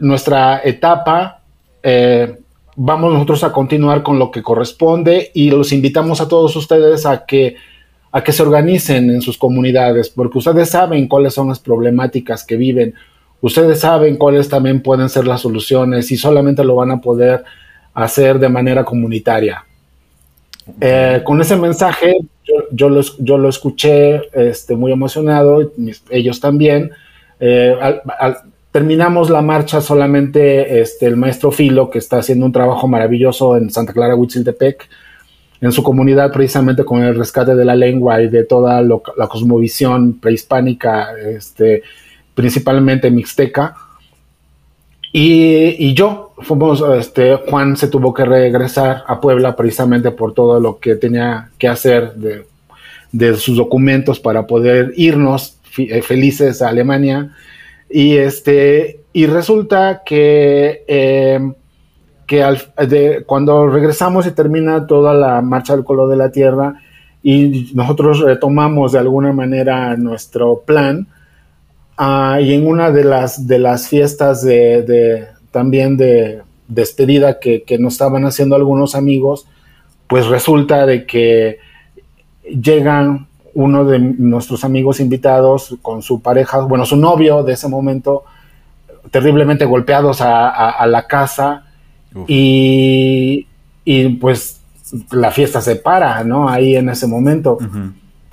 nuestra 0.00 0.60
etapa, 0.64 1.44
eh, 1.80 2.40
vamos 2.74 3.12
nosotros 3.12 3.44
a 3.44 3.52
continuar 3.52 4.02
con 4.02 4.18
lo 4.18 4.32
que 4.32 4.42
corresponde 4.42 5.30
y 5.32 5.52
los 5.52 5.70
invitamos 5.70 6.20
a 6.20 6.26
todos 6.26 6.56
ustedes 6.56 7.06
a 7.06 7.24
que 7.24 7.54
a 8.16 8.24
que 8.24 8.32
se 8.32 8.42
organicen 8.42 9.10
en 9.10 9.20
sus 9.20 9.36
comunidades, 9.36 10.08
porque 10.08 10.38
ustedes 10.38 10.70
saben 10.70 11.06
cuáles 11.06 11.34
son 11.34 11.48
las 11.48 11.60
problemáticas 11.60 12.44
que 12.44 12.56
viven, 12.56 12.94
ustedes 13.42 13.80
saben 13.80 14.16
cuáles 14.16 14.48
también 14.48 14.80
pueden 14.80 15.10
ser 15.10 15.26
las 15.26 15.42
soluciones 15.42 16.10
y 16.10 16.16
solamente 16.16 16.64
lo 16.64 16.76
van 16.76 16.92
a 16.92 17.00
poder 17.02 17.44
hacer 17.92 18.38
de 18.38 18.48
manera 18.48 18.84
comunitaria. 18.84 19.66
Eh, 20.80 21.20
con 21.24 21.42
ese 21.42 21.56
mensaje 21.56 22.16
yo, 22.72 22.88
lo, 22.88 23.48
escuché 23.50 24.22
este, 24.32 24.76
muy 24.76 24.92
emocionado, 24.92 25.70
ellos 26.08 26.40
también. 26.40 26.92
Eh, 27.38 27.76
terminamos 28.72 29.28
la 29.28 29.42
marcha 29.42 29.82
solamente 29.82 30.80
este, 30.80 31.04
el 31.04 31.16
maestro 31.16 31.50
Filo, 31.50 31.90
que 31.90 31.98
está 31.98 32.20
haciendo 32.20 32.46
un 32.46 32.52
trabajo 32.52 32.88
maravilloso 32.88 33.58
en 33.58 33.68
Santa 33.68 33.92
Clara, 33.92 34.16
Huitziltepec, 34.16 34.88
en 35.60 35.72
su 35.72 35.82
comunidad 35.82 36.32
precisamente 36.32 36.84
con 36.84 37.02
el 37.02 37.16
rescate 37.16 37.54
de 37.54 37.64
la 37.64 37.74
lengua 37.74 38.20
y 38.22 38.28
de 38.28 38.44
toda 38.44 38.82
la 38.82 39.26
cosmovisión 39.28 40.18
prehispánica, 40.18 41.08
este, 41.18 41.82
principalmente 42.34 43.10
mixteca. 43.10 43.76
Y, 45.12 45.94
yo, 45.94 46.32
fuimos, 46.42 46.84
este, 46.98 47.36
Juan 47.36 47.78
se 47.78 47.88
tuvo 47.88 48.12
que 48.12 48.26
regresar 48.26 49.02
a 49.06 49.18
Puebla 49.18 49.56
precisamente 49.56 50.10
por 50.10 50.34
todo 50.34 50.60
lo 50.60 50.78
que 50.78 50.94
tenía 50.96 51.48
que 51.56 51.68
hacer 51.68 52.12
de, 52.14 53.36
sus 53.36 53.56
documentos 53.56 54.20
para 54.20 54.46
poder 54.46 54.92
irnos 54.94 55.56
eh, 55.78 56.02
felices 56.02 56.60
a 56.60 56.68
Alemania. 56.68 57.34
Y, 57.88 58.16
este, 58.16 59.00
y 59.14 59.24
resulta 59.24 60.02
que, 60.04 60.84
eh, 60.86 61.40
que 62.26 63.24
cuando 63.26 63.68
regresamos 63.68 64.26
y 64.26 64.32
termina 64.32 64.86
toda 64.86 65.14
la 65.14 65.40
marcha 65.42 65.74
del 65.74 65.84
color 65.84 66.10
de 66.10 66.16
la 66.16 66.30
tierra 66.30 66.74
y 67.22 67.70
nosotros 67.74 68.20
retomamos 68.20 68.92
de 68.92 68.98
alguna 68.98 69.32
manera 69.32 69.96
nuestro 69.96 70.60
plan, 70.60 71.06
ah, 71.96 72.38
y 72.40 72.52
en 72.52 72.66
una 72.66 72.90
de 72.90 73.04
las, 73.04 73.46
de 73.46 73.58
las 73.58 73.88
fiestas 73.88 74.42
de, 74.42 75.26
también 75.50 75.96
de 75.96 76.42
despedida 76.68 77.38
que, 77.38 77.62
que 77.62 77.78
nos 77.78 77.94
estaban 77.94 78.24
haciendo 78.24 78.56
algunos 78.56 78.94
amigos, 78.94 79.46
pues 80.06 80.26
resulta 80.26 80.86
de 80.86 81.06
que 81.06 81.58
llegan 82.44 83.28
uno 83.56 83.84
de 83.86 83.98
nuestros 83.98 84.64
amigos 84.64 85.00
invitados 85.00 85.76
con 85.80 86.02
su 86.02 86.20
pareja, 86.20 86.60
bueno, 86.60 86.84
su 86.84 86.96
novio 86.96 87.42
de 87.42 87.54
ese 87.54 87.68
momento, 87.68 88.24
terriblemente 89.10 89.64
golpeados 89.64 90.20
a, 90.20 90.86
la 90.86 91.06
casa 91.06 91.64
y, 92.26 93.46
pues 94.20 94.60
la 95.10 95.30
fiesta 95.30 95.60
se 95.60 95.76
para, 95.76 96.22
¿no? 96.24 96.48
Ahí 96.48 96.76
en 96.76 96.88
ese 96.88 97.06
momento. 97.06 97.58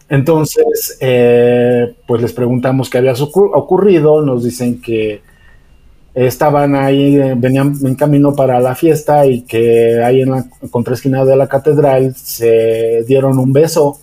Entonces, 0.09 0.97
eh, 1.01 1.95
pues 2.05 2.21
les 2.21 2.33
preguntamos 2.33 2.89
qué 2.89 2.99
había 2.99 3.13
ocurrido, 3.13 4.21
nos 4.21 4.43
dicen 4.43 4.81
que 4.81 5.21
estaban 6.13 6.75
ahí, 6.75 7.15
eh, 7.15 7.33
venían 7.35 7.73
en 7.83 7.95
camino 7.95 8.35
para 8.35 8.59
la 8.59 8.75
fiesta 8.75 9.25
y 9.25 9.41
que 9.41 10.03
ahí 10.03 10.21
en 10.21 10.31
la 10.31 10.45
contraesquina 10.69 11.25
de 11.25 11.35
la 11.35 11.47
catedral 11.47 12.15
se 12.15 13.03
dieron 13.07 13.39
un 13.39 13.51
beso 13.51 13.97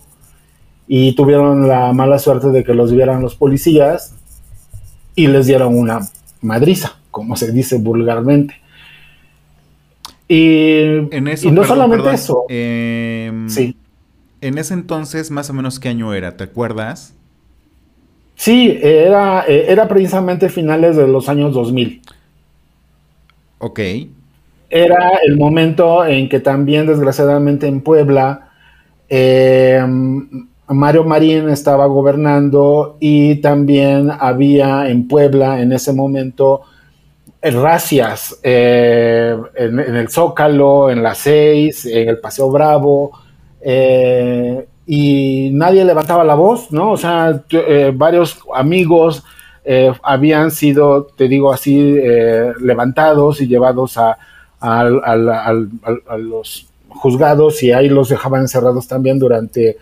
y 0.87 1.13
tuvieron 1.15 1.67
la 1.67 1.93
mala 1.93 2.19
suerte 2.19 2.49
de 2.49 2.63
que 2.63 2.73
los 2.73 2.91
vieran 2.91 3.21
los 3.21 3.35
policías 3.35 4.13
y 5.15 5.27
les 5.27 5.45
dieron 5.45 5.77
una 5.77 6.01
madriza, 6.41 6.99
como 7.11 7.37
se 7.37 7.51
dice 7.51 7.77
vulgarmente. 7.77 8.55
Y, 10.33 11.09
no 11.51 11.65
solamente 11.65 12.09
eso. 12.09 12.45
Em, 12.47 13.49
sí. 13.49 13.75
En 14.39 14.57
ese 14.57 14.73
entonces, 14.73 15.29
más 15.29 15.49
o 15.49 15.53
menos, 15.53 15.77
¿qué 15.77 15.89
año 15.89 16.13
era? 16.13 16.37
¿Te 16.37 16.45
acuerdas? 16.45 17.13
Sí, 18.35 18.79
era, 18.81 19.43
era 19.43 19.89
precisamente 19.89 20.47
finales 20.47 20.95
de 20.95 21.05
los 21.05 21.27
años 21.27 21.53
2000. 21.53 22.01
Ok. 23.57 23.79
Era 24.69 25.19
el 25.27 25.37
momento 25.37 26.05
en 26.05 26.29
que 26.29 26.39
también, 26.39 26.87
desgraciadamente, 26.87 27.67
en 27.67 27.81
Puebla, 27.81 28.51
eh, 29.09 29.83
Mario 30.69 31.03
Marín 31.03 31.49
estaba 31.49 31.87
gobernando 31.87 32.95
y 33.01 33.35
también 33.41 34.09
había 34.17 34.89
en 34.89 35.09
Puebla 35.09 35.59
en 35.59 35.73
ese 35.73 35.91
momento 35.91 36.61
eh, 36.61 36.79
racias 37.41 38.39
eh, 38.43 39.35
en, 39.55 39.79
el 39.79 40.09
Zócalo, 40.09 40.89
en 40.89 41.01
las 41.01 41.17
Seis, 41.17 41.85
en 41.85 42.09
el 42.09 42.19
Paseo 42.19 42.51
Bravo, 42.51 43.11
eh, 43.61 44.67
y 44.85 45.49
nadie 45.53 45.83
levantaba 45.85 46.23
la 46.23 46.35
voz, 46.35 46.71
¿no? 46.71 46.91
O 46.91 46.97
sea, 46.97 47.43
varios 47.93 48.39
amigos 48.53 49.23
habían 50.03 50.51
sido, 50.51 51.05
te 51.05 51.27
digo 51.27 51.53
así, 51.53 51.95
levantados 52.59 53.41
y 53.41 53.47
llevados 53.47 53.97
a, 53.97 54.17
a 54.59 56.17
los 56.17 56.67
juzgados 56.89 57.63
y 57.63 57.71
ahí 57.71 57.89
los 57.89 58.09
dejaban 58.09 58.41
encerrados 58.41 58.87
también 58.87 59.17
durante 59.17 59.77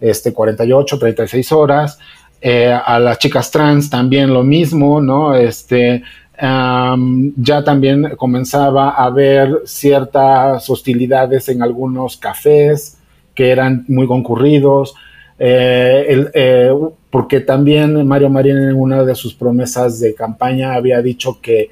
este, 0.00 0.32
48, 0.32 0.98
36 0.98 1.52
horas. 1.52 1.98
Eh, 2.42 2.72
a 2.72 2.98
las 2.98 3.18
chicas 3.18 3.50
trans 3.50 3.90
también 3.90 4.32
lo 4.32 4.42
mismo, 4.42 5.00
¿no? 5.00 5.34
Este, 5.34 6.02
ya 6.40 7.64
también 7.64 8.16
comenzaba 8.16 8.90
a 8.90 9.04
haber 9.04 9.62
ciertas 9.66 10.70
hostilidades 10.70 11.48
en 11.50 11.62
algunos 11.62 12.16
cafés 12.16 12.96
que 13.34 13.50
eran 13.50 13.84
muy 13.88 14.06
concurridos, 14.06 14.94
eh, 15.38 16.26
eh, 16.32 16.70
porque 17.10 17.40
también 17.40 18.06
Mario 18.06 18.30
Marín 18.30 18.56
en 18.56 18.74
una 18.74 19.04
de 19.04 19.14
sus 19.14 19.34
promesas 19.34 20.00
de 20.00 20.14
campaña 20.14 20.74
había 20.74 21.02
dicho 21.02 21.40
que, 21.42 21.70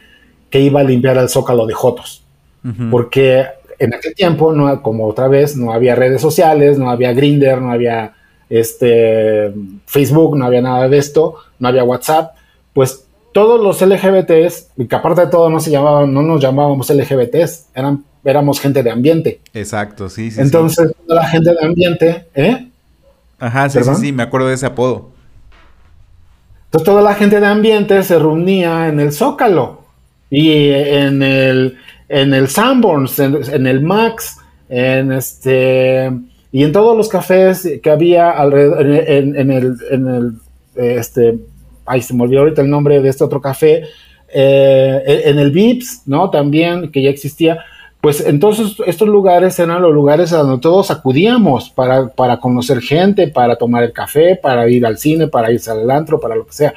que 0.51 0.61
iba 0.61 0.81
a 0.81 0.85
limpiar 0.85 1.17
el 1.17 1.29
zócalo 1.29 1.67
de 1.67 1.75
Jotos, 1.75 2.25
porque 2.91 3.47
en 3.79 3.95
aquel 3.95 4.15
tiempo, 4.15 4.53
no, 4.53 4.83
como 4.83 5.07
otra 5.07 5.29
vez, 5.29 5.57
no 5.57 5.73
había 5.73 5.95
redes 5.95 6.21
sociales, 6.21 6.79
no 6.79 6.91
había 6.91 7.13
Grinder, 7.15 7.63
no 7.63 7.71
había 7.71 8.13
este, 8.51 9.53
Facebook, 9.87 10.37
no 10.37 10.45
había 10.45 10.61
nada 10.61 10.89
de 10.89 10.99
esto, 10.99 11.37
no 11.59 11.69
había 11.69 11.85
WhatsApp, 11.85 12.35
pues 12.73 13.08
todos 13.33 13.61
los 13.61 13.81
LGBTs, 13.81 14.69
y 14.77 14.87
que 14.87 14.97
aparte 14.97 15.23
de 15.23 15.27
todo 15.29 15.51
no 15.51 15.61
se 15.61 15.71
llamaban, 15.71 16.13
no 16.13 16.23
nos 16.23 16.41
llamábamos 16.41 16.91
LGBTs, 16.91 17.67
eran, 17.75 18.05
éramos 18.25 18.61
gente 18.61 18.83
de 18.83 18.91
ambiente. 18.91 19.41
Exacto, 19.55 20.09
sí, 20.09 20.31
sí. 20.31 20.41
Entonces, 20.41 20.93
toda 21.07 21.23
la 21.23 21.29
gente 21.29 21.51
de 21.51 21.67
ambiente, 21.67 22.27
¿eh? 22.35 22.69
Ajá, 23.39 23.69
sí, 23.69 23.79
sí, 23.83 23.95
sí, 23.95 24.13
me 24.13 24.23
acuerdo 24.25 24.49
de 24.49 24.55
ese 24.55 24.67
apodo. 24.67 25.11
Entonces, 26.67 26.85
toda 26.85 27.03
la 27.03 27.15
gente 27.15 27.41
de 27.41 27.47
ambiente 27.47 28.03
se 28.03 28.19
reunía 28.19 28.89
en 28.89 29.01
el 29.01 29.13
Zócalo 29.13 29.83
y 30.31 30.71
en 30.71 31.23
el, 31.23 31.79
en 32.09 32.35
el 32.35 32.49
Sanborns, 32.49 33.19
en 33.19 33.67
el 33.67 33.81
Max, 33.81 34.37
en 34.69 35.13
este 35.13 36.11
y 36.51 36.65
en 36.65 36.73
todos 36.73 36.97
los 36.97 37.09
cafés 37.09 37.69
que 37.83 37.91
había 37.91 38.31
alrededor, 38.31 38.87
en, 38.87 39.51
el, 39.51 39.77
en 39.91 40.09
el, 40.09 40.33
este, 40.75 41.39
ay, 41.89 42.03
se 42.03 42.15
me 42.15 42.23
olvidó 42.23 42.41
ahorita 42.41 42.63
el 42.63 42.71
nombre 42.71 43.01
de 43.01 43.09
este 43.09 43.25
otro 43.25 43.41
café, 43.41 43.85
eh, 44.33 45.23
en 45.25 45.39
el 45.39 45.51
Vips, 45.51 46.03
¿no? 46.07 46.31
También, 46.31 46.91
que 46.91 47.03
ya 47.03 47.11
existía. 47.11 47.59
Pues 48.01 48.25
entonces 48.25 48.77
estos 48.87 49.09
lugares 49.09 49.59
eran 49.59 49.83
los 49.83 49.93
lugares 49.93 50.33
a 50.33 50.39
donde 50.39 50.61
todos 50.61 50.91
acudíamos 50.91 51.71
para, 51.71 52.09
para 52.09 52.39
conocer 52.39 52.81
gente, 52.81 53.29
para 53.29 53.57
tomar 53.57 53.83
el 53.83 53.93
café, 53.93 54.39
para 54.41 54.69
ir 54.69 54.87
al 54.87 54.99
cine, 54.99 55.27
para 55.27 55.51
irse 55.51 55.71
al 55.71 55.91
antro, 55.91 56.21
para 56.21 56.37
lo 56.37 56.47
que 56.47 56.53
sea. 56.53 56.75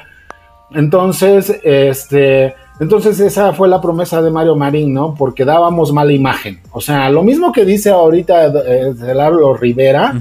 Entonces, 0.74 1.60
este, 1.62 2.54
entonces 2.80 3.20
esa 3.20 3.52
fue 3.52 3.68
la 3.68 3.80
promesa 3.80 4.20
de 4.20 4.30
Mario 4.30 4.56
Marín, 4.56 4.92
¿no? 4.92 5.14
Porque 5.14 5.44
dábamos 5.44 5.92
mala 5.92 6.12
imagen. 6.12 6.60
O 6.72 6.80
sea, 6.80 7.08
lo 7.10 7.22
mismo 7.22 7.52
que 7.52 7.64
dice 7.64 7.90
ahorita 7.90 8.46
eh, 8.66 8.94
Celaro 8.98 9.54
Rivera 9.54 10.14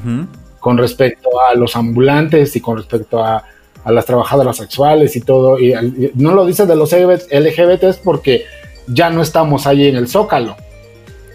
con 0.60 0.78
respecto 0.78 1.30
a 1.42 1.56
los 1.56 1.76
ambulantes 1.76 2.56
y 2.56 2.62
con 2.62 2.78
respecto 2.78 3.24
a, 3.24 3.44
las 3.90 4.06
trabajadoras 4.06 4.58
sexuales 4.58 5.16
y 5.16 5.22
todo, 5.22 5.58
y, 5.60 5.74
no 6.16 6.34
lo 6.34 6.46
dice 6.46 6.66
de 6.66 6.76
los 6.76 6.92
LGBTs 6.92 7.98
porque 8.04 8.46
ya 8.88 9.10
no 9.10 9.22
estamos 9.22 9.66
ahí 9.66 9.88
en 9.88 9.96
el 9.96 10.08
Zócalo. 10.08 10.56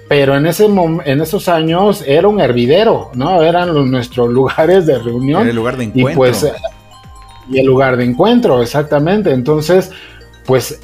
Pero 0.08 0.36
en, 0.36 0.46
ese 0.46 0.66
en 0.66 1.20
esos 1.20 1.48
años 1.48 2.04
era 2.06 2.28
un 2.28 2.40
hervidero, 2.40 3.10
¿no? 3.14 3.42
Eran 3.42 3.90
nuestros 3.90 4.28
lugares 4.32 4.86
de 4.86 4.98
reunión. 4.98 5.40
Era 5.40 5.50
el 5.50 5.56
lugar 5.56 5.76
de 5.76 5.84
encuentro. 5.84 6.12
Y 6.12 6.14
pues, 6.14 6.52
y 7.50 7.58
el 7.58 7.66
lugar 7.66 7.96
de 7.96 8.04
encuentro, 8.04 8.62
exactamente. 8.62 9.32
Entonces, 9.32 9.90
pues 10.44 10.78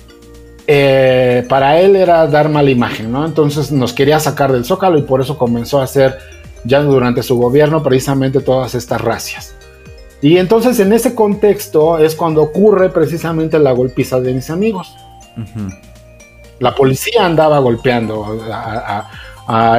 eh, 0.66 1.44
para 1.48 1.80
él 1.80 1.96
era 1.96 2.26
dar 2.26 2.48
mala 2.48 2.70
imagen, 2.70 3.10
¿no? 3.12 3.24
Entonces 3.24 3.72
nos 3.72 3.92
quería 3.92 4.20
sacar 4.20 4.52
del 4.52 4.64
zócalo 4.64 4.98
y 4.98 5.02
por 5.02 5.20
eso 5.20 5.36
comenzó 5.36 5.80
a 5.80 5.84
hacer 5.84 6.18
ya 6.64 6.80
durante 6.80 7.22
su 7.22 7.36
gobierno 7.36 7.82
precisamente 7.82 8.40
todas 8.40 8.74
estas 8.74 9.00
racias. 9.00 9.54
Y 10.22 10.38
entonces 10.38 10.78
en 10.78 10.92
ese 10.92 11.16
contexto 11.16 11.98
es 11.98 12.14
cuando 12.14 12.42
ocurre 12.42 12.90
precisamente 12.90 13.58
la 13.58 13.72
golpiza 13.72 14.20
de 14.20 14.32
mis 14.32 14.48
amigos. 14.50 14.94
La 16.60 16.74
policía 16.76 17.26
andaba 17.26 17.58
golpeando 17.58 18.40
a, 18.50 19.10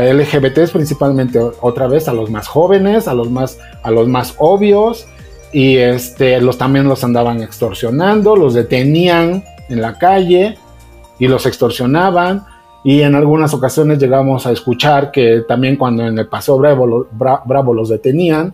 LGBTs 0.01 0.71
principalmente 0.71 1.39
otra 1.61 1.87
vez 1.87 2.09
a 2.09 2.13
los 2.13 2.29
más 2.29 2.47
jóvenes, 2.49 3.07
a 3.07 3.13
los 3.13 3.31
más, 3.31 3.57
a 3.81 3.89
los 3.89 4.07
más 4.09 4.35
obvios 4.37 5.07
y 5.53 5.77
este, 5.77 6.41
los 6.41 6.57
también 6.57 6.89
los 6.89 7.03
andaban 7.05 7.41
extorsionando, 7.41 8.35
los 8.35 8.53
detenían 8.53 9.43
en 9.69 9.81
la 9.81 9.97
calle 9.97 10.57
y 11.17 11.27
los 11.29 11.45
extorsionaban 11.45 12.45
y 12.83 13.01
en 13.01 13.15
algunas 13.15 13.53
ocasiones 13.53 13.99
llegamos 13.99 14.45
a 14.45 14.51
escuchar 14.51 15.09
que 15.11 15.43
también 15.47 15.77
cuando 15.77 16.05
en 16.05 16.19
el 16.19 16.27
Paseo 16.27 16.57
Bravo, 16.57 17.07
Bravo 17.11 17.73
los 17.73 17.87
detenían, 17.87 18.53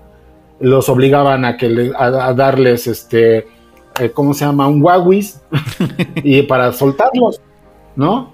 los 0.59 0.89
obligaban 0.89 1.45
a, 1.45 1.57
que 1.57 1.91
a, 1.97 2.33
darles 2.33 2.87
este, 2.87 3.47
eh, 3.99 4.11
¿cómo 4.13 4.33
se 4.33 4.45
llama? 4.45 4.67
Un 4.67 4.81
guaguis 4.81 5.41
y 6.23 6.41
para 6.43 6.71
soltarlos, 6.73 7.41
¿no? 7.95 8.33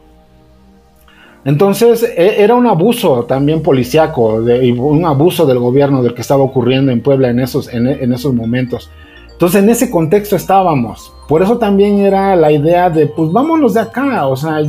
Entonces 1.43 2.03
e, 2.03 2.43
era 2.43 2.55
un 2.55 2.65
abuso 2.65 3.25
también 3.25 3.61
policiaco, 3.61 4.41
de, 4.41 4.71
un 4.71 5.05
abuso 5.05 5.45
del 5.45 5.59
gobierno 5.59 6.01
del 6.01 6.13
que 6.13 6.21
estaba 6.21 6.43
ocurriendo 6.43 6.91
en 6.91 7.01
Puebla 7.01 7.29
en 7.29 7.39
esos, 7.39 7.71
en 7.71 8.11
esos 8.11 8.33
momentos. 8.33 8.89
Entonces 9.35 9.61
en 9.61 9.69
ese 9.69 9.91
contexto 9.91 10.37
estábamos. 10.37 11.11
Por 11.27 11.41
eso 11.41 11.57
también 11.57 11.99
era 11.99 12.37
la 12.37 12.53
idea 12.53 12.89
de, 12.89 13.07
pues 13.07 13.33
vámonos 13.33 13.73
de 13.73 13.81
acá, 13.81 14.27
o 14.27 14.35
sea, 14.37 14.61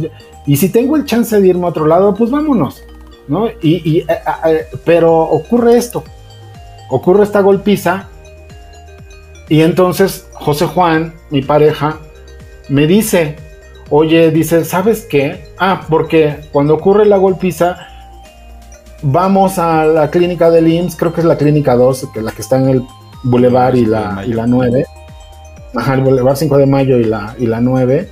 y 0.45 0.57
si 0.57 0.71
tengo 0.71 0.97
el 0.97 1.05
chance 1.05 1.41
de 1.41 1.47
irme 1.47 1.67
a 1.67 1.69
otro 1.69 1.87
lado, 1.87 2.13
pues 2.15 2.33
vámonos, 2.33 2.83
¿no? 3.29 3.49
Y, 3.63 3.99
eh, 3.99 4.07
eh, 4.09 4.67
pero 4.85 5.17
ocurre 5.17 5.77
esto, 5.77 6.03
ocurre 6.91 7.25
esta 7.25 7.41
golpiza, 7.41 8.09
y 9.49 9.63
entonces 9.63 10.27
José 10.33 10.67
Juan, 10.67 11.15
mi 11.31 11.43
pareja, 11.43 11.99
me 12.69 12.87
dice, 12.87 13.37
oye, 13.91 14.31
dice, 14.31 14.65
¿sabes 14.65 15.07
qué? 15.09 15.47
Ah, 15.59 15.83
porque 15.89 16.41
cuando 16.53 16.75
ocurre 16.75 17.07
la 17.07 17.17
golpiza, 17.17 17.77
vamos 19.03 19.59
a 19.59 19.85
la 19.85 20.11
clínica 20.11 20.51
del 20.51 20.69
IMSS, 20.69 20.97
creo 20.97 21.13
que 21.13 21.21
es 21.21 21.27
la 21.27 21.37
clínica 21.37 21.77
2, 21.77 22.09
que 22.13 22.19
es 22.21 22.25
la 22.25 22.33
que 22.33 22.43
está 22.43 22.57
en 22.57 22.69
el 22.69 22.83
Boulevard 23.23 23.77
y 23.77 23.87
la, 23.87 24.25
y 24.27 24.33
la 24.33 24.47
9. 24.47 24.85
Ajá, 25.75 25.95
el 25.95 26.01
Boulevard 26.01 26.37
5 26.37 26.57
de 26.57 26.67
Mayo 26.67 26.99
y 26.99 27.05
la, 27.05 27.35
y 27.39 27.47
la 27.47 27.61
9. 27.61 28.09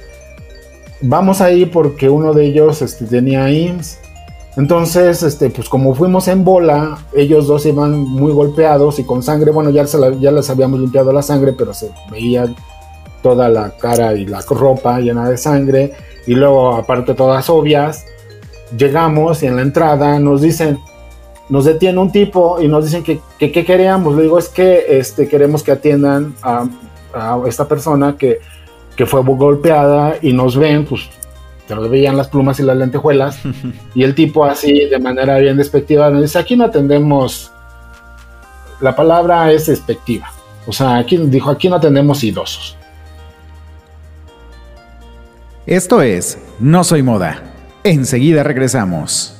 Vamos 1.02 1.40
ahí 1.40 1.66
porque 1.66 2.08
uno 2.08 2.32
de 2.32 2.46
ellos 2.46 2.82
este, 2.82 3.06
tenía 3.06 3.50
IMSS. 3.50 3.98
Entonces, 4.56 5.22
este, 5.22 5.50
pues 5.50 5.68
como 5.68 5.94
fuimos 5.94 6.28
en 6.28 6.44
bola, 6.44 6.98
ellos 7.12 7.48
dos 7.48 7.66
iban 7.66 7.98
muy 7.98 8.32
golpeados 8.32 8.98
y 9.00 9.04
con 9.04 9.22
sangre, 9.22 9.50
bueno, 9.50 9.70
ya, 9.70 9.84
ya 9.84 10.30
les 10.30 10.48
habíamos 10.48 10.78
limpiado 10.78 11.12
la 11.12 11.22
sangre, 11.22 11.52
pero 11.52 11.74
se 11.74 11.90
veía 12.10 12.46
toda 13.22 13.48
la 13.48 13.70
cara 13.76 14.14
y 14.14 14.26
la 14.26 14.42
ropa 14.48 15.00
llena 15.00 15.28
de 15.28 15.36
sangre. 15.38 15.92
Y 16.26 16.34
luego, 16.34 16.74
aparte, 16.74 17.14
todas 17.14 17.50
obvias, 17.50 18.04
llegamos 18.76 19.42
y 19.42 19.46
en 19.46 19.56
la 19.56 19.62
entrada 19.62 20.20
nos 20.20 20.40
dicen, 20.40 20.78
nos 21.48 21.64
detiene 21.64 21.98
un 21.98 22.12
tipo 22.12 22.60
y 22.60 22.68
nos 22.68 22.84
dicen 22.84 23.02
que 23.02 23.20
qué 23.38 23.64
queríamos. 23.64 24.14
Le 24.14 24.22
digo, 24.22 24.38
es 24.38 24.48
que 24.48 24.84
este, 24.88 25.26
queremos 25.26 25.62
que 25.62 25.72
atiendan 25.72 26.34
a, 26.42 26.66
esta 27.46 27.66
persona 27.66 28.16
que, 28.16 28.40
que, 28.96 29.06
fue 29.06 29.22
golpeada 29.22 30.16
y 30.20 30.32
nos 30.32 30.56
ven, 30.56 30.84
pues 30.84 31.08
te 31.66 31.74
lo 31.74 31.88
veían 31.88 32.16
las 32.16 32.28
plumas 32.28 32.60
y 32.60 32.62
las 32.62 32.76
lentejuelas. 32.76 33.38
y 33.94 34.04
el 34.04 34.14
tipo 34.14 34.44
así, 34.44 34.86
de 34.86 34.98
manera 34.98 35.38
bien 35.38 35.56
despectiva, 35.56 36.10
nos 36.10 36.22
dice, 36.22 36.38
aquí 36.38 36.56
no 36.56 36.64
atendemos, 36.64 37.50
la 38.80 38.94
palabra 38.94 39.50
es 39.52 39.66
despectiva. 39.66 40.30
O 40.66 40.72
sea, 40.72 40.96
aquí 40.96 41.16
dijo, 41.16 41.50
aquí 41.50 41.68
no 41.68 41.76
atendemos 41.76 42.22
idosos. 42.24 42.76
Esto 45.66 46.02
es 46.02 46.38
No 46.58 46.84
Soy 46.84 47.02
Moda. 47.02 47.42
Enseguida 47.84 48.42
regresamos. 48.42 49.34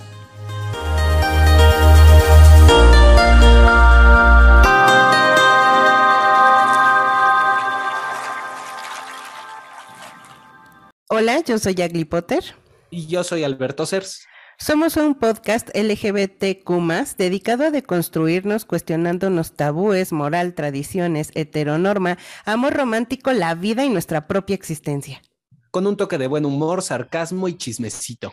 Hola, 11.17 11.45
yo 11.45 11.61
soy 11.61 11.81
Agli 11.81 12.05
Potter. 12.05 12.43
Y 12.91 13.07
yo 13.07 13.23
soy 13.23 13.45
Alberto 13.45 13.87
Cers. 13.87 14.27
Somos 14.59 14.97
un 14.97 15.15
podcast 15.15 15.71
LGBTQ 15.73 16.69
dedicado 17.17 17.67
a 17.67 17.71
deconstruirnos 17.71 18.65
cuestionándonos 18.65 19.55
tabúes, 19.55 20.13
moral, 20.13 20.55
tradiciones, 20.55 21.31
heteronorma, 21.37 22.19
amor 22.45 22.75
romántico, 22.75 23.33
la 23.33 23.55
vida 23.55 23.85
y 23.85 23.91
nuestra 23.91 24.27
propia 24.27 24.55
existencia. 24.55 25.23
Con 25.71 25.87
un 25.87 25.97
toque 25.97 26.19
de 26.19 26.27
buen 26.27 26.45
humor, 26.45 26.83
sarcasmo 26.83 27.47
y 27.47 27.57
chismecito. 27.57 28.33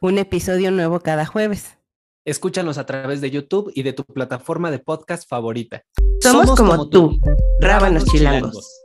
Un 0.00 0.18
episodio 0.18 0.70
nuevo 0.70 1.00
cada 1.00 1.26
jueves. 1.26 1.78
Escúchanos 2.24 2.78
a 2.78 2.86
través 2.86 3.20
de 3.20 3.32
YouTube 3.32 3.72
y 3.74 3.82
de 3.82 3.92
tu 3.92 4.04
plataforma 4.04 4.70
de 4.70 4.78
podcast 4.78 5.28
favorita. 5.28 5.82
Somos, 6.20 6.54
como, 6.54 6.88
tú, 6.88 7.18
Rábanos 7.60 8.04
chilangos. 8.04 8.84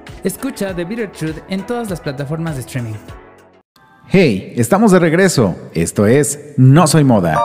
Escucha 0.23 0.75
The 0.75 0.85
Bitter 0.85 1.11
Truth 1.11 1.37
en 1.49 1.65
todas 1.65 1.89
las 1.89 1.99
plataformas 1.99 2.53
de 2.53 2.61
streaming. 2.61 2.93
Hey, 4.07 4.53
estamos 4.55 4.91
de 4.91 4.99
regreso. 4.99 5.55
Esto 5.73 6.05
es 6.05 6.53
No 6.57 6.85
Soy 6.85 7.03
Moda. 7.03 7.41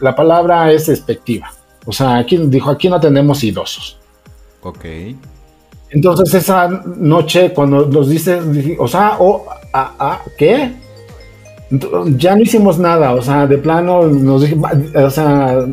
La 0.00 0.16
palabra 0.16 0.72
es 0.72 0.86
despectiva. 0.86 1.52
O 1.86 1.92
sea, 1.92 2.16
aquí 2.16 2.36
dijo, 2.36 2.70
aquí 2.70 2.88
no 2.88 2.98
tenemos 2.98 3.44
idosos. 3.44 3.96
Ok. 4.62 4.84
Entonces 5.90 6.34
esa 6.34 6.66
noche 6.68 7.52
cuando 7.52 7.86
nos 7.86 8.08
dice, 8.08 8.40
o 8.76 8.88
sea, 8.88 9.18
o, 9.20 9.46
a, 9.72 10.20
¿qué? 10.36 10.83
Ya 12.16 12.36
no 12.36 12.42
hicimos 12.42 12.78
nada, 12.78 13.12
o 13.14 13.22
sea, 13.22 13.46
de 13.46 13.58
plano 13.58 14.02
nos 14.06 14.42
dijimos, 14.42 14.70
o 14.94 15.10
sea, 15.10 15.66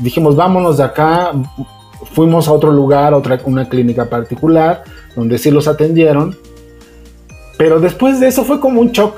dijimos, 0.00 0.36
vámonos 0.36 0.78
de 0.78 0.84
acá, 0.84 1.32
fuimos 2.12 2.48
a 2.48 2.52
otro 2.52 2.72
lugar, 2.72 3.14
otra, 3.14 3.38
una 3.44 3.68
clínica 3.68 4.06
particular, 4.06 4.84
donde 5.16 5.38
sí 5.38 5.50
los 5.50 5.68
atendieron, 5.68 6.36
pero 7.56 7.80
después 7.80 8.20
de 8.20 8.28
eso 8.28 8.44
fue 8.44 8.60
como 8.60 8.80
un 8.80 8.92
shock, 8.92 9.14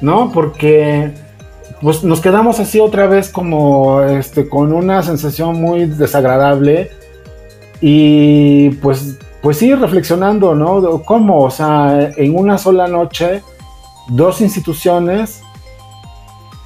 ¿no? 0.00 0.30
Porque 0.32 1.12
pues 1.80 2.02
nos 2.02 2.20
quedamos 2.20 2.58
así 2.58 2.80
otra 2.80 3.06
vez 3.06 3.30
como 3.30 4.02
este, 4.02 4.48
con 4.48 4.72
una 4.72 5.02
sensación 5.02 5.60
muy 5.60 5.86
desagradable 5.86 6.90
y 7.80 8.70
pues, 8.82 9.18
pues 9.40 9.58
sí, 9.58 9.72
reflexionando, 9.74 10.54
¿no? 10.56 11.02
¿Cómo? 11.04 11.42
O 11.42 11.50
sea, 11.50 12.10
en 12.16 12.36
una 12.36 12.58
sola 12.58 12.88
noche 12.88 13.42
dos 14.08 14.40
instituciones 14.40 15.42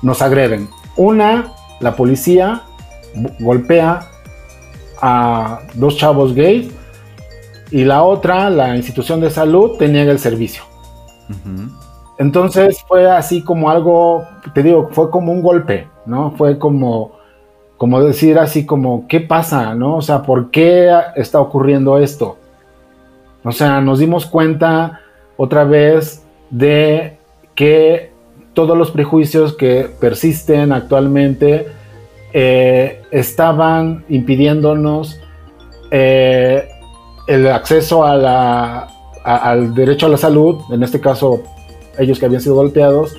nos 0.01 0.23
agreden. 0.23 0.69
Una, 0.97 1.53
la 1.81 1.95
policía 1.97 2.63
golpea 3.41 4.09
a 5.01 5.61
dos 5.75 5.97
chavos 5.97 6.35
gays 6.35 6.73
y 7.71 7.85
la 7.85 8.03
otra, 8.03 8.51
la 8.51 8.77
institución 8.77 9.21
de 9.21 9.31
salud, 9.31 9.77
te 9.79 9.89
niega 9.89 10.13
el 10.13 10.19
servicio. 10.19 10.63
Entonces 12.19 12.85
fue 12.87 13.11
así 13.11 13.43
como 13.43 13.71
algo, 13.71 14.25
te 14.55 14.63
digo, 14.63 14.91
fue 14.93 15.11
como 15.11 15.33
un 15.33 15.43
golpe, 15.43 15.89
¿no? 16.05 16.33
Fue 16.33 16.59
como, 16.59 17.13
como 17.79 18.01
decir 18.01 18.39
así 18.39 18.67
como, 18.67 19.09
¿qué 19.09 19.21
pasa, 19.21 19.75
no? 19.75 19.97
O 19.97 20.03
sea, 20.03 20.23
¿por 20.23 20.51
qué 20.51 20.91
está 21.17 21.41
ocurriendo 21.41 21.99
esto? 21.99 22.37
O 23.43 23.53
sea, 23.53 23.81
nos 23.81 23.99
dimos 23.99 24.27
cuenta 24.27 25.01
otra 25.37 25.65
vez 25.65 26.25
de 26.51 27.19
que 27.63 28.11
todos 28.55 28.77
los 28.77 28.91
prejuicios 28.91 29.53
que 29.53 29.89
persisten 30.01 30.73
actualmente 30.73 31.69
eh, 32.33 33.03
estaban 33.13 34.05
impidiéndonos 34.09 35.21
eh, 35.93 36.69
el 37.29 37.47
acceso 37.47 38.05
al 38.05 39.75
derecho 39.77 40.07
a 40.07 40.09
la 40.09 40.17
salud, 40.17 40.61
en 40.73 40.83
este 40.83 40.99
caso 40.99 41.45
ellos 41.97 42.19
que 42.19 42.27
habían 42.27 42.41
sido 42.41 42.57
golpeados, 42.57 43.17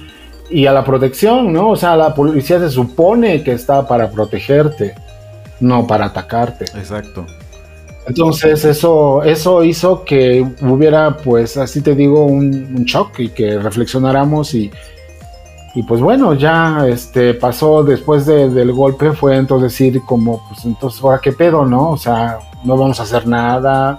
y 0.50 0.66
a 0.66 0.74
la 0.74 0.84
protección, 0.84 1.54
¿no? 1.54 1.70
O 1.70 1.78
sea, 1.78 1.96
la 1.96 2.14
policía 2.14 2.60
se 2.60 2.70
supone 2.70 3.46
que 3.46 3.54
está 3.54 3.88
para 3.88 4.12
protegerte, 4.12 4.94
no 5.62 5.88
para 5.88 6.08
atacarte. 6.08 6.66
Exacto. 6.78 7.26
Entonces 8.06 8.66
eso, 8.66 9.24
eso 9.24 9.64
hizo 9.64 10.04
que 10.04 10.46
hubiera, 10.62 11.16
pues 11.18 11.56
así 11.58 11.82
te 11.82 11.96
digo, 11.96 12.26
un, 12.26 12.84
shock 12.84 13.20
y 13.20 13.30
que 13.30 13.58
reflexionáramos 13.60 14.54
y, 14.54 14.72
y, 15.74 15.84
pues 15.84 16.02
bueno, 16.02 16.34
ya 16.34 16.86
este, 16.88 17.34
pasó 17.34 17.84
después 17.84 18.26
del 18.26 18.72
golpe, 18.74 19.14
fue 19.14 19.38
entonces 19.38 19.72
decir 19.72 20.02
como, 20.06 20.46
pues 20.48 20.66
entonces 20.66 21.02
ahora 21.02 21.20
qué 21.22 21.32
pedo, 21.32 21.66
¿no? 21.66 21.92
O 21.92 21.98
sea, 21.98 22.40
no 22.64 22.78
vamos 22.78 23.00
a 23.00 23.04
hacer 23.04 23.26
nada, 23.26 23.98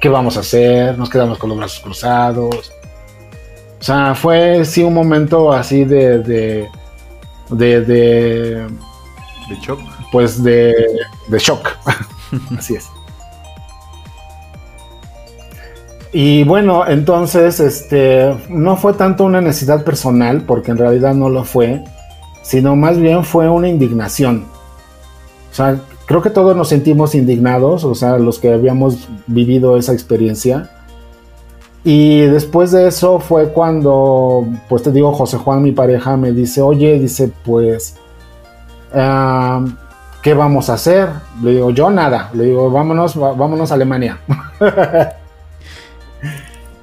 ¿qué 0.00 0.08
vamos 0.08 0.36
a 0.36 0.40
hacer? 0.40 0.98
Nos 0.98 1.08
quedamos 1.08 1.38
con 1.38 1.50
los 1.50 1.58
brazos 1.58 1.80
cruzados. 1.80 2.72
O 3.80 3.84
sea, 3.84 4.14
fue 4.14 4.64
sí 4.64 4.82
un 4.82 4.94
momento 4.94 5.52
así 5.52 5.84
de... 5.84 6.18
de, 6.18 6.68
de, 7.50 7.80
de, 7.82 8.66
de 9.48 9.56
shock. 9.62 9.80
Pues 10.10 10.42
de, 10.42 10.74
de 11.28 11.38
shock. 11.38 11.68
así 12.58 12.74
es. 12.74 12.88
Y 16.12 16.44
bueno, 16.44 16.86
entonces, 16.86 17.60
este, 17.60 18.34
no 18.48 18.76
fue 18.76 18.94
tanto 18.94 19.24
una 19.24 19.40
necesidad 19.40 19.84
personal, 19.84 20.42
porque 20.46 20.70
en 20.70 20.78
realidad 20.78 21.14
no 21.14 21.28
lo 21.28 21.44
fue, 21.44 21.84
sino 22.42 22.76
más 22.76 22.98
bien 22.98 23.24
fue 23.24 23.48
una 23.48 23.68
indignación. 23.68 24.44
O 25.50 25.54
sea, 25.54 25.80
creo 26.06 26.22
que 26.22 26.30
todos 26.30 26.56
nos 26.56 26.68
sentimos 26.68 27.14
indignados, 27.14 27.84
o 27.84 27.94
sea, 27.94 28.18
los 28.18 28.38
que 28.38 28.52
habíamos 28.52 29.08
vivido 29.26 29.76
esa 29.76 29.92
experiencia. 29.92 30.70
Y 31.84 32.20
después 32.22 32.72
de 32.72 32.88
eso 32.88 33.20
fue 33.20 33.52
cuando, 33.52 34.46
pues 34.68 34.82
te 34.82 34.92
digo, 34.92 35.12
José 35.12 35.36
Juan, 35.38 35.62
mi 35.62 35.72
pareja, 35.72 36.16
me 36.16 36.32
dice, 36.32 36.62
oye, 36.62 36.98
dice, 36.98 37.30
pues, 37.44 37.96
ah, 38.94 39.64
¿qué 40.22 40.34
vamos 40.34 40.70
a 40.70 40.74
hacer? 40.74 41.08
Le 41.42 41.52
digo, 41.52 41.70
yo 41.70 41.90
nada. 41.90 42.30
Le 42.32 42.44
digo, 42.44 42.70
vámonos, 42.70 43.16
vámonos 43.16 43.70
a 43.70 43.74
Alemania. 43.74 44.18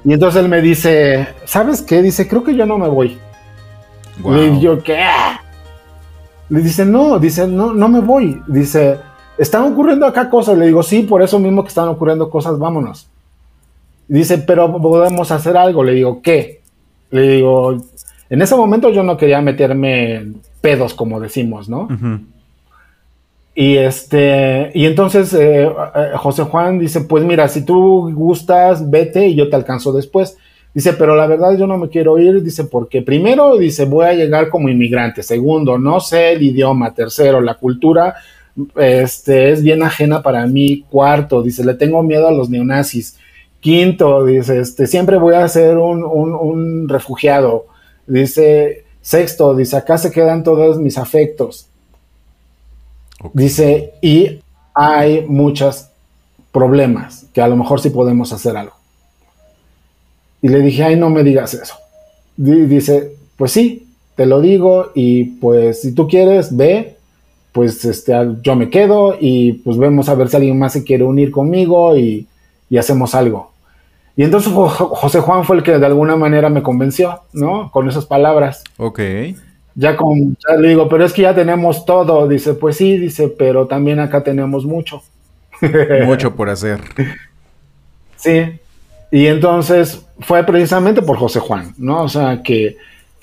y 0.04 0.12
entonces 0.12 0.42
él 0.42 0.48
me 0.48 0.60
dice, 0.60 1.28
¿sabes 1.44 1.80
qué? 1.80 2.02
Dice, 2.02 2.28
creo 2.28 2.44
que 2.44 2.54
yo 2.54 2.66
no 2.66 2.76
me 2.76 2.88
voy. 2.88 3.18
Le 4.24 4.50
digo, 4.50 4.78
¿qué? 4.82 5.02
Le 6.50 6.60
dice, 6.60 6.84
no, 6.84 7.18
dice, 7.18 7.48
no, 7.48 7.72
no 7.72 7.88
me 7.88 8.00
voy. 8.00 8.40
Dice, 8.46 8.98
están 9.38 9.62
ocurriendo 9.72 10.06
acá 10.06 10.28
cosas. 10.28 10.58
Le 10.58 10.66
digo, 10.66 10.82
sí, 10.82 11.02
por 11.02 11.22
eso 11.22 11.38
mismo 11.38 11.62
que 11.62 11.68
están 11.68 11.88
ocurriendo 11.88 12.28
cosas, 12.28 12.58
vámonos. 12.58 13.08
Dice, 14.06 14.38
pero 14.38 14.80
podemos 14.80 15.30
hacer 15.30 15.56
algo. 15.56 15.82
Le 15.82 15.92
digo, 15.92 16.20
¿qué? 16.20 16.60
Le 17.10 17.22
digo, 17.22 17.74
en 18.28 18.42
ese 18.42 18.56
momento 18.56 18.90
yo 18.90 19.02
no 19.02 19.16
quería 19.16 19.40
meterme 19.40 20.32
pedos, 20.60 20.92
como 20.92 21.18
decimos, 21.18 21.68
¿no? 21.68 21.88
Y 23.54 23.76
este, 23.76 24.72
y 24.74 24.86
entonces 24.86 25.32
eh, 25.32 25.64
eh, 25.64 26.10
José 26.16 26.42
Juan 26.42 26.78
dice, 26.78 27.02
pues 27.02 27.22
mira, 27.22 27.46
si 27.48 27.64
tú 27.64 28.12
gustas, 28.12 28.90
vete 28.90 29.28
y 29.28 29.36
yo 29.36 29.48
te 29.48 29.56
alcanzo 29.56 29.92
después. 29.92 30.36
Dice, 30.74 30.94
pero 30.94 31.14
la 31.14 31.28
verdad 31.28 31.56
yo 31.56 31.68
no 31.68 31.78
me 31.78 31.88
quiero 31.88 32.18
ir, 32.18 32.42
dice, 32.42 32.64
porque 32.64 33.00
primero, 33.00 33.56
dice, 33.56 33.84
voy 33.84 34.06
a 34.06 34.14
llegar 34.14 34.48
como 34.48 34.68
inmigrante. 34.68 35.22
Segundo, 35.22 35.78
no 35.78 36.00
sé 36.00 36.32
el 36.32 36.42
idioma. 36.42 36.92
Tercero, 36.92 37.40
la 37.40 37.54
cultura 37.54 38.16
este, 38.76 39.52
es 39.52 39.62
bien 39.62 39.84
ajena 39.84 40.20
para 40.20 40.44
mí. 40.46 40.84
Cuarto, 40.90 41.42
dice, 41.42 41.64
le 41.64 41.74
tengo 41.74 42.02
miedo 42.02 42.26
a 42.26 42.32
los 42.32 42.50
neonazis. 42.50 43.16
Quinto, 43.60 44.24
dice, 44.24 44.60
este, 44.60 44.88
siempre 44.88 45.16
voy 45.16 45.36
a 45.36 45.48
ser 45.48 45.78
un, 45.78 46.88
refugiado. 46.88 47.66
Dice, 48.08 48.84
sexto, 49.00 49.54
dice, 49.54 49.76
acá 49.76 49.96
se 49.96 50.10
quedan 50.10 50.42
todos 50.42 50.78
mis 50.78 50.98
afectos. 50.98 51.68
Dice, 53.32 53.94
y 54.02 54.40
hay 54.74 55.24
muchos 55.26 55.86
problemas 56.52 57.26
que 57.32 57.40
a 57.40 57.48
lo 57.48 57.56
mejor 57.56 57.80
sí 57.80 57.90
podemos 57.90 58.32
hacer 58.32 58.56
algo. 58.56 58.74
Y 60.42 60.48
le 60.48 60.60
dije, 60.60 60.84
ay, 60.84 60.96
no 60.96 61.10
me 61.10 61.22
digas 61.22 61.54
eso. 61.54 61.74
dice, 62.36 63.12
pues 63.36 63.52
sí, 63.52 63.86
te 64.14 64.26
lo 64.26 64.40
digo 64.40 64.90
y 64.94 65.24
pues 65.24 65.82
si 65.82 65.92
tú 65.92 66.06
quieres, 66.06 66.56
ve, 66.56 66.96
pues 67.52 67.84
este, 67.84 68.12
yo 68.42 68.56
me 68.56 68.68
quedo 68.70 69.16
y 69.18 69.54
pues 69.54 69.76
vemos 69.78 70.08
a 70.08 70.14
ver 70.14 70.28
si 70.28 70.36
alguien 70.36 70.58
más 70.58 70.72
se 70.72 70.84
quiere 70.84 71.04
unir 71.04 71.30
conmigo 71.30 71.96
y, 71.96 72.26
hacemos 72.76 73.14
algo. 73.14 73.52
Y 74.16 74.24
entonces 74.24 74.52
José 74.52 75.20
Juan 75.20 75.44
fue 75.44 75.56
el 75.56 75.62
que 75.62 75.78
de 75.78 75.86
alguna 75.86 76.16
manera 76.16 76.50
me 76.50 76.60
convenció, 76.60 77.20
¿no? 77.32 77.70
Con 77.70 77.88
esas 77.88 78.04
palabras. 78.04 78.64
Ok. 78.78 78.98
Ya, 79.74 79.96
con, 79.96 80.36
ya 80.48 80.56
le 80.56 80.68
digo, 80.68 80.88
pero 80.88 81.04
es 81.04 81.12
que 81.12 81.22
ya 81.22 81.34
tenemos 81.34 81.84
todo. 81.84 82.28
Dice, 82.28 82.54
pues 82.54 82.76
sí, 82.76 82.96
dice, 82.96 83.28
pero 83.28 83.66
también 83.66 84.00
acá 84.00 84.22
tenemos 84.22 84.64
mucho. 84.64 85.02
Mucho 86.04 86.34
por 86.34 86.50
hacer. 86.50 86.80
Sí, 88.16 88.58
y 89.10 89.26
entonces 89.26 90.04
fue 90.18 90.42
precisamente 90.44 91.00
por 91.00 91.16
José 91.16 91.38
Juan, 91.38 91.72
¿no? 91.78 92.02
O 92.02 92.08
sea, 92.08 92.42
que, 92.42 92.76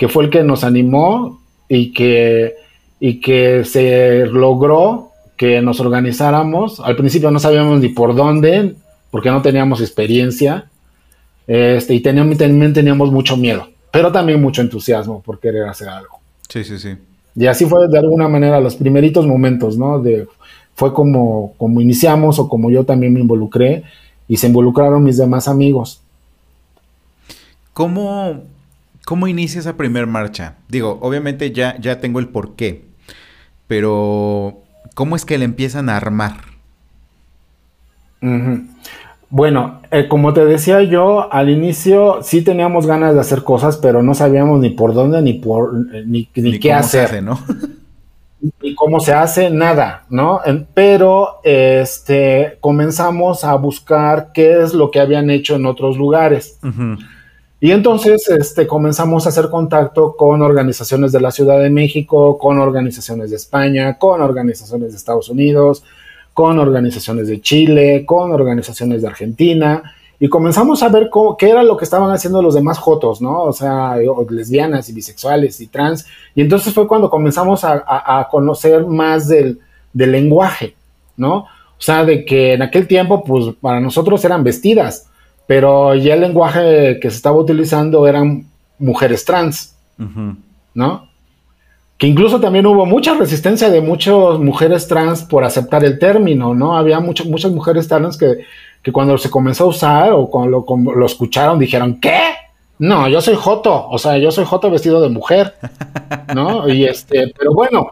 fue 0.08 0.24
el 0.24 0.30
que 0.30 0.42
nos 0.42 0.64
animó 0.64 1.42
y 1.68 1.92
que, 1.92 2.56
y 3.00 3.20
que 3.20 3.66
se 3.66 4.26
logró 4.28 5.12
que 5.36 5.62
nos 5.62 5.82
organizáramos. 5.82 6.80
Al 6.80 6.96
principio 6.96 7.30
no 7.32 7.40
sabíamos 7.40 7.82
ni 7.82 7.90
por 7.90 8.16
dónde, 8.16 8.76
porque 9.10 9.30
no 9.30 9.42
teníamos 9.42 9.82
experiencia, 9.82 10.70
este, 11.46 11.96
y 11.96 12.00
teníamos, 12.00 12.38
también 12.38 12.72
teníamos 12.72 13.12
mucho 13.12 13.36
miedo, 13.36 13.68
pero 13.92 14.12
también 14.12 14.42
mucho 14.42 14.62
entusiasmo 14.62 15.22
por 15.22 15.42
querer 15.42 15.68
hacer 15.68 15.90
algo. 15.90 16.21
Sí, 16.52 16.66
sí, 16.66 16.80
sí. 16.80 16.98
Y 17.34 17.46
así 17.46 17.66
fue 17.66 17.88
de 17.88 17.98
alguna 17.98 18.28
manera 18.28 18.60
los 18.60 18.76
primeritos 18.76 19.26
momentos, 19.26 19.78
¿no? 19.78 20.00
De, 20.00 20.28
fue 20.76 20.94
como, 20.94 21.54
como 21.58 21.80
iniciamos 21.80 22.40
o 22.40 22.50
como 22.50 22.70
yo 22.70 22.84
también 22.84 23.14
me 23.14 23.22
involucré 23.22 23.84
y 24.28 24.36
se 24.36 24.48
involucraron 24.48 25.02
mis 25.02 25.16
demás 25.16 25.48
amigos. 25.48 26.02
¿Cómo, 27.72 28.42
cómo 29.06 29.30
inicia 29.30 29.62
esa 29.62 29.78
primer 29.78 30.08
marcha? 30.08 30.56
Digo, 30.68 31.00
obviamente 31.02 31.52
ya, 31.52 31.80
ya 31.80 32.02
tengo 32.02 32.20
el 32.20 32.28
porqué, 32.28 32.84
pero 33.68 34.58
¿cómo 34.94 35.16
es 35.16 35.24
que 35.24 35.38
le 35.38 35.46
empiezan 35.46 35.88
a 35.88 35.96
armar? 35.96 36.36
Bueno, 39.32 39.82
eh, 39.92 40.10
como 40.10 40.34
te 40.34 40.44
decía 40.44 40.84
yo, 40.84 41.32
al 41.32 41.50
inicio 41.50 42.20
sí 42.22 42.42
teníamos 42.42 42.86
ganas 42.86 43.16
de 43.16 43.22
hacer 43.22 43.44
cosas, 43.44 43.78
pero 43.78 44.04
no 44.04 44.14
sabíamos 44.14 44.60
ni 44.60 44.72
por 44.72 44.94
dónde 44.94 45.22
ni 45.22 45.34
por 45.36 45.72
eh, 45.94 46.04
ni, 46.06 46.26
qué 46.26 46.74
hacer. 46.74 47.24
¿no? 47.24 47.40
y 48.62 48.76
cómo 48.76 49.00
se 49.00 49.14
hace, 49.14 49.50
nada, 49.50 50.04
¿no? 50.10 50.42
Pero 50.74 51.40
este, 51.44 52.58
comenzamos 52.60 53.46
a 53.46 53.56
buscar 53.56 54.32
qué 54.34 54.62
es 54.62 54.74
lo 54.74 54.92
que 54.92 55.00
habían 55.00 55.30
hecho 55.30 55.56
en 55.56 55.66
otros 55.66 55.98
lugares. 55.98 56.60
Y 57.62 57.72
entonces 57.72 58.28
este, 58.28 58.68
comenzamos 58.68 59.26
a 59.26 59.30
hacer 59.30 59.50
contacto 59.50 60.16
con 60.18 60.42
organizaciones 60.42 61.14
de 61.14 61.22
la 61.22 61.32
Ciudad 61.32 61.60
de 61.60 61.70
México, 61.70 62.38
con 62.38 62.60
organizaciones 62.60 63.30
de 63.30 63.38
España, 63.38 63.98
con 63.98 64.22
organizaciones 64.22 64.92
de 64.92 64.98
Estados 64.98 65.30
Unidos, 65.30 65.84
con 66.34 66.60
organizaciones 66.60 67.28
de 67.28 67.42
Chile, 67.42 68.06
con 68.06 68.32
organizaciones 68.32 69.02
de 69.02 69.08
Argentina 69.08 69.84
y 70.24 70.30
comenzamos 70.30 70.84
a 70.84 70.90
ver 70.90 71.10
cómo, 71.10 71.36
qué 71.36 71.50
era 71.50 71.64
lo 71.64 71.76
que 71.76 71.84
estaban 71.84 72.12
haciendo 72.12 72.44
los 72.44 72.54
demás 72.54 72.78
jotos, 72.78 73.24
¿no? 73.24 73.42
O 73.42 73.54
sea, 73.54 73.96
lesbianas 74.30 74.88
y 74.88 74.94
bisexuales 74.94 75.60
y 75.62 75.66
trans. 75.66 76.06
Y 76.36 76.42
entonces 76.42 76.76
fue 76.76 76.88
cuando 76.88 77.10
comenzamos 77.10 77.64
a, 77.64 78.28
conocer 78.30 78.86
más 78.86 79.28
del, 79.28 79.60
lenguaje, 79.94 80.76
¿no? 81.18 81.38
O 81.38 81.80
sea, 81.80 82.06
de 82.06 82.24
que 82.24 82.54
en 82.54 82.62
aquel 82.62 82.88
tiempo, 82.88 83.24
pues 83.24 83.56
para 83.60 83.80
nosotros 83.80 84.24
eran 84.24 84.44
vestidas, 84.44 85.08
pero 85.48 85.96
ya 85.96 86.14
el 86.14 86.22
lenguaje 86.22 87.00
que 87.02 87.10
se 87.10 87.16
estaba 87.16 87.38
utilizando 87.38 88.06
eran 88.08 88.46
mujeres 88.78 89.26
trans, 89.26 89.76
¿no? 90.76 91.10
Que 92.02 92.08
incluso 92.08 92.42
también 92.42 92.66
hubo 92.66 92.88
mucha 92.88 93.14
resistencia 93.14 93.70
de 93.70 93.80
muchas 93.80 94.40
mujeres 94.40 94.88
trans 94.88 95.22
por 95.22 95.44
aceptar 95.44 95.86
el 95.86 96.00
término, 96.00 96.56
¿no? 96.56 96.76
Había 96.76 97.00
muchas 97.00 97.52
mujeres 97.52 97.88
trans 97.88 98.18
que 98.18 98.40
que 98.82 98.92
cuando 98.92 99.18
se 99.18 99.30
comenzó 99.30 99.66
a 99.66 99.68
usar 99.68 100.14
o 100.14 100.30
cuando 100.30 100.66
lo, 100.96 101.06
escucharon 101.06 101.60
dijeron, 101.60 102.00
¿qué? 102.00 102.20
No, 102.80 103.08
yo 103.08 103.22
soy 103.22 103.36
Joto, 103.36 103.88
o 103.90 103.98
sea, 104.00 104.18
yo 104.18 104.32
soy 104.32 104.46
Joto 104.46 104.72
vestido 104.72 105.02
de 105.02 105.10
mujer, 105.10 105.54
¿no? 106.36 106.68
Y 106.68 106.86
este, 106.86 107.32
pero 107.38 107.54
bueno, 107.54 107.92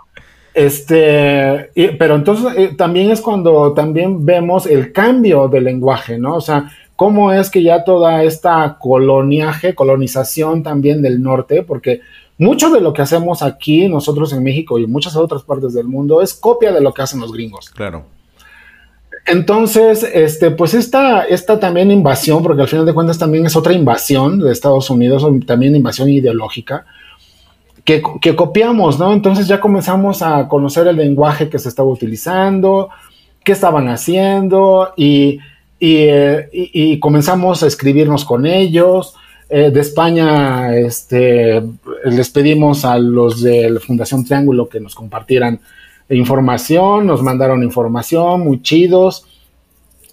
este, 0.53 1.69
pero 1.99 2.15
entonces 2.15 2.53
eh, 2.57 2.71
también 2.75 3.11
es 3.11 3.21
cuando 3.21 3.73
también 3.73 4.25
vemos 4.25 4.65
el 4.65 4.91
cambio 4.91 5.47
del 5.47 5.65
lenguaje, 5.65 6.17
¿no? 6.17 6.35
O 6.35 6.41
sea, 6.41 6.71
cómo 6.95 7.31
es 7.31 7.51
que 7.51 7.61
ya 7.61 7.83
toda 7.83 8.23
esta 8.23 8.77
coloniaje, 8.79 9.75
colonización 9.75 10.63
también 10.63 11.03
del 11.03 11.21
norte, 11.21 11.61
porque 11.61 12.01
mucho 12.39 12.71
de 12.71 12.79
lo 12.79 12.93
que 12.93 13.01
hacemos 13.01 13.43
aquí 13.43 13.87
nosotros 13.87 14.33
en 14.33 14.41
México 14.41 14.79
y 14.79 14.85
en 14.85 14.91
muchas 14.91 15.15
otras 15.15 15.43
partes 15.43 15.73
del 15.73 15.87
mundo 15.87 16.21
es 16.21 16.33
copia 16.33 16.71
de 16.71 16.81
lo 16.81 16.93
que 16.93 17.01
hacen 17.01 17.19
los 17.19 17.31
gringos. 17.31 17.69
Claro. 17.69 18.05
Entonces, 19.25 20.09
este, 20.13 20.49
pues 20.49 20.73
esta, 20.73 21.23
esta 21.23 21.59
también 21.59 21.91
invasión, 21.91 22.41
porque 22.41 22.61
al 22.61 22.67
final 22.69 22.85
de 22.85 22.93
cuentas 22.93 23.19
también 23.19 23.45
es 23.45 23.55
otra 23.55 23.73
invasión 23.73 24.39
de 24.39 24.51
Estados 24.51 24.89
Unidos, 24.89 25.27
también 25.45 25.75
invasión 25.75 26.09
ideológica, 26.09 26.85
que, 27.83 28.01
copiamos, 28.35 28.99
¿no? 28.99 29.11
Entonces 29.11 29.47
ya 29.47 29.59
comenzamos 29.59 30.21
a 30.21 30.47
conocer 30.47 30.87
el 30.87 30.95
lenguaje 30.95 31.49
que 31.49 31.59
se 31.59 31.69
estaba 31.69 31.89
utilizando, 31.89 32.89
qué 33.43 33.51
estaban 33.51 33.89
haciendo 33.89 34.93
y, 34.95 35.39
eh, 35.81 36.97
comenzamos 37.01 37.63
a 37.63 37.67
escribirnos 37.67 38.23
con 38.25 38.45
ellos. 38.45 39.15
Eh, 39.51 39.71
de 39.71 39.79
España, 39.79 40.77
este, 40.77 41.59
les 42.05 42.29
pedimos 42.29 42.85
a 42.85 42.99
los 42.99 43.41
de 43.41 43.67
la 43.71 43.79
Fundación 43.79 44.23
Triángulo 44.23 44.69
que 44.69 44.79
nos 44.79 44.93
compartieran 44.93 45.59
información, 46.09 47.07
nos 47.07 47.23
mandaron 47.23 47.63
información, 47.63 48.41
muy 48.41 48.61
chidos. 48.61 49.25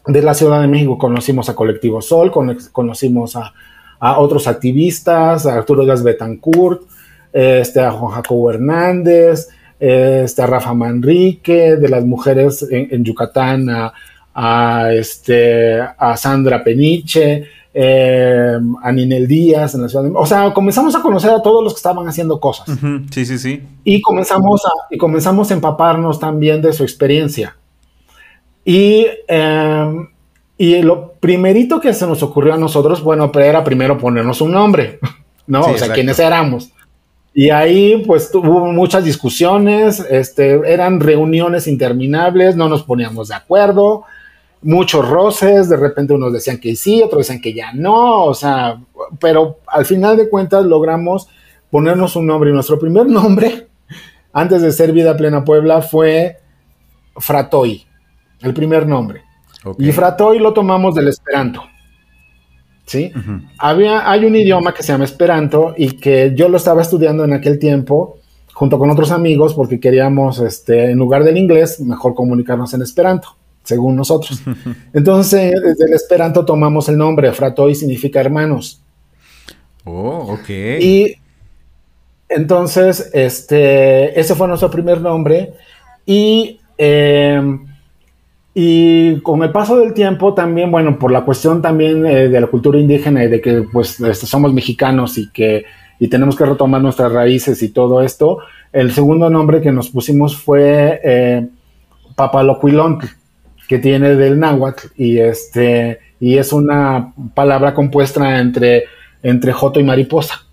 De 0.07 0.23
la 0.23 0.33
Ciudad 0.33 0.63
de 0.63 0.69
México 0.69 0.97
conocimos 0.97 1.51
a 1.51 1.55
Colectivo 1.55 2.01
Sol, 2.01 2.33
conocimos 2.73 3.37
a, 3.37 3.53
otros 4.19 4.47
activistas, 4.47 5.47
a 5.47 5.55
Arturo 5.55 5.85
Gas 5.85 6.03
Betancourt, 6.03 6.83
este, 7.33 7.81
a 7.81 7.91
Juan 7.91 8.15
Jacobo 8.15 8.51
Hernández, 8.51 9.49
este, 9.79 10.41
a 10.43 10.47
Rafa 10.47 10.73
Manrique, 10.73 11.77
de 11.77 11.89
las 11.91 12.07
mujeres 12.07 12.67
en, 12.71 13.05
Yucatán, 13.05 13.69
a, 13.69 13.93
a 14.33 16.17
Sandra 16.17 16.65
Peniche, 16.65 17.49
eh, 17.79 18.59
a 18.83 18.91
Ninel 18.91 19.29
Díaz 19.29 19.75
en 19.75 19.83
la 19.83 19.89
ciudad 19.91 20.03
de 20.03 20.11
O 20.15 20.25
sea, 20.25 20.55
comenzamos 20.55 20.97
a 20.97 21.03
conocer 21.03 21.31
a 21.31 21.43
todos 21.43 21.63
los 21.63 21.75
que 21.75 21.77
estaban 21.77 22.09
haciendo 22.09 22.41
cosas. 22.41 22.75
Sí, 23.11 23.27
sí, 23.27 23.39
sí. 23.39 23.63
Y 23.85 24.01
comenzamos, 24.01 24.65
a, 24.65 24.71
y 24.91 24.97
comenzamos 24.97 25.51
a 25.51 25.55
empaparnos 25.55 26.19
también 26.19 26.63
de 26.63 26.73
su 26.73 26.85
experiencia. 26.85 27.55
Y, 28.65 29.07
em, 29.29 30.09
y 30.57 30.81
lo 30.81 31.13
primerito 31.21 31.79
que 31.79 31.93
se 31.93 32.07
nos 32.07 32.23
ocurrió 32.23 32.55
a 32.55 32.57
nosotros, 32.57 33.03
bueno, 33.03 33.31
era 33.35 33.63
primero 33.63 33.99
ponernos 33.99 34.41
un 34.41 34.53
nombre, 34.53 34.99
¿no? 35.47 35.61
o 35.61 35.77
sea, 35.77 35.93
quiénes 35.93 36.19
éramos. 36.19 36.73
Y 37.35 37.51
ahí 37.51 38.03
pues 38.07 38.31
hubo 38.33 38.73
muchas 38.73 39.05
discusiones, 39.05 40.01
este, 40.01 40.73
eran 40.73 40.99
reuniones 40.99 41.67
interminables, 41.67 42.57
no 42.57 42.71
nos 42.71 42.85
poníamos 42.85 43.29
de 43.29 43.35
acuerdo, 43.35 44.05
muchos 44.63 45.09
roces, 45.09 45.69
de 45.69 45.77
repente 45.77 46.15
unos 46.15 46.33
decían 46.33 46.59
que 46.59 46.77
sí, 46.77 47.03
otros 47.03 47.27
decían 47.27 47.41
que 47.41 47.55
ya 47.55 47.73
no, 47.73 48.25
o 48.25 48.35
sea, 48.35 48.81
pero 49.21 49.61
al 49.67 49.85
final 49.85 50.17
de 50.17 50.29
cuentas 50.29 50.65
logramos 50.65 51.29
ponernos 51.71 52.17
un 52.17 52.27
nombre 52.27 52.51
y 52.51 52.53
nuestro 52.53 52.79
primer 52.79 53.07
nombre, 53.07 53.69
antes 54.33 54.63
de 54.63 54.73
ser 54.73 54.93
Vida 54.93 55.17
Plena 55.17 55.45
Puebla, 55.45 55.83
fue 55.83 56.39
Fratoy, 57.17 57.87
el 58.41 58.55
primer 58.55 58.87
nombre. 58.87 59.23
Y 59.79 59.91
Fratoy 59.93 60.39
lo 60.39 60.53
tomamos 60.53 60.95
del 60.95 61.09
Esperanto. 61.09 61.63
¿sí? 62.87 63.13
Había, 63.59 64.09
hay 64.11 64.25
un 64.25 64.37
idioma 64.37 64.73
que 64.73 64.83
se 64.83 64.93
llama 64.93 65.05
Esperanto 65.05 65.75
y 65.77 65.97
que 65.97 66.33
yo 66.35 66.49
lo 66.49 66.57
estaba 66.57 66.83
estudiando 66.83 67.25
en 67.25 67.33
aquel 67.33 67.59
tiempo 67.59 68.19
junto 68.55 68.79
con 68.79 68.91
otros 68.91 69.11
amigos 69.11 69.55
porque 69.55 69.81
queríamos, 69.81 70.39
este, 70.39 70.93
en 70.93 70.99
lugar 70.99 71.25
del 71.25 71.37
inglés, 71.37 71.81
mejor 71.81 72.15
comunicarnos 72.15 72.73
en 72.73 72.83
Esperanto, 72.83 73.37
según 73.67 73.97
nosotros. 73.97 74.41
Entonces, 74.95 75.53
desde 75.61 75.85
el 75.85 75.93
Esperanto 75.93 76.45
tomamos 76.45 76.89
el 76.89 76.97
nombre, 76.97 77.33
Fratoi 77.33 77.75
significa 77.75 78.21
hermanos. 78.21 78.81
Oh, 79.85 80.35
ok. 80.35 80.49
Y 80.81 81.17
entonces, 82.29 83.11
este, 83.13 84.19
ese 84.19 84.35
fue 84.35 84.49
nuestro 84.49 84.71
primer 84.71 85.01
nombre 85.01 85.53
y... 86.05 86.61
Eh, 86.79 87.59
y 88.59 89.21
con 89.21 89.43
el 89.43 89.53
paso 89.53 89.77
del 89.77 89.93
tiempo 89.93 90.33
también, 90.33 90.71
bueno, 90.71 90.99
por 90.99 91.13
la 91.13 91.27
cuestión 91.27 91.61
también 91.61 92.07
eh, 92.07 92.31
de 92.31 92.41
la 92.41 92.47
cultura 92.47 92.79
indígena 92.79 93.23
y 93.23 93.29
de 93.29 93.39
que 93.43 93.65
pues 93.71 94.01
este, 94.01 94.25
somos 94.25 94.51
mexicanos 94.55 95.19
y 95.19 95.31
que 95.31 95.67
y 95.99 96.09
tenemos 96.09 96.37
que 96.37 96.47
retomar 96.47 96.81
nuestras 96.81 97.13
raíces 97.13 97.63
y 97.63 97.69
todo 97.69 98.01
esto, 98.03 98.39
el 98.73 98.93
segundo 98.93 99.29
nombre 99.29 99.61
que 99.61 99.73
nos 99.73 99.91
pusimos 99.91 100.37
fue 100.37 101.01
eh, 101.05 101.47
Papalocuilontl, 102.15 103.07
que 103.69 103.79
tiene 103.79 104.15
del 104.17 104.39
náhuatl 104.39 104.89
y 104.97 105.19
este 105.19 106.01
y 106.21 106.39
es 106.39 106.53
una 106.53 107.13
palabra 107.35 107.75
compuesta 107.75 108.39
entre 108.39 108.85
entre 109.23 109.53
joto 109.53 109.81
y 109.81 109.85
mariposa. 109.85 110.47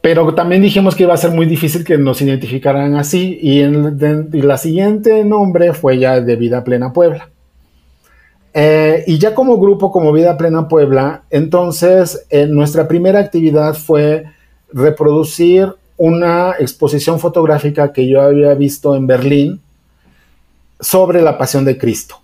Pero 0.00 0.34
también 0.34 0.62
dijimos 0.62 0.96
que 0.96 1.04
iba 1.04 1.14
a 1.14 1.16
ser 1.16 1.30
muy 1.30 1.46
difícil 1.46 1.84
que 1.84 1.96
nos 1.96 2.20
identificaran 2.20 2.96
así 2.96 3.38
y, 3.40 3.60
el, 3.60 3.96
la 4.32 4.58
siguiente 4.58 5.24
nombre 5.24 5.72
fue 5.74 5.98
ya 5.98 6.20
de 6.20 6.34
Vida 6.34 6.64
Plena 6.64 6.92
Puebla. 6.92 7.28
Eh, 8.52 9.04
y 9.06 9.18
ya 9.18 9.32
como 9.34 9.58
grupo, 9.58 9.92
como 9.92 10.12
Vida 10.12 10.36
Plena 10.36 10.66
Puebla, 10.66 11.22
entonces 11.30 12.26
eh, 12.30 12.46
nuestra 12.46 12.88
primera 12.88 13.20
actividad 13.20 13.74
fue 13.74 14.24
reproducir 14.72 15.72
una 15.96 16.56
exposición 16.58 17.20
fotográfica 17.20 17.92
que 17.92 18.08
yo 18.08 18.20
había 18.20 18.54
visto 18.54 18.96
en 18.96 19.06
Berlín 19.06 19.60
sobre 20.82 21.22
la 21.22 21.38
pasión 21.38 21.64
de 21.64 21.78
Cristo. 21.78 22.16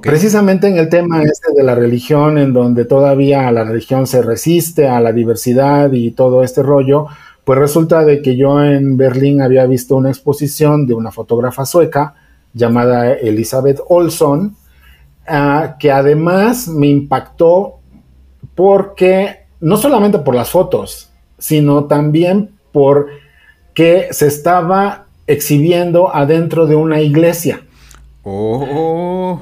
Precisamente 0.00 0.66
en 0.66 0.78
el 0.78 0.88
tema 0.88 1.22
este 1.22 1.52
de 1.54 1.62
la 1.62 1.74
religión, 1.74 2.38
en 2.38 2.54
donde 2.54 2.86
todavía 2.86 3.50
la 3.52 3.64
religión 3.64 4.06
se 4.06 4.22
resiste 4.22 4.88
a 4.88 4.98
la 4.98 5.12
diversidad 5.12 5.92
y 5.92 6.12
todo 6.12 6.42
este 6.42 6.62
rollo, 6.62 7.08
pues 7.44 7.58
resulta 7.58 8.02
de 8.02 8.22
que 8.22 8.36
yo 8.36 8.62
en 8.64 8.96
Berlín 8.96 9.42
había 9.42 9.66
visto 9.66 9.96
una 9.96 10.08
exposición 10.08 10.86
de 10.86 10.94
una 10.94 11.10
fotógrafa 11.10 11.66
sueca 11.66 12.14
llamada 12.54 13.12
Elizabeth 13.12 13.80
Olson, 13.88 14.56
ah, 15.28 15.76
que 15.78 15.92
además 15.92 16.66
me 16.68 16.86
impactó 16.86 17.80
porque, 18.54 19.40
no 19.60 19.76
solamente 19.76 20.18
por 20.18 20.34
las 20.34 20.48
fotos, 20.48 21.10
sino 21.38 21.84
también 21.84 22.52
por 22.72 23.08
que 23.74 24.08
se 24.12 24.28
estaba 24.28 25.03
exhibiendo 25.26 26.14
adentro 26.14 26.66
de 26.66 26.76
una 26.76 27.00
iglesia. 27.00 27.62
Oh. 28.22 29.40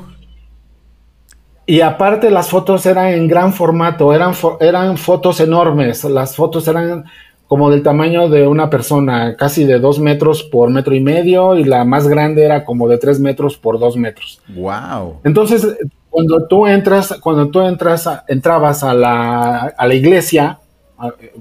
Y 1.66 1.80
aparte 1.80 2.30
las 2.30 2.49
fotos 2.49 2.85
eran 2.87 3.09
en 3.09 3.28
gran 3.28 3.53
formato, 3.53 4.12
eran, 4.12 4.35
eran 4.61 4.97
fotos 4.97 5.41
enormes, 5.41 6.05
las 6.05 6.35
fotos 6.35 6.66
eran 6.66 7.05
como 7.47 7.70
del 7.70 7.83
tamaño 7.83 8.28
de 8.28 8.47
una 8.47 8.70
persona, 8.70 9.37
casi 9.37 9.64
de 9.64 9.78
dos 9.78 9.99
metros 9.99 10.43
por 10.43 10.70
metro 10.70 10.95
y 10.95 11.01
medio, 11.01 11.55
y 11.55 11.64
la 11.64 11.85
más 11.85 12.09
grande 12.09 12.45
era 12.45 12.64
como 12.64 12.89
de 12.89 12.97
tres 12.97 13.20
metros 13.20 13.59
por 13.59 13.78
dos 13.78 13.97
metros. 13.97 14.41
Wow. 14.49 15.20
Entonces, 15.22 15.76
cuando 16.09 16.47
tú 16.47 16.66
entras, 16.66 17.14
cuando 17.20 17.49
tú 17.49 17.61
entras, 17.61 18.09
entrabas 18.26 18.83
a 18.83 18.95
la, 18.95 19.74
a 19.76 19.87
la 19.87 19.95
iglesia, 19.95 20.61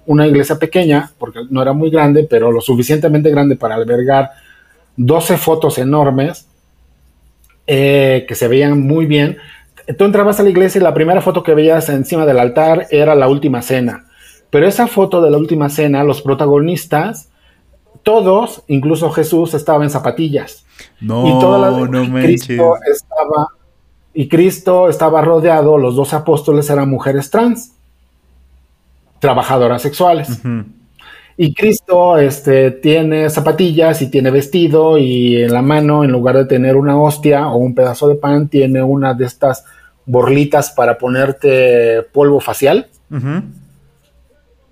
una 0.06 0.28
iglesia 0.28 0.58
pequeña, 0.58 1.12
porque 1.18 1.40
no 1.50 1.62
era 1.62 1.74
muy 1.74 1.90
grande, 1.90 2.28
pero 2.30 2.52
lo 2.52 2.62
suficientemente 2.62 3.30
grande 3.30 3.56
para 3.56 3.76
albergar 3.76 4.32
12 4.98 5.38
fotos 5.38 5.78
enormes, 5.78 6.48
eh, 7.68 8.26
que 8.28 8.36
se 8.36 8.48
veían 8.48 8.82
muy 8.82 9.06
bien 9.06 9.38
tú 9.98 10.06
entrabas 10.06 10.40
a 10.40 10.44
la 10.44 10.50
iglesia 10.50 10.80
y 10.80 10.84
la 10.84 10.94
primera 10.94 11.22
foto 11.22 11.44
que 11.44 11.54
veías 11.54 11.90
encima 11.90 12.26
del 12.26 12.40
altar 12.40 12.88
era 12.92 13.16
la 13.16 13.28
última 13.28 13.62
cena. 13.62 14.06
Pero 14.50 14.68
esa 14.68 14.88
foto 14.88 15.22
de 15.22 15.32
la 15.32 15.38
última 15.38 15.70
cena, 15.70 16.04
los 16.04 16.22
protagonistas, 16.22 17.30
todos, 18.04 18.64
incluso 18.68 19.12
Jesús, 19.12 19.54
estaba 19.54 19.84
en 19.84 19.90
zapatillas. 19.90 20.66
No, 21.00 21.28
y 21.28 21.40
toda 21.40 21.72
no 21.72 22.14
Cristo 22.22 22.76
estaba 22.92 23.48
y 24.14 24.28
Cristo 24.28 24.90
estaba 24.90 25.22
rodeado, 25.22 25.78
los 25.78 25.96
dos 25.96 26.14
apóstoles 26.14 26.70
eran 26.70 26.90
mujeres 26.90 27.30
trans, 27.30 27.76
trabajadoras 29.22 29.82
sexuales. 29.84 30.42
Y 31.38 31.54
Cristo 31.54 32.18
este, 32.18 32.72
tiene 32.72 33.30
zapatillas 33.30 34.02
y 34.02 34.10
tiene 34.10 34.32
vestido 34.32 34.98
y 34.98 35.44
en 35.44 35.54
la 35.54 35.62
mano, 35.62 36.04
en 36.04 36.12
lugar 36.12 36.36
de 36.36 36.46
tener 36.46 36.76
una 36.76 37.00
hostia 37.00 37.48
o 37.48 37.58
un 37.58 37.74
pedazo 37.74 38.10
de 38.10 38.16
pan, 38.16 38.50
tiene 38.50 38.84
una 38.84 39.14
de 39.14 39.26
estas 39.26 39.64
borlitas 40.06 40.72
para 40.72 40.98
ponerte 40.98 42.02
polvo 42.12 42.42
facial. 42.42 42.90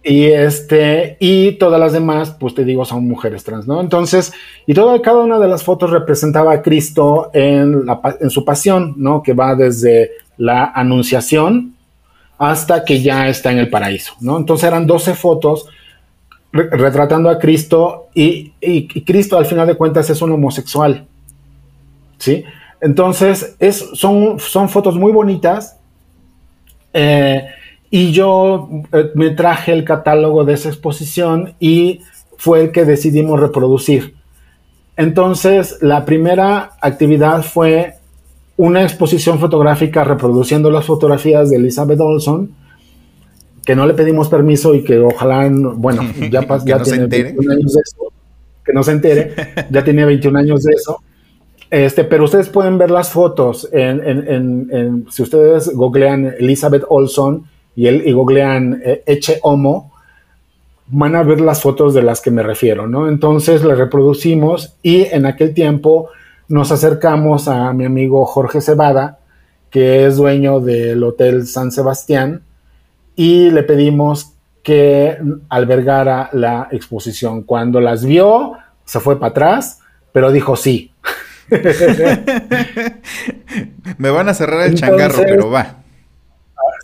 Y 0.03 0.25
este, 0.25 1.17
y 1.19 1.53
todas 1.53 1.79
las 1.79 1.93
demás, 1.93 2.35
pues 2.39 2.55
te 2.55 2.65
digo, 2.65 2.85
son 2.85 3.07
mujeres 3.07 3.43
trans, 3.43 3.67
¿no? 3.67 3.81
Entonces, 3.81 4.33
y 4.65 4.73
toda, 4.73 4.99
cada 5.01 5.19
una 5.19 5.39
de 5.39 5.47
las 5.47 5.63
fotos 5.63 5.91
representaba 5.91 6.53
a 6.53 6.61
Cristo 6.61 7.29
en, 7.33 7.85
la, 7.85 8.01
en 8.19 8.29
su 8.29 8.43
pasión, 8.43 8.95
¿no? 8.97 9.21
Que 9.21 9.33
va 9.33 9.55
desde 9.55 10.11
la 10.37 10.65
anunciación 10.65 11.75
hasta 12.39 12.85
que 12.85 13.01
ya 13.01 13.27
está 13.27 13.51
en 13.51 13.59
el 13.59 13.69
paraíso, 13.69 14.13
¿no? 14.21 14.37
Entonces 14.37 14.67
eran 14.67 14.87
12 14.87 15.13
fotos 15.13 15.67
retratando 16.51 17.29
a 17.29 17.37
Cristo 17.37 18.07
y, 18.15 18.53
Cristo 19.05 19.37
al 19.37 19.45
final 19.45 19.67
de 19.67 19.75
cuentas 19.75 20.09
es 20.09 20.21
un 20.21 20.31
homosexual, 20.31 21.05
¿sí? 22.17 22.43
Entonces, 22.81 23.55
es, 23.59 23.85
son, 23.93 24.39
son 24.39 24.69
fotos 24.69 24.95
muy 24.95 25.11
bonitas. 25.11 25.77
Eh, 26.93 27.45
y 27.91 28.11
yo 28.11 28.69
eh, 28.93 29.11
me 29.15 29.31
traje 29.31 29.73
el 29.73 29.83
catálogo 29.83 30.45
de 30.45 30.53
esa 30.53 30.69
exposición 30.69 31.55
y 31.59 32.01
fue 32.37 32.61
el 32.61 32.71
que 32.71 32.85
decidimos 32.85 33.39
reproducir. 33.39 34.15
Entonces, 34.95 35.77
la 35.81 36.05
primera 36.05 36.71
actividad 36.81 37.43
fue 37.43 37.98
una 38.59 38.83
exposición 38.83 39.39
fotográfica 39.39 40.03
reproduciendo 40.03 40.69
las 40.69 40.85
fotografías 40.85 41.49
de 41.49 41.55
Elizabeth 41.55 42.01
Olson, 42.01 42.51
que 43.65 43.73
no 43.73 43.87
le 43.87 43.93
pedimos 43.93 44.27
permiso 44.27 44.75
y 44.75 44.83
que 44.83 44.99
ojalá, 44.99 45.49
bueno, 45.49 46.01
ya, 46.29 46.45
ya 46.65 46.83
tiene 46.83 47.07
21 47.07 47.53
años 47.53 47.73
de 47.73 47.81
eso, 47.81 48.13
que 48.65 48.73
no 48.73 48.83
se 48.83 48.91
entere, 48.91 49.33
ya 49.69 49.81
tiene 49.81 50.03
21 50.03 50.39
años 50.39 50.63
de 50.63 50.73
eso. 50.73 51.01
Este, 51.71 52.03
pero 52.03 52.25
ustedes 52.25 52.49
pueden 52.49 52.77
ver 52.77 52.91
las 52.91 53.11
fotos 53.11 53.69
en, 53.71 55.05
si 55.09 55.23
ustedes 55.23 55.73
googlean 55.73 56.25
Elizabeth 56.37 56.83
Olson 56.89 57.45
y, 57.77 57.87
el, 57.87 58.05
y 58.05 58.11
googlean 58.11 58.81
eh, 58.83 59.03
Eche 59.05 59.39
Homo, 59.41 59.93
van 60.87 61.15
a 61.15 61.23
ver 61.23 61.39
las 61.39 61.61
fotos 61.61 61.93
de 61.93 62.01
las 62.01 62.19
que 62.19 62.31
me 62.31 62.43
refiero, 62.43 62.87
¿no? 62.87 63.07
Entonces 63.07 63.63
le 63.63 63.75
reproducimos 63.75 64.75
y 64.83 65.03
en 65.03 65.25
aquel 65.25 65.53
tiempo 65.53 66.09
nos 66.49 66.71
acercamos 66.71 67.47
a 67.47 67.71
mi 67.73 67.85
amigo 67.85 68.25
Jorge 68.25 68.59
Cebada, 68.59 69.19
que 69.69 70.05
es 70.05 70.17
dueño 70.17 70.59
del 70.59 71.01
Hotel 71.03 71.47
San 71.47 71.71
Sebastián, 71.71 72.43
y 73.15 73.51
le 73.51 73.63
pedimos 73.63 74.33
que 74.63 75.17
albergara 75.47 76.29
la 76.33 76.67
exposición. 76.71 77.43
Cuando 77.43 77.79
las 77.79 78.03
vio, 78.03 78.53
se 78.83 78.99
fue 78.99 79.19
para 79.19 79.29
atrás, 79.29 79.79
pero 80.11 80.31
dijo 80.31 80.55
sí. 80.55 80.91
Me 83.97 84.09
van 84.09 84.29
a 84.29 84.33
cerrar 84.33 84.67
el 84.67 84.73
changarro, 84.75 85.21
pero 85.23 85.51
va. 85.51 85.75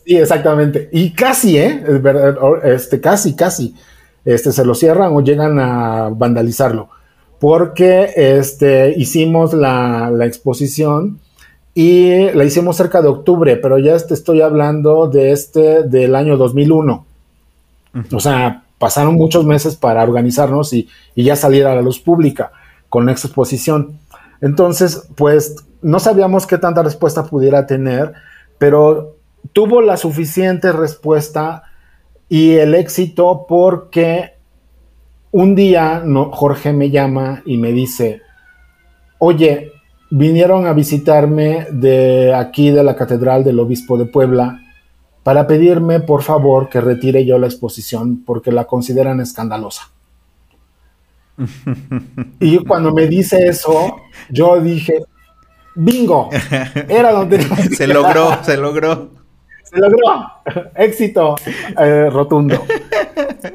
Sí, 0.06 0.18
exactamente. 0.18 0.90
Y 0.92 1.12
casi, 1.12 1.58
¿eh? 1.58 1.84
Este, 2.64 3.02
casi, 3.02 3.36
casi. 3.36 3.76
Este, 4.24 4.52
se 4.52 4.64
lo 4.64 4.76
cierran 4.76 5.14
o 5.14 5.22
llegan 5.22 5.60
a 5.60 6.10
vandalizarlo. 6.10 6.90
Porque 7.46 8.12
este, 8.16 8.96
hicimos 8.98 9.54
la, 9.54 10.12
exposición 10.22 11.20
y 11.76 12.32
la 12.32 12.44
hicimos 12.44 12.76
cerca 12.76 13.04
de 13.04 13.08
octubre, 13.08 13.56
pero 13.58 13.78
ya 13.78 13.96
te 14.00 14.16
estoy 14.16 14.42
hablando 14.42 15.08
de 15.10 15.32
este 15.32 15.84
del 15.84 16.16
año 16.16 16.38
2001. 16.38 17.06
O 18.12 18.20
sea, 18.20 18.64
pasaron 18.80 19.14
muchos 19.14 19.46
meses 19.46 19.76
para 19.76 20.02
organizarnos 20.02 20.74
y, 20.74 20.90
y 21.14 21.24
ya 21.24 21.36
salir 21.36 21.68
a 21.68 21.76
la 21.76 21.84
luz 21.84 22.00
pública 22.00 22.52
con 22.90 23.06
la 23.06 23.12
exposición. 23.12 24.00
Entonces, 24.42 25.08
pues 25.14 25.58
no 25.84 26.00
sabíamos 26.00 26.48
qué 26.48 26.58
tanta 26.58 26.82
respuesta 26.82 27.26
pudiera 27.26 27.68
tener, 27.68 28.14
pero 28.58 29.18
tuvo 29.54 29.82
la 29.82 29.98
suficiente 29.98 30.72
respuesta 30.72 31.62
y 32.28 32.54
el 32.54 32.74
éxito 32.74 33.46
porque 33.48 34.35
un 35.36 35.54
día 35.54 36.02
Jorge 36.32 36.72
me 36.72 36.90
llama 36.90 37.42
y 37.46 37.58
me 37.58 37.74
dice, 37.74 38.22
oye, 39.18 39.74
vinieron 40.10 40.66
a 40.66 40.72
visitarme 40.72 41.68
de 41.72 42.34
aquí 42.34 42.70
de 42.70 42.82
la 42.86 42.96
Catedral 42.96 43.44
del 43.44 43.60
Obispo 43.60 43.98
de 43.98 44.06
Puebla 44.06 44.62
para 45.24 45.46
pedirme 45.46 46.00
por 46.00 46.24
favor 46.24 46.70
que 46.70 46.80
retire 46.80 47.26
yo 47.26 47.38
la 47.38 47.48
exposición 47.48 48.24
porque 48.26 48.54
la 48.54 48.64
consideran 48.64 49.20
escandalosa. 49.20 49.92
y 52.40 52.58
cuando 52.60 52.94
me 52.94 53.06
dice 53.08 53.46
eso, 53.46 53.98
yo 54.30 54.62
dije, 54.62 55.04
bingo, 55.76 56.30
era 56.88 57.12
donde... 57.12 57.42
se 57.76 57.88
logró, 57.88 58.42
se 58.42 58.56
logró. 58.56 59.10
Se 59.76 59.82
logró, 59.82 60.26
éxito 60.76 61.36
eh, 61.78 62.10
rotundo. 62.10 62.56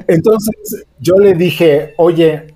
Entonces 0.07 0.85
yo 0.99 1.15
le 1.17 1.33
dije, 1.33 1.95
oye, 1.97 2.53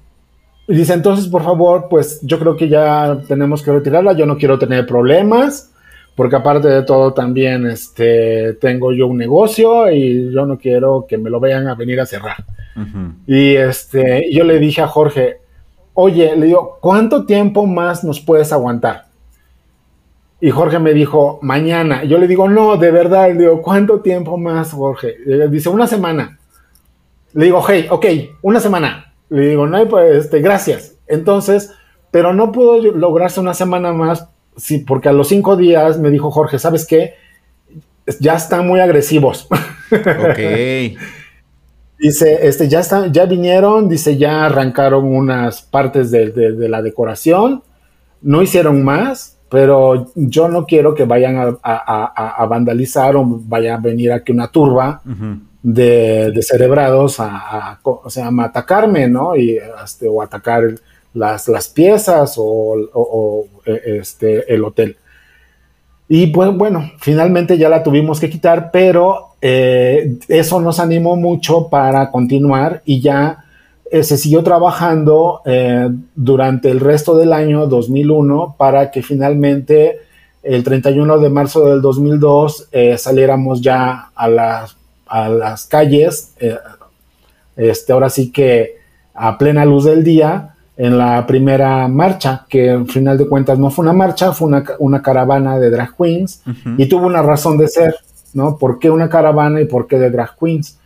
dice, 0.68 0.93
entonces 0.93 1.28
por 1.28 1.43
favor, 1.43 1.88
pues 1.89 2.20
yo 2.22 2.38
creo 2.38 2.55
que 2.55 2.70
ya 2.70 3.18
tenemos 3.28 3.63
que 3.63 3.72
retirarla, 3.72 4.13
yo 4.13 4.28
no 4.28 4.38
quiero 4.38 4.59
tener 4.59 4.86
problemas, 4.86 5.72
porque 6.16 6.36
aparte 6.36 6.68
de 6.68 6.84
todo 6.84 7.13
también 7.13 7.66
este, 7.66 8.53
tengo 8.53 8.93
yo 8.93 9.07
un 9.07 9.18
negocio 9.18 9.89
y 9.89 10.32
yo 10.32 10.45
no 10.45 10.59
quiero 10.59 11.07
que 11.09 11.18
me 11.18 11.32
lo 11.32 11.39
vayan 11.39 11.68
a 11.68 11.74
venir 11.74 11.99
a 11.99 12.05
cerrar. 12.05 12.45
Y 13.26 13.55
este, 13.55 14.30
yo 14.32 14.43
le 14.43 14.59
dije 14.59 14.82
a 14.82 14.88
Jorge, 14.88 15.38
oye, 15.95 16.36
le 16.36 16.45
digo, 16.45 16.78
¿cuánto 16.82 17.26
tiempo 17.26 17.66
más 17.66 18.03
nos 18.03 18.20
puedes 18.20 18.53
aguantar? 18.53 19.05
Y 20.46 20.52
Jorge 20.52 20.78
me 20.78 20.93
dijo, 20.93 21.39
mañana. 21.41 22.04
Yo 22.04 22.20
le 22.20 22.28
digo, 22.28 22.48
no, 22.48 22.78
de 22.78 22.91
verdad. 22.91 23.30
Le 23.30 23.39
digo, 23.39 23.64
¿cuánto 23.64 24.02
tiempo 24.02 24.38
más, 24.38 24.74
Jorge? 24.74 25.16
Dice, 25.50 25.70
una 25.70 25.88
semana. 25.88 26.38
Le 27.34 27.46
digo, 27.46 27.66
hey, 27.68 27.88
ok, 27.89 28.06
una 28.43 28.60
semana. 28.60 29.12
Le 29.30 29.48
digo, 29.48 29.66
no, 29.66 29.88
pues, 29.88 30.26
este, 30.26 30.41
gracias. 30.41 30.98
Entonces, 31.08 31.72
pero 32.12 32.32
no 32.32 32.52
pudo 32.52 32.80
lograrse 32.91 33.39
una 33.39 33.56
semana 33.56 33.91
más, 33.91 34.30
sí, 34.56 34.78
porque 34.78 35.10
a 35.10 35.14
los 35.14 35.30
cinco 35.30 35.58
días 35.58 35.98
me 35.98 36.12
dijo 36.12 36.30
Jorge, 36.30 36.60
¿sabes 36.60 36.86
qué? 36.86 37.16
Ya 38.20 38.36
están 38.36 38.68
muy 38.68 38.80
agresivos. 38.80 39.48
Ok. 39.91 40.39
Dice, 41.98 42.48
este, 42.48 42.70
ya 42.70 42.82
están, 42.82 43.12
ya 43.12 43.26
vinieron, 43.26 43.89
dice, 43.89 44.16
ya 44.16 44.46
arrancaron 44.46 45.06
unas 45.06 45.64
partes 45.64 46.12
de, 46.12 46.54
la 46.70 46.84
decoración, 46.84 47.64
no 48.22 48.43
hicieron 48.43 48.84
más, 48.84 49.34
pero 49.50 50.12
yo 50.16 50.48
no 50.48 50.66
quiero 50.66 50.93
que 50.96 51.06
vayan 51.06 51.58
a, 51.64 52.46
vandalizar 52.50 53.16
o 53.16 53.24
vaya 53.26 53.76
a 53.76 53.80
venir 53.80 54.12
aquí 54.12 54.32
una 54.32 54.48
turba 54.48 55.02
de, 55.62 56.32
de, 56.32 56.41
cerebrados 56.41 57.20
a, 57.20 57.80
o 57.84 58.10
sea, 58.10 58.28
a 58.28 58.43
atacarme, 58.43 59.08
¿no? 59.08 59.36
Y, 59.36 59.60
este, 59.84 60.08
o 60.08 60.22
atacar 60.22 60.64
las, 61.14 61.48
las 61.48 61.70
piezas 61.70 62.36
o, 62.38 63.46
e, 63.66 64.00
este, 64.00 64.54
el 64.54 64.64
hotel. 64.64 64.98
Y 66.08 66.28
pues 66.28 66.54
bueno, 66.54 66.91
finalmente 67.00 67.58
ya 67.58 67.70
la 67.70 67.82
tuvimos 67.82 68.20
que 68.20 68.30
quitar, 68.30 68.70
pero 68.72 69.36
eh, 69.41 70.18
eso 70.28 70.60
nos 70.60 70.80
animó 70.80 71.16
mucho 71.16 71.70
para 71.70 72.12
continuar 72.12 72.82
y 72.86 73.02
ya 73.02 73.45
eh, 74.00 74.04
se 74.04 74.18
siguió 74.18 74.43
trabajando 74.43 75.41
eh, 75.46 75.89
durante 76.16 76.70
el 76.70 76.80
resto 76.80 77.16
del 77.16 77.34
año 77.34 77.68
2001 77.68 78.56
para 78.58 78.91
que 78.91 79.02
finalmente 79.02 80.00
el 80.43 80.64
31 80.64 81.18
de 81.20 81.30
marzo 81.30 81.68
del 81.68 81.82
2002 81.82 82.70
saliéramos 82.98 83.62
ya 83.62 84.12
a 84.14 84.28
las, 84.28 84.78
a 85.08 85.28
las 85.28 85.66
calles, 85.66 86.36
este, 87.56 87.93
ahora 87.93 88.12
sí 88.12 88.32
que 88.32 88.76
a 89.16 89.38
plena 89.39 89.66
luz 89.66 89.86
del 89.86 90.04
día, 90.04 90.56
en 90.78 90.98
la 90.98 91.26
primera 91.26 91.88
marcha, 91.88 92.46
que 92.50 92.70
al 92.70 92.88
final 92.88 93.18
de 93.18 93.28
cuentas 93.28 93.58
no 93.58 93.72
fue 93.72 93.84
una 93.84 93.93
marcha, 93.93 94.34
fue 94.34 94.50
una, 94.80 95.02
caravana 95.02 95.58
de 95.58 95.70
drag 95.70 95.96
queens 95.96 96.41
y 96.78 96.88
tuvo 96.88 97.08
una 97.08 97.22
razón 97.22 97.58
de 97.58 97.68
ser. 97.68 97.96
¿no? 98.34 98.58
¿Por 98.58 98.80
qué 98.80 98.89
una 98.89 99.10
caravana 99.10 99.62
y 99.62 99.66
por 99.66 99.88
qué 99.88 99.98
de 99.98 100.10
drag 100.10 100.38
queens? 100.38 100.78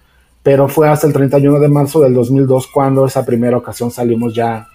Pero 0.50 0.68
fue 0.68 0.90
hasta 0.90 1.06
el 1.06 1.14
31 1.14 1.60
de 1.60 1.68
marzo 1.68 2.02
del 2.02 2.16
2002 2.16 2.66
cuando 2.74 3.06
esa 3.06 3.24
primera 3.24 3.56
ocasión 3.56 3.92
salimos 3.92 4.34
ya 4.34 4.68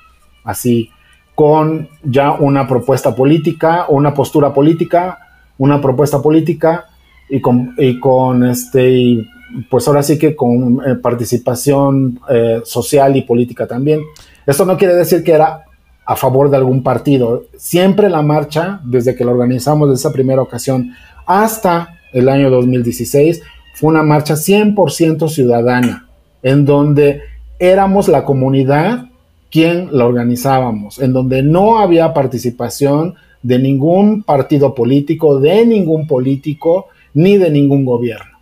así 0.44 0.88
con 1.34 1.88
ya 2.04 2.30
una 2.30 2.68
propuesta 2.68 3.12
política, 3.12 3.86
una 3.88 4.14
postura 4.14 4.54
política, 4.54 5.18
una 5.58 5.80
propuesta 5.80 6.22
política 6.22 6.84
y 7.28 7.40
con, 7.40 7.74
y 7.76 7.98
con 7.98 8.44
este, 8.44 9.26
pues 9.68 9.88
ahora 9.88 10.04
sí 10.04 10.16
que 10.16 10.36
con 10.36 10.80
eh, 10.86 10.94
participación 10.94 12.20
eh, 12.30 12.60
social 12.64 13.16
y 13.16 13.22
política 13.22 13.66
también. 13.66 14.00
Esto 14.46 14.64
no 14.64 14.78
quiere 14.78 14.94
decir 14.94 15.24
que 15.24 15.32
era 15.32 15.64
a 16.06 16.14
favor 16.14 16.50
de 16.50 16.56
algún 16.56 16.84
partido. 16.84 17.46
Siempre 17.56 18.08
la 18.08 18.22
marcha, 18.22 18.80
desde 18.84 19.16
que 19.16 19.24
la 19.24 19.32
organizamos 19.32 19.88
de 19.88 19.96
esa 19.96 20.12
primera 20.12 20.40
ocasión 20.40 20.92
hasta 21.26 21.98
el 22.12 22.28
año 22.28 22.48
2016, 22.48 23.42
fue 23.74 23.90
una 23.90 24.02
marcha 24.02 24.34
100% 24.34 25.28
ciudadana, 25.28 26.08
en 26.42 26.64
donde 26.64 27.20
éramos 27.58 28.08
la 28.08 28.24
comunidad 28.24 29.06
quien 29.50 29.96
la 29.96 30.06
organizábamos, 30.06 30.98
en 30.98 31.12
donde 31.12 31.42
no 31.42 31.78
había 31.78 32.14
participación 32.14 33.14
de 33.42 33.58
ningún 33.58 34.22
partido 34.22 34.74
político, 34.74 35.38
de 35.38 35.66
ningún 35.66 36.06
político, 36.06 36.86
ni 37.12 37.36
de 37.36 37.50
ningún 37.50 37.84
gobierno. 37.84 38.38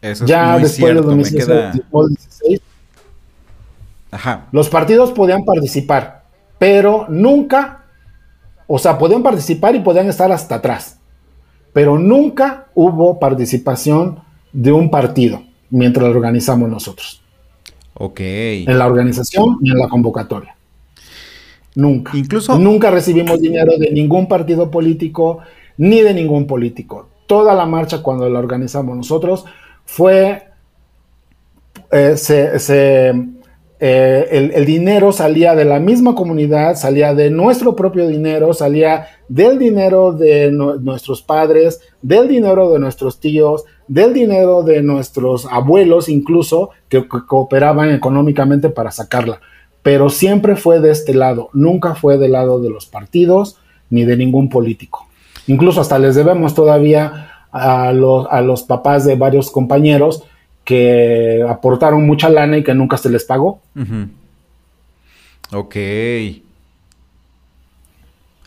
Eso 0.00 0.26
ya 0.26 0.56
es 0.56 0.62
después 0.62 0.94
de 0.94 1.00
2016, 1.00 2.60
los 4.52 4.68
partidos 4.68 5.12
podían 5.12 5.44
participar, 5.44 6.24
pero 6.58 7.06
nunca, 7.08 7.84
o 8.66 8.78
sea, 8.78 8.98
podían 8.98 9.22
participar 9.22 9.74
y 9.74 9.80
podían 9.80 10.08
estar 10.08 10.30
hasta 10.32 10.56
atrás 10.56 11.00
pero 11.72 11.98
nunca 11.98 12.66
hubo 12.74 13.18
participación 13.18 14.20
de 14.52 14.72
un 14.72 14.90
partido 14.90 15.42
mientras 15.70 16.04
lo 16.04 16.10
organizamos 16.10 16.68
nosotros. 16.68 17.22
Ok. 17.94 18.20
En 18.20 18.78
la 18.78 18.86
organización 18.86 19.58
y 19.62 19.70
en 19.70 19.78
la 19.78 19.88
convocatoria. 19.88 20.56
Nunca. 21.74 22.16
Incluso. 22.16 22.58
Nunca 22.58 22.90
recibimos 22.90 23.40
dinero 23.40 23.72
de 23.78 23.90
ningún 23.90 24.26
partido 24.26 24.70
político 24.70 25.40
ni 25.76 26.00
de 26.00 26.14
ningún 26.14 26.46
político. 26.46 27.08
Toda 27.26 27.54
la 27.54 27.66
marcha 27.66 28.02
cuando 28.02 28.28
la 28.28 28.38
organizamos 28.38 28.96
nosotros 28.96 29.44
fue. 29.84 30.44
Eh, 31.92 32.16
se, 32.16 32.58
eh, 33.82 34.50
el, 34.54 34.66
dinero 34.66 35.10
salía 35.10 35.54
de 35.54 35.64
la 35.64 35.80
misma 35.80 36.14
comunidad, 36.14 36.76
salía 36.76 37.14
de 37.14 37.30
nuestro 37.30 37.74
propio 37.74 38.06
dinero, 38.08 38.52
salía 38.52 39.06
del 39.26 39.58
dinero 39.58 40.12
de 40.12 40.50
nuestros 40.52 41.22
padres, 41.22 41.80
del 42.02 42.28
dinero 42.28 42.70
de 42.72 42.78
nuestros 42.78 43.20
tíos, 43.20 43.64
del 43.90 44.14
dinero 44.14 44.62
de 44.62 44.82
nuestros 44.82 45.46
abuelos 45.46 46.08
incluso, 46.08 46.70
que, 46.88 47.08
cooperaban 47.08 47.90
económicamente 47.90 48.68
para 48.68 48.92
sacarla. 48.92 49.40
Pero 49.82 50.10
siempre 50.10 50.54
fue 50.54 50.78
de 50.78 50.92
este 50.92 51.12
lado, 51.12 51.50
nunca 51.52 51.96
fue 51.96 52.16
del 52.16 52.32
lado 52.32 52.60
de 52.60 52.70
los 52.70 52.86
partidos 52.86 53.58
ni 53.90 54.04
de 54.04 54.16
ningún 54.16 54.48
político. 54.48 55.08
Incluso 55.48 55.80
hasta 55.80 55.98
les 55.98 56.14
debemos 56.14 56.54
todavía 56.54 57.32
a 57.50 57.92
los, 57.92 58.28
a 58.30 58.42
los 58.42 58.62
papás 58.62 59.04
de 59.04 59.16
varios 59.16 59.50
compañeros 59.50 60.22
que 60.64 61.44
aportaron 61.48 62.06
mucha 62.06 62.30
lana 62.30 62.58
y 62.58 62.62
que 62.62 62.74
nunca 62.74 62.96
se 62.96 63.10
les 63.10 63.24
pagó. 63.24 63.60
Ok. 65.52 65.74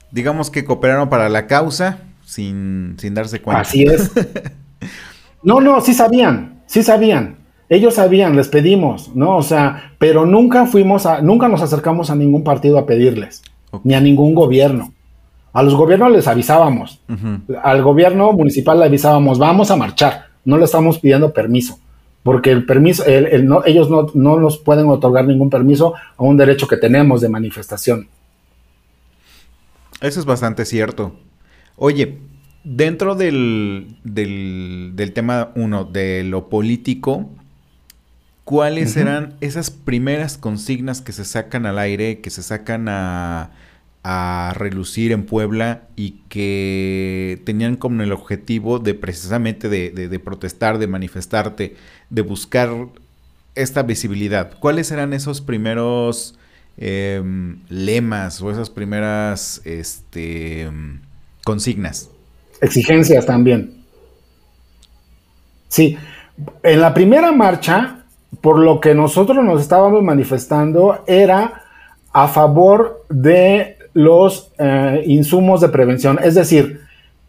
Digamos 0.09 0.49
que 0.49 0.63
cooperaron 0.63 1.09
para 1.09 1.27
la 1.27 1.47
causa 1.47 1.99
sin, 2.23 2.95
darse 2.95 3.41
cuenta. 3.41 3.63
Así 3.63 3.83
es. 3.83 4.09
no, 5.43 5.61
no, 5.61 5.81
sí 5.81 5.93
sabían, 5.93 6.61
sí 6.65 6.83
sabían. 6.83 7.37
Ellos 7.69 7.95
sabían, 7.95 8.35
les 8.35 8.49
pedimos, 8.49 9.15
¿no? 9.15 9.37
O 9.37 9.43
sea, 9.43 9.93
pero 9.97 10.25
nunca 10.25 10.65
fuimos 10.65 11.05
a, 11.05 11.21
nunca 11.21 11.47
nos 11.47 11.61
acercamos 11.61 12.09
a 12.09 12.15
ningún 12.15 12.43
partido 12.43 12.77
a 12.77 12.85
pedirles, 12.85 13.41
ni 13.83 13.93
a 13.93 14.01
ningún 14.01 14.35
gobierno. 14.35 14.93
A 15.53 15.63
los 15.63 15.75
gobiernos 15.75 16.11
les 16.11 16.27
avisábamos. 16.27 16.99
Al 17.63 17.81
gobierno 17.83 18.33
municipal 18.33 18.79
le 18.79 18.85
avisábamos, 18.85 19.39
vamos 19.39 19.71
a 19.71 19.75
marchar, 19.75 20.25
no 20.45 20.57
le 20.57 20.65
estamos 20.65 20.99
pidiendo 20.99 21.31
permiso 21.31 21.77
porque 22.23 22.51
el 22.51 22.65
permiso, 22.65 23.03
ellos 23.05 23.89
no, 23.89 24.39
nos 24.39 24.57
pueden 24.57 24.87
otorgar 24.87 25.25
ningún 25.25 25.49
permiso 25.49 25.93
a 26.17 26.23
un 26.23 26.37
derecho 26.37 26.67
que 26.67 26.77
tenemos 26.77 27.19
de 27.19 27.27
manifestación. 27.27 28.07
Eso 29.99 30.19
es 30.21 30.25
bastante 30.25 30.65
cierto. 30.65 31.13
Oye, 31.75 32.17
dentro 32.63 33.15
del, 33.15 33.97
del, 34.03 35.11
tema 35.13 35.51
uno, 35.55 35.85
de 35.85 36.23
lo 36.23 36.49
político, 36.49 37.29
¿cuáles 38.43 38.95
eran 38.97 39.35
esas 39.41 39.71
primeras 39.71 40.37
consignas 40.37 41.01
que 41.01 41.11
se 41.11 41.25
sacan 41.25 41.65
al 41.65 41.79
aire, 41.79 42.21
que 42.21 42.29
se 42.29 42.43
sacan 42.43 42.87
a, 42.89 43.51
a 44.03 44.53
relucir 44.55 45.11
en 45.11 45.25
Puebla 45.25 45.83
y 45.95 46.21
que 46.29 47.41
tenían 47.45 47.75
como 47.75 48.03
el 48.03 48.11
objetivo 48.11 48.79
de 48.79 48.93
precisamente 48.93 49.69
de, 49.69 49.91
de 49.91 50.19
protestar, 50.19 50.77
de 50.77 50.87
manifestarte, 50.87 51.75
de 52.09 52.21
buscar 52.21 52.69
esta 53.55 53.83
visibilidad? 53.83 54.57
¿Cuáles 54.59 54.91
eran 54.91 55.13
esos 55.13 55.41
primeros 55.41 56.37
em, 56.77 57.59
lemas 57.69 58.41
o 58.41 58.51
esas 58.51 58.69
primeras 58.69 59.61
este, 59.65 60.69
consignas? 61.43 62.12
Exigencias 62.63 63.25
también. 63.25 63.83
Sí, 65.67 65.97
en 66.63 66.81
la 66.81 66.93
primera 66.93 67.31
marcha, 67.31 68.05
por 68.41 68.57
lo 68.57 68.79
que 68.79 68.95
nosotros 68.95 69.43
nos 69.43 69.61
estábamos 69.61 70.01
manifestando, 70.01 71.03
era 71.05 71.61
a 72.13 72.27
favor 72.27 73.05
de 73.09 73.77
los 73.93 74.51
eh, 74.57 75.03
insumos 75.05 75.61
de 75.61 75.69
prevención, 75.69 76.19
es 76.23 76.35
decir, 76.35 76.81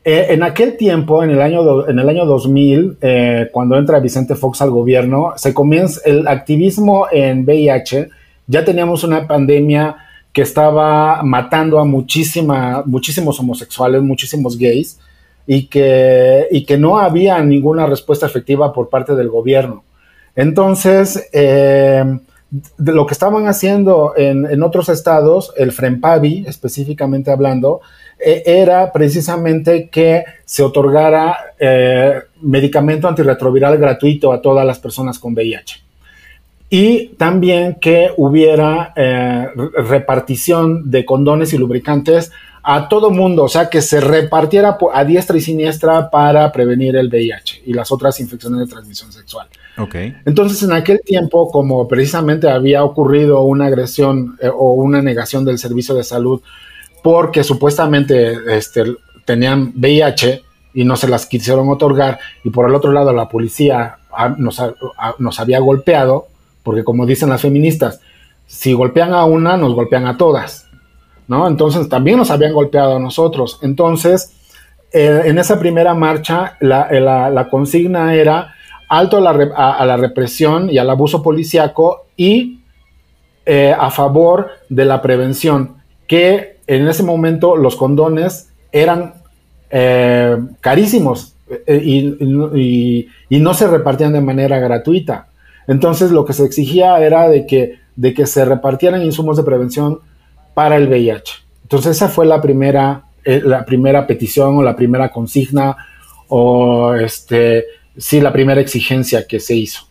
eh, 0.05 0.27
en 0.31 0.43
aquel 0.43 0.77
tiempo, 0.77 1.25
en 1.25 1.31
el 1.31 1.41
año, 1.41 1.89
en 1.89 1.99
el 1.99 2.09
año 2.09 2.27
2000, 2.27 2.99
eh, 3.01 3.49
cuando 3.51 3.77
entra 3.77 3.99
Vicente 4.01 4.35
Fox 4.35 4.61
al 4.63 4.71
gobierno, 4.71 5.33
se 5.37 5.53
comienza 5.53 6.01
el 6.05 6.29
activismo 6.29 7.07
en 7.11 7.45
VIH. 7.45 8.11
Ya 8.47 8.65
teníamos 8.65 9.03
una 9.03 9.27
pandemia 9.27 9.97
que 10.33 10.43
estaba 10.43 11.23
matando 11.23 11.81
a 11.81 11.85
muchísima, 11.85 12.83
muchísimos 12.85 13.41
homosexuales, 13.41 14.03
muchísimos 14.03 14.59
gays, 14.59 15.01
y 15.47 15.67
que, 15.67 16.49
y 16.51 16.65
que 16.65 16.79
no 16.79 16.99
había 16.99 17.43
ninguna 17.43 17.87
respuesta 17.87 18.27
efectiva 18.27 18.73
por 18.73 18.89
parte 18.89 19.15
del 19.15 19.29
gobierno. 19.29 19.85
Entonces, 20.37 21.29
eh, 21.33 22.05
lo 22.79 23.07
que 23.07 23.13
estaban 23.13 23.47
haciendo 23.47 24.15
en, 24.17 24.47
en, 24.47 24.63
otros 24.63 24.89
estados, 24.89 25.53
el 25.57 25.73
FREMPAVI 25.73 26.45
específicamente 26.47 27.31
hablando, 27.31 27.81
e, 28.19 28.43
era 28.47 28.93
precisamente 28.93 29.89
que 29.89 30.25
se 30.45 30.63
otorgara 30.63 31.37
eh, 31.59 32.23
medicamento 32.41 33.09
antirretroviral 33.09 33.77
gratuito 33.79 34.33
a 34.33 34.41
todas 34.41 34.65
las 34.67 34.79
personas 34.79 35.19
con 35.19 35.35
VIH. 35.35 35.84
Y 36.77 37.11
también 37.19 37.77
que 37.81 38.11
hubiera 38.17 38.93
eh, 38.97 39.47
repartición 39.77 40.91
de 40.91 41.05
condones 41.05 41.53
y 41.53 41.57
lubricantes 41.57 42.33
a 42.65 42.89
todo 42.89 43.13
mundo, 43.13 43.45
o 43.45 43.49
sea, 43.49 43.71
que 43.71 43.81
se 43.81 44.01
repartiera 44.01 44.77
a 44.93 45.05
diestra 45.05 45.37
y 45.37 45.41
siniestra 45.41 46.11
para 46.11 46.51
prevenir 46.51 46.97
el 46.97 47.11
VIH 47.11 47.63
y 47.67 47.75
las 47.75 47.93
otras 47.93 48.19
infecciones 48.19 48.59
de 48.59 48.67
transmisión 48.67 49.13
sexual. 49.13 49.47
Okay. 49.79 50.17
Entonces, 50.25 50.65
en 50.65 50.73
aquel 50.73 51.01
tiempo, 51.05 51.49
como 51.49 51.87
precisamente 51.87 52.51
había 52.51 52.83
ocurrido 52.83 53.43
una 53.43 53.67
agresión 53.67 54.37
eh, 54.43 54.49
o 54.53 54.73
una 54.73 55.01
negación 55.01 55.45
del 55.45 55.59
servicio 55.59 55.95
de 55.95 56.03
salud 56.03 56.43
porque 57.05 57.45
supuestamente 57.45 58.37
este, 58.49 58.97
tenían 59.25 59.73
VIH 59.77 60.43
y 60.75 60.83
no 60.83 60.97
se 60.97 61.07
las 61.07 61.27
quisieron 61.27 61.69
otorgar, 61.69 62.19
y 62.43 62.51
por 62.51 62.69
el 62.69 62.75
otro 62.75 62.91
lado 62.91 63.13
la 63.13 63.29
policía 63.29 63.99
nos, 64.39 64.61
nos 65.21 65.39
había 65.39 65.61
golpeado, 65.61 66.34
porque 66.65 66.83
como 66.83 67.07
dicen 67.07 67.29
las 67.29 67.43
feministas, 67.43 68.01
si 68.47 68.73
golpean 68.73 69.13
a 69.13 69.25
una, 69.25 69.57
nos 69.57 69.75
golpean 69.75 70.07
a 70.07 70.17
todas, 70.17 70.69
¿no? 71.29 71.47
Entonces 71.47 71.89
también 71.89 72.19
nos 72.19 72.33
habían 72.33 72.53
golpeado 72.53 72.97
a 72.97 72.99
nosotros. 72.99 73.61
Entonces, 73.63 74.33
eh, 74.93 75.23
en 75.27 75.39
esa 75.39 75.61
primera 75.61 75.95
marcha, 75.95 76.57
la, 76.61 76.89
la, 76.91 77.49
consigna 77.49 78.15
era 78.15 78.55
alto 78.89 79.19
a 79.19 79.87
la, 79.87 79.97
represión 79.97 80.69
y 80.71 80.79
al 80.79 80.91
abuso 80.91 81.23
policíaco 81.23 82.07
y 82.17 82.61
eh, 83.47 83.75
a 83.79 83.91
favor 83.91 84.51
de 84.69 84.85
la 84.85 85.01
prevención, 85.01 85.77
que 86.07 86.59
en 86.67 86.89
ese 86.89 87.03
momento 87.03 87.57
los 87.57 87.77
condones 87.77 88.51
eran 88.73 89.15
eh, 89.71 90.37
carísimos 90.61 91.35
eh, 91.67 93.07
y, 93.29 93.41
no 93.41 93.55
se 93.55 93.67
repartían 93.67 94.13
de 94.13 94.21
manera 94.21 94.59
gratuita. 94.59 95.29
Entonces 95.67 96.11
lo 96.11 96.25
que 96.25 96.33
se 96.33 96.45
exigía 96.45 96.99
era 96.99 97.29
de 97.29 97.47
que, 97.47 97.81
de 97.97 98.15
que 98.15 98.27
se 98.27 98.45
repartieran 98.45 99.03
insumos 99.03 99.37
de 99.37 99.43
prevención 99.43 100.01
para 100.55 100.77
el 100.77 100.89
VIH. 100.89 101.33
Entonces 101.63 101.97
esa 101.97 102.09
fue 102.09 102.27
la 102.27 102.41
primera, 102.41 103.05
eh, 103.25 103.41
la 103.45 103.65
primera 103.65 104.07
petición 104.07 104.57
o 104.57 104.63
la 104.63 104.77
primera 104.77 105.11
consigna 105.11 105.77
o 106.29 106.95
este, 106.95 107.65
sí, 107.97 108.21
la 108.21 108.33
primera 108.33 108.61
exigencia 108.61 109.27
que 109.27 109.41
se 109.41 109.55
hizo. 109.55 109.87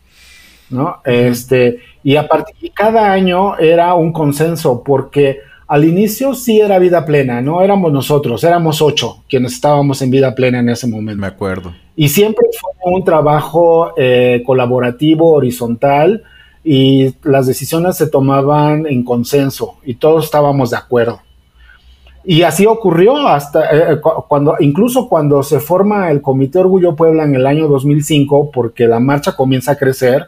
¿no? 0.70 1.02
Este, 1.04 1.80
y 2.04 2.16
a 2.16 2.28
partir 2.28 2.72
cada 2.74 3.12
año 3.12 3.58
era 3.58 3.94
un 3.94 4.12
consenso 4.12 4.84
porque 4.84 5.40
al 5.68 5.86
inicio 5.86 6.34
sí 6.34 6.60
era 6.60 6.80
vida 6.80 7.06
plena, 7.06 7.42
no 7.42 7.62
éramos 7.62 7.92
nosotros, 7.92 8.44
éramos 8.44 8.82
ocho 8.82 9.24
quienes 9.30 9.54
estábamos 9.54 10.02
en 10.02 10.12
vida 10.12 10.36
plena 10.36 10.60
en 10.60 10.70
ese 10.70 10.88
momento. 10.88 11.22
Me 11.22 11.28
acuerdo. 11.28 11.74
Y 11.96 12.10
siempre 12.10 12.46
fue 12.60 12.92
un 12.92 13.04
trabajo 13.04 13.94
eh, 13.98 14.44
colaborativo, 14.46 15.34
horizontal, 15.34 16.24
y 16.64 17.14
las 17.24 17.46
decisiones 17.46 17.98
se 17.98 18.08
tomaban 18.08 18.86
en 18.88 19.04
consenso 19.04 19.76
y 19.84 19.96
todos 19.96 20.26
estábamos 20.26 20.70
de 20.72 20.78
acuerdo. 20.78 21.20
Y 22.26 22.44
así 22.44 22.66
ocurrió 22.66 23.28
hasta 23.28 23.94
eh, 23.94 24.00
cuando, 24.30 24.56
incluso 24.62 25.10
cuando 25.10 25.44
se 25.44 25.60
forma 25.60 26.10
el 26.10 26.22
Comité 26.22 26.60
Orgullo 26.60 26.96
Puebla 26.96 27.26
en 27.26 27.36
el 27.36 27.46
año 27.46 27.68
2005, 27.68 28.50
porque 28.52 28.88
la 28.88 29.02
marcha 29.02 29.36
comienza 29.36 29.74
a 29.74 29.76
crecer 29.76 30.28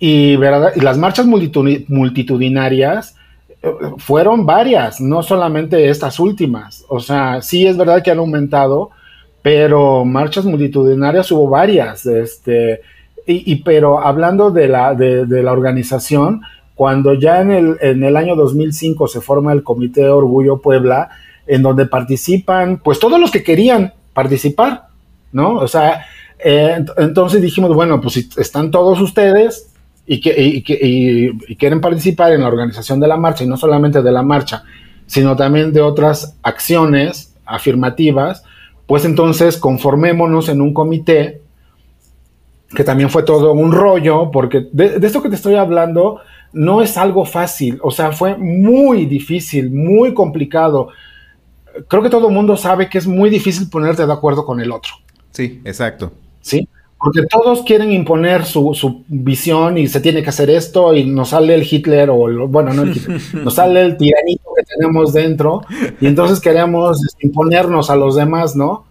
y, 0.00 0.34
¿verdad? 0.36 0.72
y 0.74 0.80
las 0.80 0.98
marchas 0.98 1.26
multitudinarias 1.26 3.15
fueron 3.98 4.46
varias, 4.46 5.00
no 5.00 5.22
solamente 5.22 5.88
estas 5.88 6.18
últimas. 6.20 6.84
O 6.88 7.00
sea, 7.00 7.42
sí 7.42 7.66
es 7.66 7.76
verdad 7.76 8.02
que 8.02 8.10
han 8.10 8.18
aumentado, 8.18 8.90
pero 9.42 10.04
marchas 10.04 10.44
multitudinarias 10.44 11.30
hubo 11.32 11.48
varias. 11.48 12.06
Este, 12.06 12.80
y, 13.26 13.56
pero 13.56 14.00
hablando 14.00 14.50
de 14.50 14.68
la, 14.68 14.94
de, 14.94 15.42
la 15.42 15.52
organización, 15.52 16.42
cuando 16.74 17.14
ya 17.14 17.40
en 17.40 17.50
el, 17.50 17.76
en 17.80 18.04
el 18.04 18.16
año 18.16 18.36
2005 18.36 19.08
se 19.08 19.20
forma 19.20 19.52
el 19.52 19.62
Comité 19.62 20.08
Orgullo 20.08 20.60
Puebla, 20.60 21.10
en 21.46 21.62
donde 21.62 21.86
participan, 21.86 22.78
pues 22.78 22.98
todos 22.98 23.20
los 23.20 23.30
que 23.30 23.42
querían 23.42 23.94
participar, 24.12 24.88
¿no? 25.32 25.54
O 25.54 25.68
sea, 25.68 26.06
eh, 26.38 26.84
entonces 26.98 27.40
dijimos, 27.40 27.74
bueno, 27.74 28.00
pues 28.00 28.14
si 28.14 28.28
están 28.36 28.70
todos 28.70 29.00
ustedes, 29.00 29.72
y, 30.06 30.20
que, 30.20 31.56
quieren 31.58 31.80
participar 31.80 32.32
en 32.32 32.42
la 32.42 32.48
organización 32.48 33.00
de 33.00 33.08
la 33.08 33.16
marcha, 33.16 33.44
y 33.44 33.48
no 33.48 33.56
solamente 33.56 34.02
de 34.02 34.12
la 34.12 34.22
marcha, 34.22 34.62
sino 35.06 35.36
también 35.36 35.72
de 35.72 35.80
otras 35.80 36.36
acciones 36.42 37.34
afirmativas, 37.44 38.44
pues 38.86 39.04
entonces 39.04 39.56
conformémonos 39.56 40.48
en 40.48 40.60
un 40.60 40.72
comité, 40.72 41.42
que 42.74 42.84
también 42.84 43.10
fue 43.10 43.24
todo 43.24 43.52
un 43.52 43.72
rollo, 43.72 44.30
porque 44.30 44.68
de, 44.72 44.98
esto 45.02 45.22
que 45.22 45.28
te 45.28 45.36
estoy 45.36 45.56
hablando 45.56 46.20
no 46.52 46.82
es 46.82 46.96
algo 46.96 47.24
fácil, 47.24 47.78
o 47.82 47.90
sea, 47.90 48.12
fue 48.12 48.36
muy 48.36 49.06
difícil, 49.06 49.70
muy 49.70 50.14
complicado. 50.14 50.88
Creo 51.88 52.02
que 52.02 52.10
todo 52.10 52.28
el 52.28 52.34
mundo 52.34 52.56
sabe 52.56 52.88
que 52.88 52.98
es 52.98 53.06
muy 53.06 53.28
difícil 53.28 53.68
ponerte 53.68 54.06
de 54.06 54.12
acuerdo 54.12 54.44
con 54.44 54.60
el 54.60 54.72
otro. 54.72 54.92
Sí, 55.32 55.60
exacto. 55.64 56.12
Sí, 56.40 56.68
porque 56.98 57.22
todos 57.28 57.62
quieren 57.62 57.92
imponer 57.92 58.44
su, 58.44 59.04
visión 59.08 59.76
y 59.76 59.86
se 59.86 60.00
tiene 60.00 60.22
que 60.22 60.30
hacer 60.30 60.48
esto 60.50 60.94
y 60.94 61.04
nos 61.04 61.30
sale 61.30 61.54
el 61.54 61.66
Hitler 61.70 62.10
o, 62.10 62.48
bueno, 62.48 62.72
no 62.72 62.82
el 62.82 62.96
Hitler, 62.96 63.20
nos 63.44 63.54
sale 63.54 63.82
el 63.82 63.96
tiranito 63.96 64.44
que 64.56 64.64
tenemos 64.64 65.12
dentro 65.12 65.60
y 66.00 66.06
entonces 66.06 66.40
queremos 66.40 67.00
imponernos 67.20 67.90
a 67.90 67.96
los 67.96 68.16
demás, 68.16 68.56
¿no? 68.56 68.86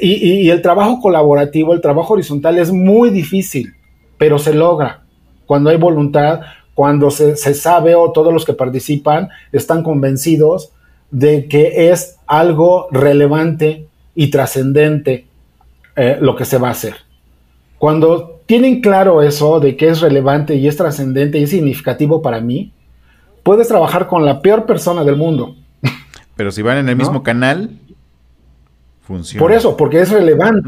Y, 0.00 0.48
el 0.48 0.62
trabajo 0.62 1.00
colaborativo, 1.00 1.74
el 1.74 1.82
trabajo 1.82 2.14
horizontal 2.14 2.58
es 2.58 2.72
muy 2.72 3.10
difícil, 3.10 3.74
pero 4.16 4.38
se 4.38 4.54
logra 4.54 5.02
cuando 5.44 5.68
hay 5.68 5.76
voluntad, 5.76 6.40
cuando 6.74 7.10
se, 7.10 7.36
sabe 7.36 7.94
o 7.94 8.10
todos 8.10 8.32
los 8.32 8.46
que 8.46 8.54
participan 8.54 9.28
están 9.52 9.82
convencidos 9.82 10.72
de 11.10 11.48
que 11.48 11.90
es 11.90 12.16
algo 12.26 12.88
relevante 12.90 13.86
y 14.14 14.30
trascendente 14.30 15.26
eh, 15.96 16.16
lo 16.18 16.34
que 16.34 16.46
se 16.46 16.56
va 16.56 16.68
a 16.68 16.72
hacer. 16.72 17.03
Cuando 17.84 18.40
tienen 18.46 18.80
claro 18.80 19.20
eso 19.20 19.60
de 19.60 19.76
que 19.76 19.88
es 19.88 20.00
relevante 20.00 20.54
y 20.54 20.66
es 20.66 20.74
trascendente 20.74 21.36
y 21.38 21.42
es 21.42 21.50
significativo 21.50 22.22
para 22.22 22.40
mí, 22.40 22.72
puedes 23.42 23.68
trabajar 23.68 24.06
con 24.06 24.24
la 24.24 24.40
peor 24.40 24.64
persona 24.64 25.04
del 25.04 25.16
mundo. 25.16 25.54
Pero 26.34 26.50
si 26.50 26.62
van 26.62 26.78
en 26.78 26.88
el 26.88 26.96
mismo 26.96 27.22
canal, 27.22 27.78
funciona. 29.02 29.38
Por 29.38 29.52
eso, 29.52 29.76
porque 29.76 30.00
es 30.00 30.10
relevante, 30.10 30.66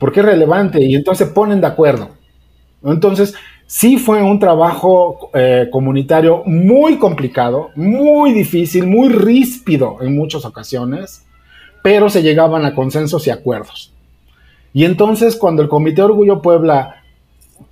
porque 0.00 0.18
es 0.18 0.26
relevante 0.26 0.82
y 0.82 0.96
entonces 0.96 1.28
ponen 1.28 1.60
de 1.60 1.68
acuerdo. 1.68 2.10
Entonces, 2.82 3.36
sí 3.66 3.96
fue 3.96 4.20
un 4.20 4.40
trabajo 4.40 5.30
eh, 5.34 5.68
comunitario 5.70 6.42
muy 6.46 6.98
complicado, 6.98 7.70
muy 7.76 8.32
difícil, 8.32 8.88
muy 8.88 9.10
ríspido 9.10 9.98
en 10.00 10.16
muchas 10.16 10.44
ocasiones, 10.44 11.24
pero 11.84 12.10
se 12.10 12.24
llegaban 12.24 12.64
a 12.64 12.74
consensos 12.74 13.24
y 13.28 13.30
acuerdos. 13.30 13.92
Y 14.76 14.84
entonces 14.84 15.36
cuando 15.36 15.62
el 15.62 15.70
Comité 15.70 16.02
Orgullo 16.02 16.42
Puebla 16.42 17.02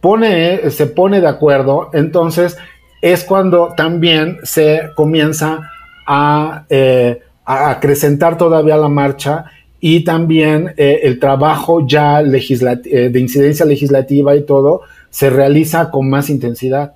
pone, 0.00 0.70
se 0.70 0.86
pone 0.86 1.20
de 1.20 1.28
acuerdo, 1.28 1.90
entonces 1.92 2.57
es 3.02 3.24
cuando 3.24 3.74
también 3.76 4.38
se 4.42 4.88
comienza 4.96 5.70
a, 6.07 6.64
eh, 6.70 7.20
acrecentar 7.44 8.38
todavía 8.38 8.78
la 8.78 8.88
marcha 8.88 9.44
y 9.80 10.02
también 10.02 10.72
eh, 10.78 11.00
el 11.02 11.20
trabajo 11.20 11.86
ya 11.86 12.22
eh, 12.22 13.11
de 13.12 13.20
incidencia 13.20 13.66
legislativa 13.66 14.34
y 14.34 14.44
todo 14.44 14.80
se 15.11 15.28
realiza 15.28 15.90
con 15.90 16.09
más 16.09 16.30
intensidad. 16.30 16.94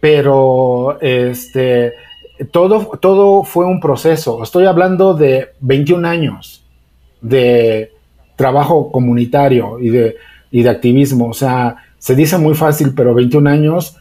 Pero 0.00 0.98
este, 1.00 1.92
todo, 2.50 2.98
todo 3.00 3.44
fue 3.44 3.66
un 3.66 3.78
proceso. 3.78 4.42
Estoy 4.42 4.64
hablando 4.64 5.14
de 5.14 5.50
21 5.60 6.08
años 6.08 6.64
de 7.20 7.92
trabajo 8.38 8.90
comunitario 8.92 9.80
y 9.80 9.90
de, 9.90 10.16
y 10.50 10.62
de 10.62 10.70
activismo. 10.70 11.28
O 11.28 11.34
sea, 11.34 11.76
se 11.98 12.14
dice 12.14 12.38
muy 12.38 12.54
fácil, 12.54 12.94
pero 12.94 13.12
21 13.12 13.50
años 13.50 13.96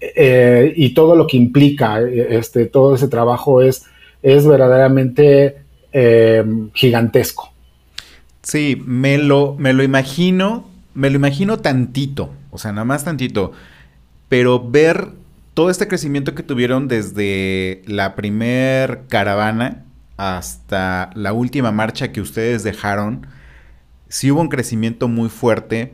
eh, 0.00 0.72
y 0.76 0.94
todo 0.94 1.16
lo 1.16 1.26
que 1.26 1.36
implica 1.36 2.00
eh, 2.00 2.38
este, 2.38 2.66
todo 2.66 2.94
ese 2.94 3.08
trabajo 3.08 3.62
es, 3.62 3.84
es 4.22 4.46
verdaderamente 4.46 5.56
eh, 5.92 6.44
gigantesco. 6.72 7.52
Sí, 8.42 8.80
me 8.86 9.18
lo, 9.18 9.56
me 9.58 9.72
lo 9.72 9.82
imagino, 9.82 10.68
me 10.94 11.10
lo 11.10 11.16
imagino 11.16 11.58
tantito, 11.58 12.30
o 12.50 12.58
sea, 12.58 12.72
nada 12.72 12.84
más 12.84 13.04
tantito, 13.04 13.52
pero 14.28 14.62
ver 14.62 15.08
todo 15.54 15.70
este 15.70 15.88
crecimiento 15.88 16.34
que 16.34 16.42
tuvieron 16.42 16.86
desde 16.86 17.82
la 17.86 18.14
primer 18.14 19.02
caravana 19.08 19.84
hasta 20.16 21.10
la 21.14 21.32
última 21.32 21.72
marcha 21.72 22.12
que 22.12 22.20
ustedes 22.20 22.62
dejaron, 22.62 23.26
sí 24.14 24.30
hubo 24.30 24.40
un 24.40 24.48
crecimiento 24.48 25.08
muy 25.08 25.28
fuerte 25.28 25.92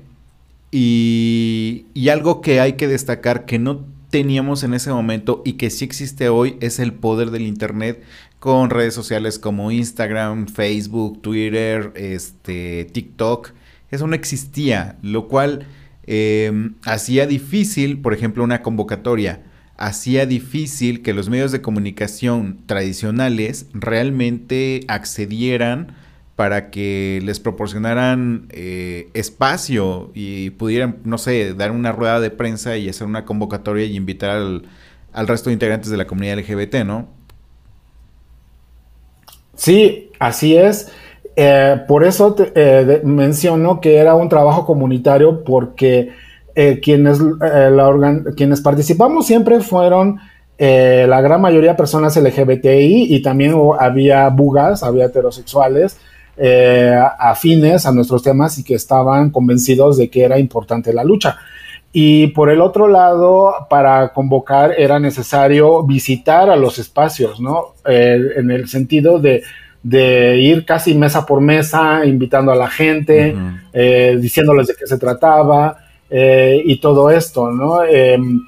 y, 0.70 1.86
algo 2.10 2.42
que 2.42 2.60
hay 2.60 2.74
que 2.74 2.86
destacar 2.86 3.46
que 3.46 3.58
no 3.58 3.86
teníamos 4.10 4.62
en 4.62 4.74
ese 4.74 4.90
momento 4.90 5.40
y 5.42 5.54
que 5.54 5.70
sí 5.70 5.86
existe 5.86 6.28
hoy 6.28 6.58
es 6.60 6.80
el 6.80 6.92
poder 6.92 7.30
del 7.30 7.46
Internet 7.46 8.02
con 8.38 8.68
redes 8.68 8.92
sociales 8.92 9.38
como 9.38 9.70
Instagram, 9.70 10.48
Facebook, 10.48 11.22
Twitter, 11.22 11.92
este, 11.94 12.84
TikTok. 12.92 13.52
Eso 13.90 14.06
no 14.06 14.14
existía, 14.14 14.98
lo 15.00 15.26
cual 15.26 15.66
em, 16.06 16.74
hacía 16.84 17.26
difícil, 17.26 18.02
por 18.02 18.12
ejemplo, 18.12 18.44
una 18.44 18.60
convocatoria. 18.60 19.40
Hacía 19.78 20.26
difícil 20.26 21.00
que 21.00 21.14
los 21.14 21.30
medios 21.30 21.52
de 21.52 21.62
comunicación 21.62 22.58
tradicionales 22.66 23.64
realmente 23.72 24.84
accedieran 24.88 25.94
para 26.40 26.70
que 26.70 27.20
les 27.22 27.38
proporcionaran 27.38 28.46
eh, 28.48 29.10
espacio 29.12 30.10
y 30.14 30.48
pudieran, 30.48 30.96
no 31.04 31.18
sé, 31.18 31.52
dar 31.52 31.70
una 31.70 31.92
rueda 31.92 32.18
de 32.18 32.30
prensa 32.30 32.78
y 32.78 32.88
hacer 32.88 33.06
una 33.06 33.26
convocatoria 33.26 33.84
y 33.84 33.94
invitar 33.94 34.38
al, 35.12 35.28
resto 35.28 35.50
de 35.50 35.52
integrantes 35.52 35.90
de 35.90 35.98
la 35.98 36.06
comunidad 36.06 36.38
LGBT, 36.38 36.76
¿no? 36.76 37.08
Sí, 39.54 40.12
así 40.18 40.56
es. 40.56 40.90
Eh, 41.36 41.82
por 41.86 42.06
eso 42.06 42.34
eh, 42.54 43.02
menciono 43.04 43.78
que 43.82 43.96
era 43.96 44.14
un 44.14 44.30
trabajo 44.30 44.64
comunitario 44.64 45.44
porque 45.44 46.08
quienes, 46.80 47.20
la 47.20 48.22
quienes 48.34 48.62
participamos 48.62 49.26
siempre 49.26 49.60
fueron 49.60 50.18
la 50.58 51.20
gran 51.20 51.42
mayoría 51.42 51.72
de 51.72 51.76
personas 51.76 52.16
LGBTI 52.16 53.14
y 53.14 53.20
también 53.20 53.54
había 53.78 54.26
bugas, 54.30 54.82
había 54.82 55.04
heterosexuales 55.04 55.98
eh, 56.42 56.98
afines 57.18 57.84
a 57.84 57.92
nuestros 57.92 58.22
temas 58.22 58.56
y 58.56 58.64
que 58.64 58.74
estaban 58.74 59.28
convencidos 59.28 59.98
de 59.98 60.08
que 60.08 60.22
era 60.22 60.38
importante 60.38 60.94
la 60.94 61.04
lucha. 61.04 61.36
Y 61.92 62.28
por 62.28 62.48
el 62.48 62.62
otro 62.62 62.88
lado, 62.88 63.66
para 63.68 64.14
convocar 64.14 64.72
era 64.78 64.98
necesario 64.98 65.82
visitar 65.82 66.48
a 66.48 66.56
los 66.56 66.78
espacios, 66.78 67.40
¿no? 67.40 67.74
Eh, 67.84 68.18
en 68.36 68.50
el 68.50 68.68
sentido 68.68 69.18
de, 69.18 69.42
ir 70.38 70.64
casi 70.64 70.94
mesa 70.94 71.26
por 71.26 71.42
mesa, 71.42 72.06
invitando 72.06 72.52
a 72.52 72.56
la 72.56 72.68
gente, 72.68 73.36
eh, 73.74 74.16
diciéndoles 74.18 74.68
de 74.68 74.76
qué 74.76 74.86
se 74.86 74.96
trataba 74.96 75.76
y 76.10 76.80
todo 76.80 77.10
esto, 77.10 77.50
¿no? 77.50 77.84
Em, 77.84 78.40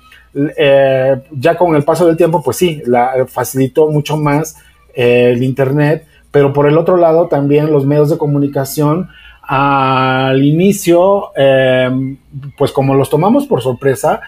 ya 1.30 1.57
con 1.59 1.76
el 1.76 1.84
paso 1.84 2.07
del 2.07 2.16
tiempo, 2.16 2.43
pues 2.43 2.57
sí, 2.57 2.80
la, 2.86 3.26
facilitó 3.28 3.90
mucho 3.90 4.16
más 4.16 4.57
el 4.95 5.43
Internet 5.43 6.07
pero 6.32 6.52
por 6.52 6.66
el 6.66 6.76
otro 6.76 6.96
lado 6.96 7.28
también 7.28 7.70
los 7.70 7.86
medios 7.86 8.10
de 8.10 8.18
comunicación 8.18 9.08
al 9.42 10.42
inicio, 10.42 11.30
em, 11.36 12.16
pues 12.56 12.72
como 12.72 12.94
los 12.94 13.10
tomamos 13.10 13.46
por 13.46 13.60
sorpresa, 13.60 14.20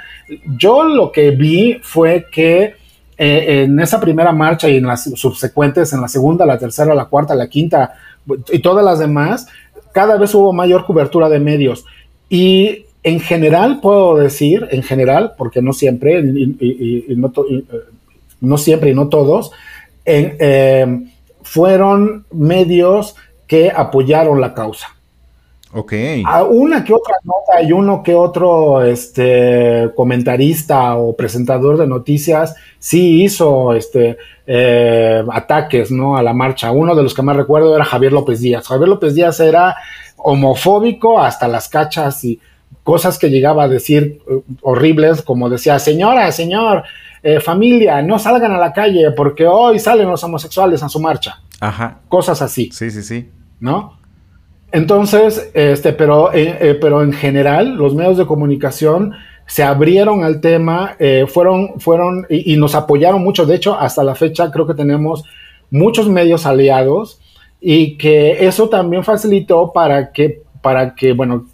yo 0.58 0.84
lo 0.84 1.10
que 1.10 1.30
vi 1.30 1.78
fue 1.82 2.26
que 2.30 2.74
eh, 3.16 3.62
en 3.62 3.78
esa 3.80 4.00
primera 4.00 4.32
marcha 4.32 4.68
y 4.68 4.76
en 4.76 4.86
las 4.86 5.04
subsecuentes, 5.04 5.92
en 5.92 6.00
la 6.00 6.08
segunda, 6.08 6.44
la 6.44 6.58
tercera, 6.58 6.94
la 6.94 7.06
cuarta, 7.06 7.34
la 7.34 7.48
quinta 7.48 7.94
y 8.52 8.58
todas 8.58 8.84
las 8.84 8.98
demás, 8.98 9.46
cada 9.92 10.16
vez 10.16 10.34
hubo 10.34 10.52
mayor 10.52 10.84
cobertura 10.84 11.28
de 11.28 11.38
medios. 11.38 11.84
Y 12.28 12.86
en 13.04 13.20
general, 13.20 13.80
puedo 13.80 14.16
decir, 14.16 14.66
en 14.72 14.82
general, 14.82 15.34
porque 15.38 15.62
no 15.62 15.72
siempre, 15.72 16.18
y, 16.20 17.14
no, 17.16 17.32
eh, 17.48 17.64
no, 18.40 18.58
siempre 18.58 18.90
y 18.90 18.94
no 18.94 19.08
todos, 19.08 19.52
en, 20.04 20.36
em, 20.40 21.10
fueron 21.44 22.26
medios 22.32 23.14
que 23.46 23.70
apoyaron 23.70 24.40
la 24.40 24.54
causa. 24.54 24.88
Ok. 25.76 25.92
A 26.24 26.44
una 26.44 26.84
que 26.84 26.94
otra 26.94 27.16
nota 27.24 27.62
y 27.62 27.72
uno 27.72 28.02
que 28.02 28.14
otro 28.14 28.82
este, 28.82 29.90
comentarista 29.96 30.96
o 30.96 31.16
presentador 31.16 31.76
de 31.76 31.86
noticias 31.86 32.54
sí 32.78 33.24
hizo 33.24 33.74
este, 33.74 34.16
eh, 34.46 35.24
ataques 35.32 35.90
¿no? 35.90 36.16
a 36.16 36.22
la 36.22 36.32
marcha. 36.32 36.70
Uno 36.70 36.94
de 36.94 37.02
los 37.02 37.12
que 37.12 37.22
más 37.22 37.36
recuerdo 37.36 37.74
era 37.74 37.84
Javier 37.84 38.12
López 38.12 38.40
Díaz. 38.40 38.68
Javier 38.68 38.88
López 38.88 39.14
Díaz 39.14 39.40
era 39.40 39.74
homofóbico 40.16 41.20
hasta 41.20 41.48
las 41.48 41.68
cachas 41.68 42.22
y 42.24 42.38
cosas 42.84 43.18
que 43.18 43.30
llegaba 43.30 43.64
a 43.64 43.68
decir 43.68 44.20
eh, 44.28 44.40
horribles, 44.62 45.22
como 45.22 45.50
decía, 45.50 45.80
señora, 45.80 46.30
señor, 46.30 46.84
eh, 47.26 47.40
familia, 47.40 48.02
no 48.02 48.18
salgan 48.18 48.52
a 48.52 48.58
la 48.58 48.70
calle 48.70 49.10
porque 49.12 49.46
hoy 49.46 49.78
salen 49.78 50.10
los 50.10 50.22
homosexuales 50.22 50.82
a 50.82 50.90
su 50.90 51.00
marcha. 51.00 51.40
Ajá. 51.58 52.00
Cosas 52.06 52.42
así. 52.42 52.68
Sí, 52.70 52.90
sí, 52.90 53.02
sí. 53.02 53.30
¿No? 53.60 53.96
Entonces, 54.70 55.50
este, 55.54 55.94
pero, 55.94 56.34
eh, 56.34 56.58
eh, 56.60 56.78
pero 56.78 57.02
en 57.02 57.14
general, 57.14 57.76
los 57.76 57.94
medios 57.94 58.18
de 58.18 58.26
comunicación 58.26 59.14
se 59.46 59.62
abrieron 59.62 60.22
al 60.22 60.42
tema, 60.42 60.98
fueron, 61.28 61.80
fueron 61.80 62.26
y, 62.28 62.58
nos 62.58 62.74
apoyaron 62.74 63.22
mucho. 63.22 63.46
De 63.46 63.54
hecho, 63.54 63.78
hasta 63.78 64.04
la 64.04 64.14
fecha 64.14 64.50
creo 64.50 64.66
que 64.66 64.74
tenemos 64.74 65.24
muchos 65.70 66.08
medios 66.10 66.44
aliados 66.44 67.22
y 67.58 67.96
que 67.96 68.46
eso 68.46 68.68
también 68.68 69.02
facilitó 69.02 69.72
para 69.72 70.12
que, 70.12 70.42
para 70.60 70.94
que 70.94 71.14
bueno, 71.14 71.46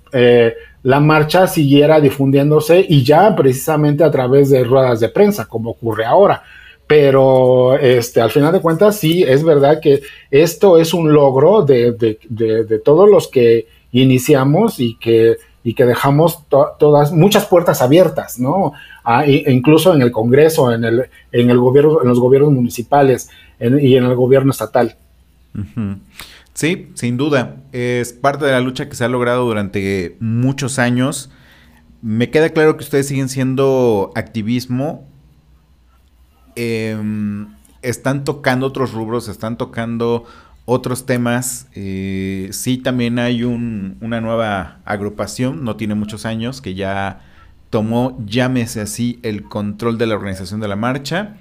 la 0.82 1.00
marcha 1.00 1.46
siguiera 1.46 2.00
difundiéndose 2.00 2.84
y 2.88 3.02
ya 3.04 3.34
precisamente 3.36 4.04
a 4.04 4.10
través 4.10 4.50
de 4.50 4.64
ruedas 4.64 5.00
de 5.00 5.08
prensa, 5.08 5.46
como 5.46 5.70
ocurre 5.70 6.04
ahora. 6.04 6.42
Pero 6.86 7.76
este, 7.78 8.20
al 8.20 8.30
final 8.30 8.52
de 8.52 8.60
cuentas, 8.60 8.98
sí, 8.98 9.22
es 9.22 9.44
verdad 9.44 9.80
que 9.80 10.00
esto 10.30 10.78
es 10.78 10.92
un 10.92 11.12
logro 11.12 11.62
de, 11.62 12.18
todos 12.84 13.08
los 13.08 13.28
que 13.28 13.68
iniciamos 13.92 14.80
y 14.80 14.96
que, 14.96 15.36
y 15.62 15.74
que 15.74 15.84
dejamos 15.84 16.48
todas, 16.48 17.12
muchas 17.12 17.46
puertas 17.46 17.80
abiertas, 17.80 18.40
¿no? 18.40 18.72
Ah, 19.04 19.24
incluso 19.26 19.94
en 19.94 20.02
el 20.02 20.10
Congreso, 20.10 20.72
en 20.72 20.84
el, 20.84 21.06
en 21.30 21.50
el 21.50 21.58
gobierno, 21.58 22.02
en 22.02 22.08
los 22.08 22.18
gobiernos 22.18 22.52
municipales 22.52 23.30
y 23.60 23.94
en 23.94 24.04
el 24.04 24.14
gobierno 24.16 24.50
estatal. 24.50 24.96
Sí, 26.60 26.90
sin 26.92 27.16
duda. 27.16 27.56
Es 27.72 28.12
parte 28.12 28.44
de 28.44 28.52
la 28.52 28.60
lucha 28.60 28.86
que 28.86 28.94
se 28.94 29.02
ha 29.02 29.08
logrado 29.08 29.46
durante 29.46 30.18
muchos 30.20 30.78
años. 30.78 31.30
Me 32.02 32.28
queda 32.28 32.50
claro 32.50 32.76
que 32.76 32.84
ustedes 32.84 33.08
siguen 33.08 33.30
siendo 33.30 34.12
activismo. 34.14 35.08
Em, 36.56 37.46
están 37.80 38.24
tocando 38.24 38.66
otros 38.66 38.92
rubros, 38.92 39.28
están 39.28 39.56
tocando 39.56 40.26
otros 40.66 41.06
temas. 41.06 41.66
Eh, 41.74 42.50
sí, 42.52 42.76
también 42.76 43.18
hay 43.18 43.42
una 43.42 44.20
nueva 44.20 44.80
agrupación, 44.84 45.64
no 45.64 45.76
tiene 45.76 45.94
muchos 45.94 46.26
años, 46.26 46.60
que 46.60 46.74
ya 46.74 47.22
tomó, 47.70 48.18
llámese 48.26 48.82
así, 48.82 49.18
el 49.22 49.44
control 49.44 49.96
de 49.96 50.06
la 50.08 50.14
organización 50.14 50.60
de 50.60 50.68
la 50.68 50.76
marcha. 50.76 51.38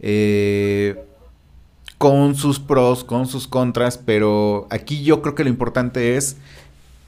Eh, 0.00 1.04
con 2.04 2.34
sus 2.34 2.60
pros, 2.60 3.02
con 3.02 3.26
sus 3.26 3.48
contras, 3.48 3.96
pero 3.96 4.66
aquí 4.68 5.02
yo 5.02 5.22
creo 5.22 5.34
que 5.34 5.42
lo 5.42 5.48
importante 5.48 6.18
es 6.18 6.36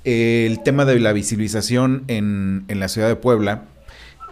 eh, 0.05 0.47
el 0.49 0.63
tema 0.63 0.87
de 0.87 0.99
la 1.01 1.13
visibilización 1.13 2.05
en, 2.09 2.65
en 2.69 2.81
la 2.81 2.89
ciudad 2.89 3.07
de 3.07 3.17
Puebla. 3.17 3.65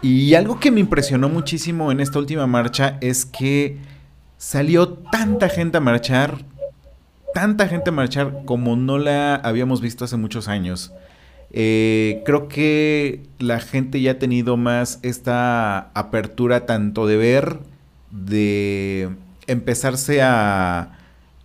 Y 0.00 0.32
algo 0.32 0.60
que 0.60 0.70
me 0.70 0.80
impresionó 0.80 1.28
muchísimo 1.28 1.92
en 1.92 2.00
esta 2.00 2.18
última 2.18 2.46
marcha 2.46 2.96
es 3.02 3.26
que 3.26 3.76
salió 4.38 4.88
tanta 4.88 5.50
gente 5.50 5.76
a 5.76 5.80
marchar, 5.80 6.46
tanta 7.34 7.68
gente 7.68 7.90
a 7.90 7.92
marchar 7.92 8.46
como 8.46 8.74
no 8.74 8.96
la 8.96 9.34
habíamos 9.34 9.82
visto 9.82 10.06
hace 10.06 10.16
muchos 10.16 10.48
años. 10.48 10.94
Eh, 11.50 12.22
creo 12.24 12.48
que 12.48 13.20
la 13.38 13.60
gente 13.60 14.00
ya 14.00 14.12
ha 14.12 14.18
tenido 14.18 14.56
más 14.56 14.98
esta 15.02 15.90
apertura 15.92 16.64
tanto 16.64 17.06
de 17.06 17.18
ver, 17.18 17.58
de 18.10 19.10
empezarse 19.46 20.22
a, 20.22 20.98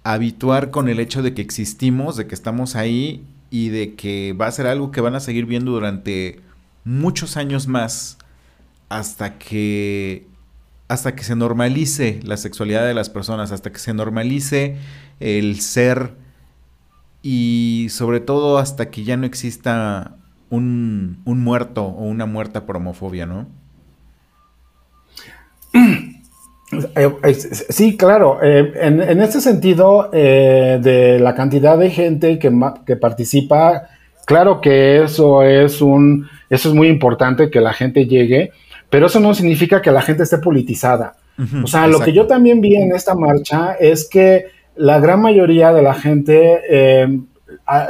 habituar 0.03 0.71
con 0.71 0.89
el 0.89 0.99
hecho 0.99 1.21
de 1.21 1.33
que 1.33 1.41
existimos, 1.41 2.15
de 2.15 2.27
que 2.27 2.35
estamos 2.35 2.75
ahí 2.75 3.23
y 3.51 3.69
de 3.69 3.95
que 3.95 4.33
va 4.33 4.47
a 4.47 4.51
ser 4.51 4.67
algo 4.67 4.91
que 4.91 5.01
van 5.01 5.15
a 5.15 5.19
seguir 5.19 5.45
viendo 5.45 5.71
durante 5.71 6.41
muchos 6.85 7.37
años 7.37 7.67
más 7.67 8.17
hasta 8.87 9.37
que 9.37 10.27
hasta 10.87 11.13
que 11.15 11.23
se 11.23 11.35
normalice 11.35 12.19
la 12.23 12.37
sexualidad 12.37 12.83
de 12.87 12.95
las 12.95 13.11
personas, 13.11 13.51
hasta 13.51 13.71
que 13.71 13.77
se 13.77 13.93
normalice 13.93 14.77
el 15.19 15.61
ser 15.61 16.15
y 17.21 17.87
sobre 17.91 18.19
todo 18.19 18.57
hasta 18.57 18.89
que 18.89 19.03
ya 19.03 19.15
no 19.15 19.27
exista 19.27 20.15
un, 20.49 21.21
un 21.25 21.43
muerto 21.43 21.83
o 21.85 22.05
una 22.05 22.25
muerta 22.25 22.65
por 22.65 22.77
homofobia, 22.77 23.27
¿no? 23.27 23.47
Eh, 26.71 27.11
eh, 27.23 27.33
sí, 27.33 27.97
claro. 27.97 28.39
Eh, 28.41 28.73
en, 28.75 29.01
en, 29.01 29.21
este 29.21 29.41
sentido, 29.41 30.09
de 30.11 31.17
la 31.19 31.33
cantidad 31.33 31.77
de 31.77 31.89
gente 31.89 32.37
que, 32.37 32.51
que, 32.85 32.95
participa, 32.95 33.87
claro 34.25 34.61
que 34.61 35.03
eso 35.03 35.43
es 35.43 35.81
un, 35.81 36.27
eso 36.49 36.69
es 36.69 36.75
muy 36.75 36.87
importante 36.87 37.49
que 37.49 37.61
la 37.61 37.73
gente 37.73 38.05
llegue, 38.05 38.51
pero 38.89 39.07
eso 39.07 39.19
no 39.19 39.33
significa 39.33 39.81
que 39.81 39.91
la 39.91 40.01
gente 40.01 40.23
esté 40.23 40.37
politizada. 40.37 41.15
o 41.63 41.67
sea, 41.67 41.87
lo 41.87 41.99
que 41.99 42.13
yo 42.13 42.27
también 42.27 42.61
vi 42.61 42.75
en 42.75 42.93
esta 42.93 43.15
marcha 43.15 43.73
es 43.79 44.07
que 44.07 44.45
la 44.75 44.99
gran 44.99 45.21
mayoría 45.21 45.73
de 45.73 45.81
la 45.81 45.93
gente, 45.93 47.17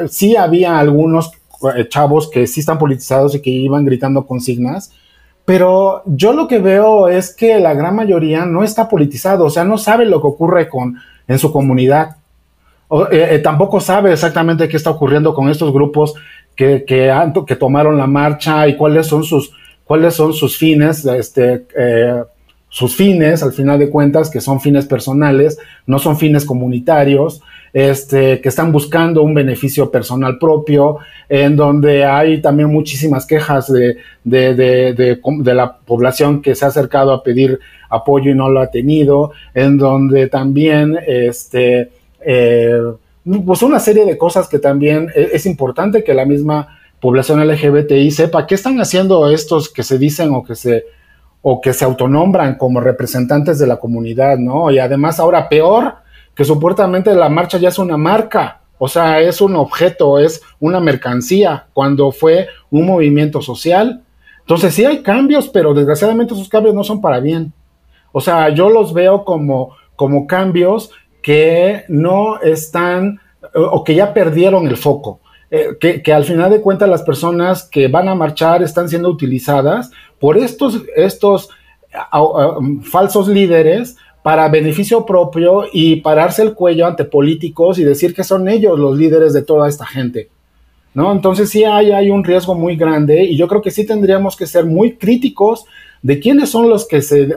sí 0.08 0.36
había 0.36 0.80
algunos 0.80 1.32
chavos 1.90 2.30
que 2.30 2.48
sí 2.48 2.62
están 2.62 2.78
politizados 2.78 3.36
y 3.36 3.42
que 3.42 3.50
iban 3.50 3.84
gritando 3.84 4.26
consignas, 4.26 4.94
pero 5.50 6.04
yo 6.06 6.32
lo 6.32 6.48
que 6.48 6.60
veo 6.60 7.08
es 7.08 7.36
que 7.36 7.58
la 7.60 7.74
gran 7.74 7.96
mayoría 7.96 8.46
no 8.46 8.64
está 8.64 8.88
politizado, 8.88 9.46
o 9.46 9.50
sea, 9.50 9.64
no 9.64 9.80
sabe 9.80 10.06
lo 10.06 10.22
que 10.22 10.28
ocurre 10.28 10.70
con, 10.70 10.98
en 11.28 11.40
su 11.40 11.52
comunidad. 11.52 12.18
Eh, 13.12 13.30
eh, 13.32 13.40
tampoco 13.40 13.80
sabe 13.80 14.14
exactamente 14.14 14.70
qué 14.70 14.78
está 14.78 14.92
ocurriendo 14.92 15.34
con 15.34 15.50
estos 15.50 15.74
grupos 15.74 16.14
que, 16.56 16.86
que, 16.86 17.12
que 17.48 17.56
tomaron 17.56 17.98
la 17.98 18.06
marcha 18.06 18.68
y 18.68 18.78
cuáles 18.78 19.08
son 19.08 19.24
sus, 19.24 19.52
cuáles 19.86 20.14
son 20.14 20.34
sus 20.34 20.56
fines, 20.56 21.04
este, 21.04 21.66
eh, 21.76 22.22
sus 22.70 22.96
fines, 22.96 23.42
al 23.42 23.52
final 23.52 23.80
de 23.80 23.90
cuentas, 23.90 24.30
que 24.30 24.42
son 24.42 24.62
fines 24.62 24.86
personales, 24.86 25.58
no 25.88 25.98
son 25.98 26.16
fines 26.16 26.46
comunitarios 26.46 27.42
este, 27.74 28.42
que 28.42 28.50
están 28.50 28.72
buscando 28.72 29.22
un 29.22 29.34
beneficio 29.34 29.92
personal 29.92 30.38
propio, 30.38 30.98
en 31.28 31.56
donde 31.56 32.06
hay 32.06 32.42
también 32.42 32.70
muchísimas 32.70 33.26
quejas 33.26 33.72
de, 33.72 33.98
de, 34.24 35.54
la 35.54 35.78
población 35.78 36.42
que 36.42 36.56
se 36.56 36.66
ha 36.66 36.70
acercado 36.70 37.14
a 37.14 37.24
pedir 37.24 37.60
apoyo 37.90 38.32
y 38.32 38.36
no 38.36 38.50
lo 38.50 38.62
ha 38.62 38.72
tenido, 38.72 39.32
en 39.54 39.78
donde 39.78 40.28
también, 40.28 40.98
este, 41.08 41.90
eh, 42.26 42.82
pues 43.46 43.62
una 43.62 43.80
serie 43.80 44.06
de 44.06 44.18
cosas 44.18 44.48
que 44.48 44.60
también 44.60 45.10
e, 45.16 45.30
es 45.34 45.46
importante 45.46 46.04
que 46.04 46.14
la 46.14 46.26
misma 46.26 46.80
población 47.00 47.46
LGBTI 47.48 48.12
sepa 48.12 48.46
qué 48.46 48.56
están 48.56 48.80
haciendo 48.80 49.30
estos 49.30 49.70
que 49.70 49.84
se 49.84 49.98
dicen 49.98 50.32
o 50.34 50.44
que 50.44 50.56
se 50.56 50.86
o 51.42 51.62
que 51.62 51.74
se 51.74 51.86
autonombran 51.86 52.56
como 52.56 52.82
representantes 52.82 53.60
de 53.60 53.68
la 53.68 53.78
comunidad, 53.78 54.38
¿no? 54.38 54.72
Y 54.72 54.80
además 54.80 55.20
ahora 55.20 55.48
peor, 55.48 55.96
que 56.40 56.46
supuestamente 56.46 57.14
la 57.14 57.28
marcha 57.28 57.58
ya 57.58 57.68
es 57.68 57.78
una 57.80 57.98
marca, 57.98 58.62
o 58.78 58.88
sea, 58.88 59.20
es 59.20 59.42
un 59.42 59.58
objeto, 59.58 60.20
es 60.20 60.42
una 60.62 60.80
mercancía, 60.80 61.68
cuando 61.74 62.14
fue 62.14 62.48
un 62.72 62.86
movimiento 62.86 63.42
social. 63.42 64.04
Entonces 64.40 64.74
sí 64.74 64.86
hay 64.86 65.04
cambios, 65.04 65.50
pero 65.50 65.74
desgraciadamente 65.74 66.34
esos 66.34 66.48
cambios 66.48 66.74
no 66.74 66.86
son 66.86 67.02
para 67.02 67.20
bien. 67.20 67.52
O 68.14 68.22
sea, 68.22 68.48
yo 68.56 68.70
los 68.70 68.94
veo 68.94 69.26
como, 69.26 69.76
como 69.98 70.28
cambios 70.28 70.92
que 71.22 71.84
no 71.90 72.40
están 72.40 73.20
o 73.54 73.84
que 73.84 73.96
ya 73.96 74.14
perdieron 74.14 74.66
el 74.66 74.78
foco. 74.78 75.20
Eh, 75.52 75.72
que, 75.78 76.02
que, 76.02 76.14
al 76.14 76.24
final 76.24 76.52
de 76.52 76.62
cuentas 76.62 76.88
las 76.88 77.02
personas 77.02 77.64
que 77.64 77.90
van 77.90 78.08
a 78.08 78.16
marchar 78.16 78.64
están 78.64 78.88
siendo 78.88 79.10
utilizadas 79.10 79.92
por 80.22 80.38
estos, 80.38 80.84
estos 80.96 81.50
falsos 82.84 83.28
líderes 83.28 83.98
para 84.24 84.50
beneficio 84.50 85.06
propio 85.06 85.66
y 85.72 85.98
pararse 85.98 86.42
el 86.42 86.54
cuello 86.54 86.86
ante 86.86 87.06
políticos 87.06 87.80
y 87.80 87.84
decir 87.84 88.14
que 88.14 88.24
son 88.24 88.50
ellos 88.50 88.78
los 88.78 88.98
líderes 88.98 89.34
de 89.34 89.42
toda 89.42 89.70
esta 89.70 89.86
gente. 89.86 90.30
¿No? 90.94 91.12
Entonces 91.12 91.50
sí 91.50 91.64
hay, 91.64 91.92
hay 91.92 92.10
un 92.10 92.24
riesgo 92.24 92.56
muy 92.56 92.76
grande 92.76 93.24
y 93.24 93.38
yo 93.38 93.48
creo 93.48 93.62
que 93.62 93.72
sí 93.72 93.86
tendríamos 93.86 94.36
que 94.36 94.48
ser 94.48 94.66
muy 94.66 94.98
críticos 94.98 95.66
de 96.02 96.20
quiénes 96.20 96.50
son 96.50 96.70
los 96.70 96.88
que 96.88 97.02
se, 97.02 97.30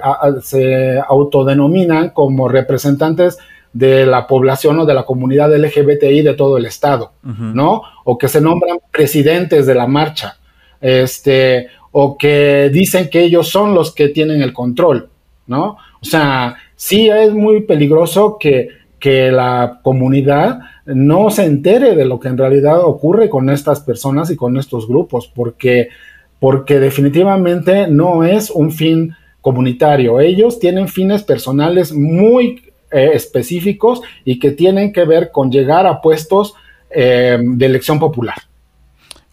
se 0.43 0.99
autodenominan 1.07 2.11
como 2.11 2.49
representantes 2.49 3.39
de 3.73 4.07
la 4.07 4.27
población 4.27 4.79
o 4.81 4.87
de 4.87 4.95
la 4.95 5.05
comunidad 5.05 5.55
LGBTI 5.57 6.23
de 6.23 6.35
todo 6.35 6.59
el 6.59 6.67
estado, 6.67 7.13
¿no? 7.23 7.83
O 8.05 8.19
que 8.19 8.29
se 8.29 8.41
nombran 8.41 8.79
presidentes 8.91 9.67
de 9.67 9.75
la 9.75 9.87
marcha, 9.87 10.37
este, 10.81 11.69
o 11.91 12.19
que 12.19 12.71
dicen 12.73 13.09
que 13.09 13.23
ellos 13.23 13.49
son 13.49 13.75
los 13.75 13.95
que 13.95 14.09
tienen 14.09 14.43
el 14.43 14.53
control, 14.53 15.09
¿no? 15.47 15.79
O 16.01 16.05
sea, 16.05 16.57
sí 16.83 17.09
es 17.09 17.33
muy 17.33 17.61
peligroso 17.63 18.39
que, 18.41 18.71
que 18.99 19.31
la 19.31 19.79
comunidad 19.85 20.59
no 20.85 21.31
se 21.31 21.45
entere 21.45 21.95
de 21.95 22.05
lo 22.05 22.19
que 22.19 22.27
en 22.27 22.37
realidad 22.37 22.81
ocurre 22.81 23.29
con 23.29 23.51
estas 23.51 23.79
personas 23.79 24.33
y 24.33 24.37
con 24.37 24.57
estos 24.57 24.89
grupos, 24.89 25.31
porque, 25.33 25.91
porque 26.41 26.81
definitivamente 26.81 27.87
no 27.87 28.25
es 28.25 28.51
un 28.51 28.73
fin 28.73 29.15
comunitario. 29.41 30.19
Ellos 30.19 30.59
tienen 30.59 30.89
fines 30.89 31.23
personales 31.23 31.93
muy 31.93 32.73
eh, 32.91 33.11
específicos 33.15 34.03
y 34.25 34.41
que 34.41 34.51
tienen 34.51 34.93
que 34.93 35.05
ver 35.05 35.31
con 35.31 35.53
llegar 35.53 35.87
a 35.87 36.01
puestos 36.01 36.55
eh, 36.91 37.39
de 37.41 37.67
elección 37.67 38.01
popular. 38.01 38.39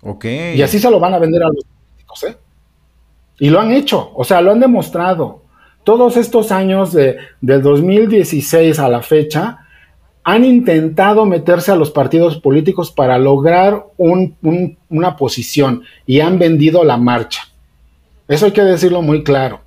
Ok. 0.04 0.26
Y 0.54 0.62
así 0.62 0.78
se 0.78 0.92
lo 0.92 1.00
van 1.00 1.16
a 1.16 1.20
vender 1.20 1.42
a 1.42 1.48
los 1.48 1.66
políticos, 1.66 2.24
¿eh? 2.26 2.38
Y 3.40 3.50
lo 3.50 3.60
han 3.60 3.72
hecho, 3.72 4.12
o 4.14 4.24
sea, 4.24 4.40
lo 4.40 4.52
han 4.52 4.60
demostrado 4.60 5.39
todos 5.84 6.18
estos 6.18 6.52
años 6.52 6.94
de, 6.94 7.18
del 7.42 7.62
2016 7.62 8.80
a 8.80 8.90
la 8.90 9.02
fecha, 9.02 9.60
han 10.24 10.46
intentado 10.46 11.26
meterse 11.26 11.72
a 11.72 11.76
los 11.76 11.92
partidos 11.92 12.38
políticos 12.38 12.92
para 12.92 13.18
lograr 13.18 13.86
una 13.98 15.16
posición 15.16 15.84
y 16.06 16.20
han 16.20 16.38
vendido 16.38 16.84
la 16.84 16.98
marcha. 16.98 17.42
Eso 18.28 18.46
hay 18.46 18.52
que 18.52 18.62
decirlo 18.62 19.02
muy 19.02 19.24
claro. 19.24 19.62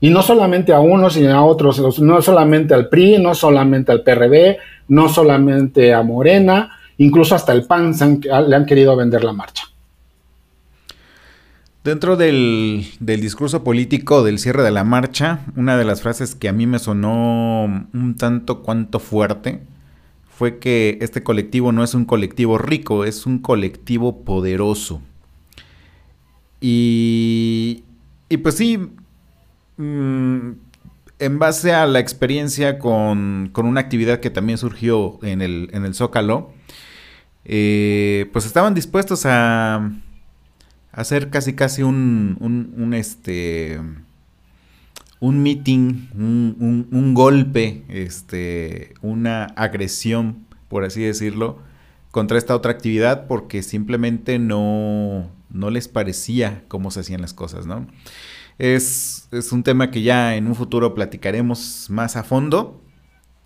Y 0.00 0.08
no 0.08 0.22
solamente 0.22 0.72
a 0.72 0.80
unos, 0.80 1.12
sino 1.12 1.36
a 1.36 1.44
otros, 1.44 2.00
no 2.00 2.22
solamente 2.22 2.72
al 2.72 2.88
PRI, 2.88 3.18
no 3.18 3.34
solamente 3.34 3.92
al 3.92 4.02
PRD, 4.02 4.56
no 4.88 5.10
solamente 5.10 5.92
a 5.92 6.02
Morena, 6.02 6.78
incluso 6.96 7.34
hasta 7.34 7.52
el 7.52 7.66
PAN 7.66 7.94
le 8.22 8.56
han 8.56 8.64
querido 8.64 8.96
vender 8.96 9.22
la 9.22 9.34
marcha. 9.34 9.64
Dentro 11.82 12.16
del, 12.16 12.84
discurso 13.00 13.64
político 13.64 14.22
del 14.22 14.38
cierre 14.38 14.62
de 14.62 14.70
la 14.70 14.84
marcha, 14.84 15.40
una 15.56 15.78
de 15.78 15.84
las 15.84 16.02
frases 16.02 16.34
que 16.34 16.48
a 16.48 16.52
mí 16.52 16.66
me 16.66 16.78
sonó 16.78 17.64
un 17.64 18.16
tanto 18.18 18.62
cuanto 18.62 18.98
fuerte 18.98 19.62
fue 20.28 20.58
que 20.58 20.98
este 21.00 21.22
colectivo 21.22 21.72
no 21.72 21.82
es 21.82 21.94
un 21.94 22.04
colectivo 22.04 22.58
rico, 22.58 23.04
es 23.04 23.24
un 23.24 23.38
colectivo 23.38 24.24
poderoso. 24.24 25.00
Y, 26.60 27.84
y 28.28 28.36
pues 28.38 28.56
sí, 28.56 28.78
mm, 29.78 30.50
en 31.18 31.38
base 31.38 31.72
a 31.72 31.86
la 31.86 31.98
experiencia 31.98 32.78
con, 32.78 33.48
con, 33.52 33.64
una 33.64 33.80
actividad 33.80 34.20
que 34.20 34.28
también 34.28 34.58
surgió 34.58 35.18
en 35.22 35.40
el, 35.40 35.70
en 35.72 35.86
el 35.86 35.94
Zócalo, 35.94 36.52
eh, 37.46 38.28
pues 38.32 38.44
estaban 38.44 38.74
dispuestos 38.74 39.24
a 39.24 39.92
hacer 40.92 41.30
casi 41.30 41.54
casi 41.54 41.82
un, 41.82 42.36
un, 42.40 42.94
este 42.94 43.80
un 45.20 45.42
meeting, 45.42 46.08
un, 46.14 46.88
un, 46.90 47.14
golpe, 47.14 47.84
este, 47.88 48.94
una 49.02 49.44
agresión, 49.44 50.46
por 50.68 50.84
así 50.84 51.02
decirlo, 51.02 51.58
contra 52.10 52.38
esta 52.38 52.56
otra 52.56 52.72
actividad 52.72 53.26
porque 53.26 53.62
simplemente 53.62 54.38
no, 54.38 55.30
no 55.50 55.70
les 55.70 55.88
parecía 55.88 56.64
cómo 56.68 56.90
se 56.90 57.00
hacían 57.00 57.20
las 57.20 57.34
cosas, 57.34 57.66
¿no? 57.66 57.86
Es, 58.58 59.28
es, 59.30 59.52
un 59.52 59.62
tema 59.62 59.90
que 59.90 60.02
ya 60.02 60.36
en 60.36 60.46
un 60.46 60.54
futuro 60.54 60.94
platicaremos 60.94 61.86
más 61.90 62.16
a 62.16 62.24
fondo, 62.24 62.82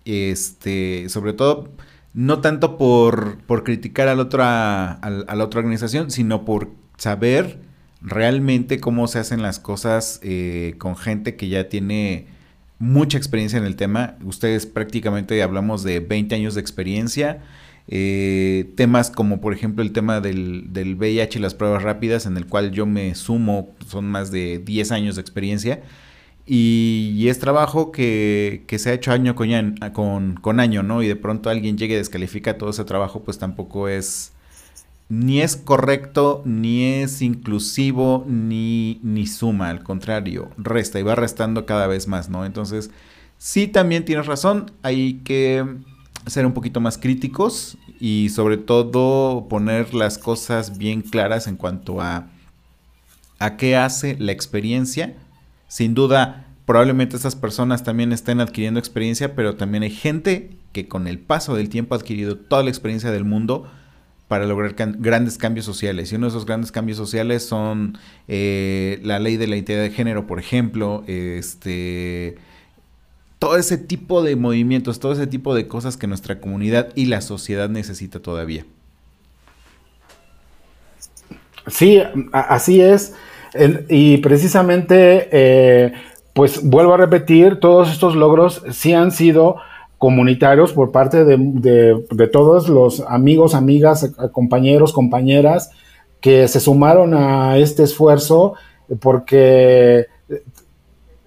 este, 0.05 1.07
sobre 1.09 1.33
todo 1.33 1.73
no 2.13 2.39
tanto 2.39 2.77
por, 2.77 3.37
por 3.43 3.63
criticar 3.65 4.07
a 4.07 4.15
la, 4.15 4.23
otra, 4.23 4.93
a 4.93 5.35
la 5.35 5.43
otra 5.43 5.59
organización, 5.59 6.11
sino 6.11 6.45
por 6.45 6.69
saber 6.97 7.59
realmente 8.01 8.79
cómo 8.79 9.07
se 9.07 9.19
hacen 9.19 9.41
las 9.41 9.59
cosas 9.59 10.19
eh, 10.23 10.75
con 10.77 10.95
gente 10.95 11.35
que 11.35 11.49
ya 11.49 11.69
tiene 11.69 12.27
mucha 12.79 13.17
experiencia 13.17 13.57
en 13.57 13.65
el 13.65 13.75
tema. 13.75 14.15
Ustedes 14.23 14.65
prácticamente 14.65 15.41
hablamos 15.41 15.83
de 15.83 15.99
20 15.99 16.35
años 16.35 16.55
de 16.55 16.61
experiencia 16.61 17.41
eh, 17.87 18.73
temas 18.75 19.11
como 19.11 19.39
por 19.41 19.53
ejemplo 19.53 19.83
el 19.83 19.91
tema 19.91 20.19
del, 20.19 20.73
del, 20.73 20.95
VIH 20.95 21.37
y 21.37 21.41
las 21.41 21.53
pruebas 21.53 21.83
rápidas, 21.83 22.25
en 22.25 22.35
el 22.37 22.47
cual 22.47 22.71
yo 22.71 22.85
me 22.85 23.13
sumo, 23.15 23.75
son 23.87 24.05
más 24.05 24.31
de 24.31 24.59
10 24.59 24.91
años 24.91 25.15
de 25.15 25.21
experiencia. 25.21 25.83
Y, 26.47 27.25
es 27.27 27.39
trabajo 27.39 27.91
que, 27.91 28.63
que, 28.67 28.77
se 28.77 28.91
ha 28.91 28.93
hecho 28.93 29.11
año 29.11 29.35
con, 29.35 30.35
con, 30.41 30.59
año, 30.59 30.83
¿no? 30.83 31.01
Y 31.01 31.07
de 31.07 31.15
pronto 31.15 31.49
alguien 31.49 31.77
llegue 31.77 31.95
y 31.95 31.97
descalifica 31.97 32.57
todo 32.57 32.69
ese 32.69 32.85
trabajo, 32.85 33.23
pues 33.23 33.39
tampoco 33.39 33.87
es 33.89 34.31
ni 35.07 35.41
es 35.41 35.55
correcto, 35.55 36.41
ni 36.45 36.83
es 36.83 37.21
inclusivo, 37.21 38.25
ni, 38.27 38.99
ni 39.03 39.27
suma, 39.27 39.69
al 39.69 39.83
contrario, 39.83 40.49
resta 40.57 40.99
y 40.99 41.03
va 41.03 41.15
restando 41.15 41.65
cada 41.65 41.87
vez 41.87 42.07
más, 42.07 42.29
¿no? 42.29 42.45
Entonces, 42.45 42.89
sí 43.37 43.67
también 43.67 44.05
tienes 44.05 44.25
razón, 44.25 44.71
hay 44.81 45.21
que 45.23 45.63
ser 46.25 46.45
un 46.45 46.53
poquito 46.53 46.81
más 46.81 46.97
críticos 46.97 47.77
y 47.99 48.29
sobre 48.29 48.57
todo 48.57 49.47
poner 49.47 49.93
las 49.93 50.17
cosas 50.17 50.77
bien 50.77 51.01
claras 51.01 51.47
en 51.47 51.55
cuanto 51.55 52.01
a, 52.01 52.27
a 53.37 53.57
qué 53.57 53.75
hace 53.75 54.17
la 54.17 54.31
experiencia. 54.31 55.15
Sin 55.67 55.93
duda, 55.93 56.47
probablemente 56.65 57.15
esas 57.15 57.35
personas 57.35 57.83
también 57.83 58.11
estén 58.11 58.41
adquiriendo 58.41 58.79
experiencia, 58.79 59.35
pero 59.35 59.55
también 59.55 59.83
hay 59.83 59.91
gente 59.91 60.57
que 60.71 60.87
con 60.87 61.07
el 61.07 61.19
paso 61.19 61.55
del 61.55 61.69
tiempo 61.69 61.93
ha 61.93 61.99
adquirido 61.99 62.37
toda 62.37 62.63
la 62.63 62.69
experiencia 62.69 63.11
del 63.11 63.23
mundo 63.23 63.69
para 64.27 64.45
lograr 64.45 64.73
grandes 64.75 65.37
cambios 65.37 65.65
sociales. 65.65 66.11
Y 66.11 66.15
uno 66.15 66.25
de 66.25 66.29
esos 66.29 66.45
grandes 66.45 66.71
cambios 66.71 66.97
sociales 66.97 67.45
son 67.45 67.97
eh, 68.27 68.99
la 69.03 69.19
ley 69.19 69.37
de 69.37 69.47
la 69.47 69.55
identidad 69.55 69.81
de 69.81 69.91
género, 69.91 70.25
por 70.25 70.39
ejemplo, 70.39 71.03
este, 71.07 72.37
todo 73.37 73.57
ese 73.57 73.77
tipo 73.77 74.23
de 74.23 74.35
movimientos, 74.35 74.99
todo 74.99 75.13
ese 75.13 75.27
tipo 75.27 75.53
de 75.53 75.67
cosas 75.67 75.97
que 75.97 76.07
nuestra 76.07 76.39
comunidad 76.39 76.89
y 76.95 77.05
la 77.05 77.21
sociedad 77.21 77.69
necesita 77.69 78.19
todavía. 78.19 78.65
Sí, 81.67 82.01
así 82.31 82.81
es. 82.81 83.13
y 83.89 84.17
precisamente, 84.17 85.29
eh, 85.31 85.93
pues 86.33 86.63
vuelvo 86.63 86.95
a 86.95 86.97
repetir, 86.97 87.59
todos 87.59 87.91
estos 87.91 88.15
logros 88.15 88.63
sí 88.71 88.93
han 88.93 89.11
sido 89.11 89.57
comunitarios 89.97 90.73
por 90.73 90.91
parte 90.91 91.23
de, 91.23 92.29
todos 92.31 92.69
los 92.69 93.01
amigos, 93.01 93.55
amigas, 93.55 94.11
compañeros, 94.31 94.93
compañeras 94.93 95.71
que 96.19 96.47
se 96.47 96.59
sumaron 96.59 97.13
a 97.13 97.57
este 97.57 97.83
esfuerzo 97.83 98.55
porque 98.99 100.07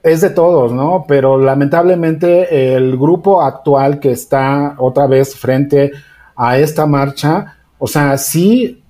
es 0.02 0.20
de 0.20 0.30
todos, 0.30 0.72
¿no? 0.72 1.04
Pero 1.08 1.38
lamentablemente 1.38 2.74
el 2.74 2.96
grupo 2.96 3.42
actual 3.42 4.00
que 4.00 4.12
está 4.12 4.76
otra 4.78 5.06
vez 5.06 5.34
frente 5.36 5.92
a 6.36 6.58
esta 6.58 6.86
marcha, 6.86 7.56
o 7.78 7.86
sea, 7.86 8.16
sí 8.18 8.82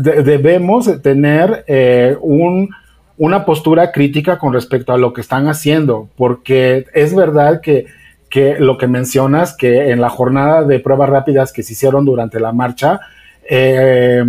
debemos 0.00 1.02
tener 1.02 1.64
eh, 1.66 2.16
un, 2.20 2.70
una 3.18 3.44
postura 3.44 3.92
crítica 3.92 4.38
con 4.38 4.52
respecto 4.52 4.92
a 4.92 4.98
lo 4.98 5.12
que 5.12 5.20
están 5.20 5.48
haciendo, 5.48 6.08
porque 6.16 6.86
es 6.94 7.14
verdad 7.14 7.60
que 7.60 7.86
que 8.32 8.56
lo 8.58 8.78
que 8.78 8.86
mencionas, 8.86 9.54
que 9.54 9.90
en 9.90 10.00
la 10.00 10.08
jornada 10.08 10.62
de 10.62 10.80
pruebas 10.80 11.10
rápidas 11.10 11.52
que 11.52 11.62
se 11.62 11.74
hicieron 11.74 12.06
durante 12.06 12.40
la 12.40 12.50
marcha, 12.50 12.98
eh, 13.46 14.24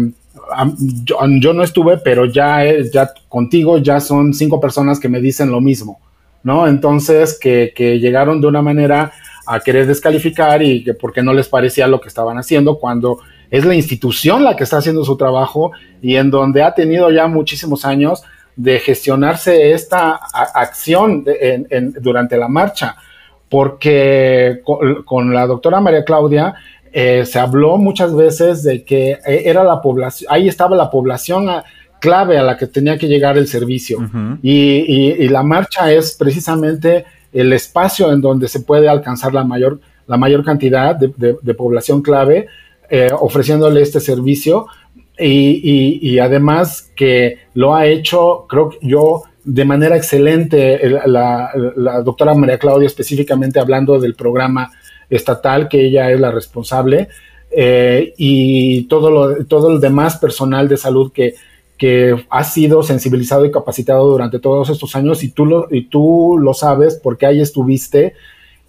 yo, 1.40 1.54
no 1.54 1.64
estuve, 1.64 2.00
pero 2.00 2.26
ya, 2.26 2.66
ya 2.92 3.14
contigo 3.30 3.78
ya 3.78 4.02
son 4.02 4.34
cinco 4.34 4.60
personas 4.60 5.00
que 5.00 5.08
me 5.08 5.22
dicen 5.22 5.50
lo 5.50 5.62
mismo, 5.62 6.02
¿no? 6.44 6.68
Entonces, 6.68 7.40
que, 7.40 7.72
llegaron 7.78 8.42
de 8.42 8.48
una 8.48 8.62
manera 8.62 9.14
a 9.48 9.62
querer 9.62 9.88
descalificar 9.88 10.62
y 10.62 10.84
que 10.84 10.94
porque 10.94 11.24
no 11.24 11.34
les 11.34 11.48
parecía 11.48 11.88
lo 11.88 12.02
que 12.02 12.10
estaban 12.10 12.38
haciendo, 12.38 12.80
cuando 12.80 13.20
es 13.50 13.64
la 13.64 13.74
institución 13.74 14.44
la 14.44 14.58
que 14.58 14.66
está 14.66 14.80
haciendo 14.80 15.06
su 15.06 15.16
trabajo 15.16 15.72
y 16.02 16.18
en 16.18 16.30
donde 16.30 16.62
ha 16.62 16.74
tenido 16.74 17.10
ya 17.10 17.28
muchísimos 17.28 17.86
años 17.86 18.22
de 18.58 18.80
gestionarse 18.80 19.72
esta 19.72 20.20
acción 20.54 21.24
durante 22.02 22.36
la 22.36 22.50
marcha 22.50 22.98
porque 23.54 24.64
con, 25.06 25.32
la 25.32 25.46
doctora 25.46 25.80
María 25.80 26.04
Claudia 26.04 26.56
eh, 26.92 27.24
se 27.24 27.38
habló 27.38 27.78
muchas 27.78 28.16
veces 28.16 28.64
de 28.64 28.84
que 28.84 29.12
eh, 29.12 29.44
era 29.46 29.64
la 29.64 29.80
población, 29.80 30.28
ahí 30.34 30.48
estaba 30.48 30.76
la 30.76 30.90
población 30.90 31.48
clave 32.00 32.40
a 32.40 32.42
la 32.42 32.58
que 32.58 32.66
tenía 32.66 32.98
que 32.98 33.08
llegar 33.08 33.38
el 33.38 33.48
servicio. 33.48 34.00
y, 34.42 35.28
la 35.28 35.44
marcha 35.44 35.92
es 35.92 36.16
precisamente 36.18 37.06
el 37.32 37.54
espacio 37.54 38.12
en 38.12 38.22
donde 38.22 38.48
se 38.48 38.62
puede 38.62 38.90
alcanzar 38.90 39.36
la 39.36 39.44
mayor, 39.44 39.80
la 40.08 40.18
mayor 40.18 40.44
cantidad 40.44 40.96
de, 40.96 41.54
población 41.54 42.02
clave 42.02 42.48
eh, 42.90 43.12
ofreciéndole 43.20 43.84
este 43.84 44.00
servicio. 44.00 44.66
Y, 45.20 46.00
y, 46.02 46.18
además 46.18 46.92
que 46.96 47.38
lo 47.54 47.76
ha 47.76 47.86
hecho, 47.86 48.48
creo 48.50 48.70
que 48.70 48.80
yo, 48.82 49.22
de 49.46 49.66
manera 49.66 49.98
excelente 49.98 50.80
la, 51.06 51.52
doctora 52.04 52.34
María 52.34 52.58
Claudia, 52.58 52.88
específicamente 52.88 53.60
hablando 53.60 54.00
del 54.00 54.16
programa 54.16 54.72
estatal, 55.10 55.68
que 55.68 55.86
ella 55.86 56.12
es 56.12 56.20
la 56.20 56.32
responsable, 56.32 57.10
eh, 57.52 58.14
y 58.18 58.84
todo 58.84 59.12
lo, 59.12 59.46
todo 59.46 59.72
el 59.72 59.80
demás 59.80 60.18
personal 60.18 60.68
de 60.68 60.78
salud 60.78 61.12
que, 61.12 61.36
que 61.78 62.16
ha 62.30 62.44
sido 62.44 62.82
sensibilizado 62.84 63.46
y 63.46 63.52
capacitado 63.52 64.08
durante 64.08 64.40
todos 64.40 64.70
estos 64.70 64.96
años, 64.96 65.24
y 65.24 65.30
tú 65.30 65.46
lo, 65.46 65.68
y 65.70 65.84
tú 65.86 66.38
lo 66.40 66.54
sabes 66.54 67.00
porque 67.02 67.26
ahí 67.26 67.42
estuviste 67.42 68.14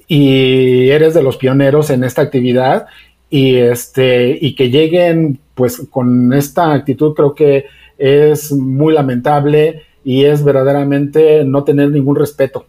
y 0.07 0.91
eres 0.91 1.15
de 1.15 1.23
los 1.23 1.37
pioneros 1.37 1.89
en 1.91 2.05
esta 2.05 2.23
actividad, 2.23 2.87
y, 3.31 3.57
este, 3.57 4.39
y 4.41 4.55
que 4.55 4.71
lleguen 4.71 5.39
pues 5.55 5.83
con 5.91 6.33
esta 6.33 6.73
actitud 6.73 7.15
creo 7.15 7.35
que 7.35 7.67
es 7.97 8.53
muy 8.53 8.93
lamentable 8.93 9.83
y 10.05 10.27
es 10.27 10.45
verdaderamente 10.45 11.45
no 11.45 11.65
tener 11.65 11.91
ningún 11.91 12.17
respeto. 12.17 12.67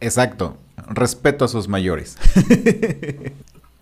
Exacto, 0.00 0.56
respeto 0.88 1.44
a 1.44 1.48
sus 1.48 1.68
mayores. 1.68 2.16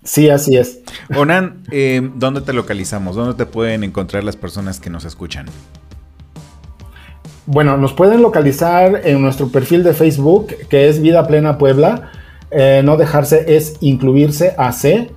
sí, 0.05 0.29
así 0.29 0.57
es. 0.57 0.81
Onan, 1.17 1.63
eh, 1.71 2.11
¿dónde 2.17 2.41
te 2.41 2.53
localizamos? 2.53 3.17
¿Dónde 3.17 3.35
te 3.35 3.47
pueden 3.47 3.85
encontrar 3.85 4.25
las 4.25 4.37
personas 4.37 4.81
que 4.81 4.91
nos 4.91 5.05
escuchan? 5.05 5.47
Bueno, 7.47 7.77
nos 7.77 7.93
pueden 7.93 8.23
localizar 8.23 9.03
en 9.05 9.23
nuestro 9.23 9.49
perfil 9.49 9.85
de 9.85 9.95
Facebook, 9.95 10.49
que 10.69 10.89
es 10.89 11.01
Vida 11.01 11.29
Plena 11.29 11.59
Puebla. 11.59 12.11
Eh, 12.51 12.83
no 12.85 12.97
dejarse 12.97 13.57
es 13.57 13.77
incluirse 13.81 14.55
a 14.59 14.73
C. 14.73 15.11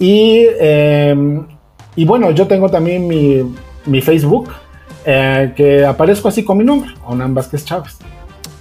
Y, 0.00 0.46
em, 0.58 1.46
y 1.94 2.04
bueno, 2.04 2.32
yo 2.32 2.48
tengo 2.48 2.68
también 2.68 3.06
mi, 3.06 3.54
mi 3.86 4.00
Facebook, 4.00 4.48
eh, 5.10 5.54
que 5.56 5.86
aparezco 5.86 6.28
así 6.28 6.44
con 6.44 6.58
mi 6.58 6.64
nombre, 6.64 6.90
Onan 7.06 7.32
Vázquez 7.32 7.64
Chávez. 7.64 7.96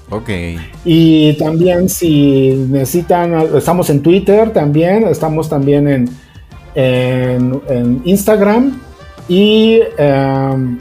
Ok. 0.10 0.30
Y 0.86 1.34
también 1.34 1.90
si 1.90 2.52
necesitan, 2.70 3.34
estamos 3.58 3.90
en 3.90 4.02
Twitter 4.02 4.54
también, 4.54 5.06
estamos 5.08 5.50
también 5.50 5.90
en, 5.90 6.10
en, 6.74 8.02
Instagram 8.06 8.80
y, 9.28 9.82
em, 9.98 10.80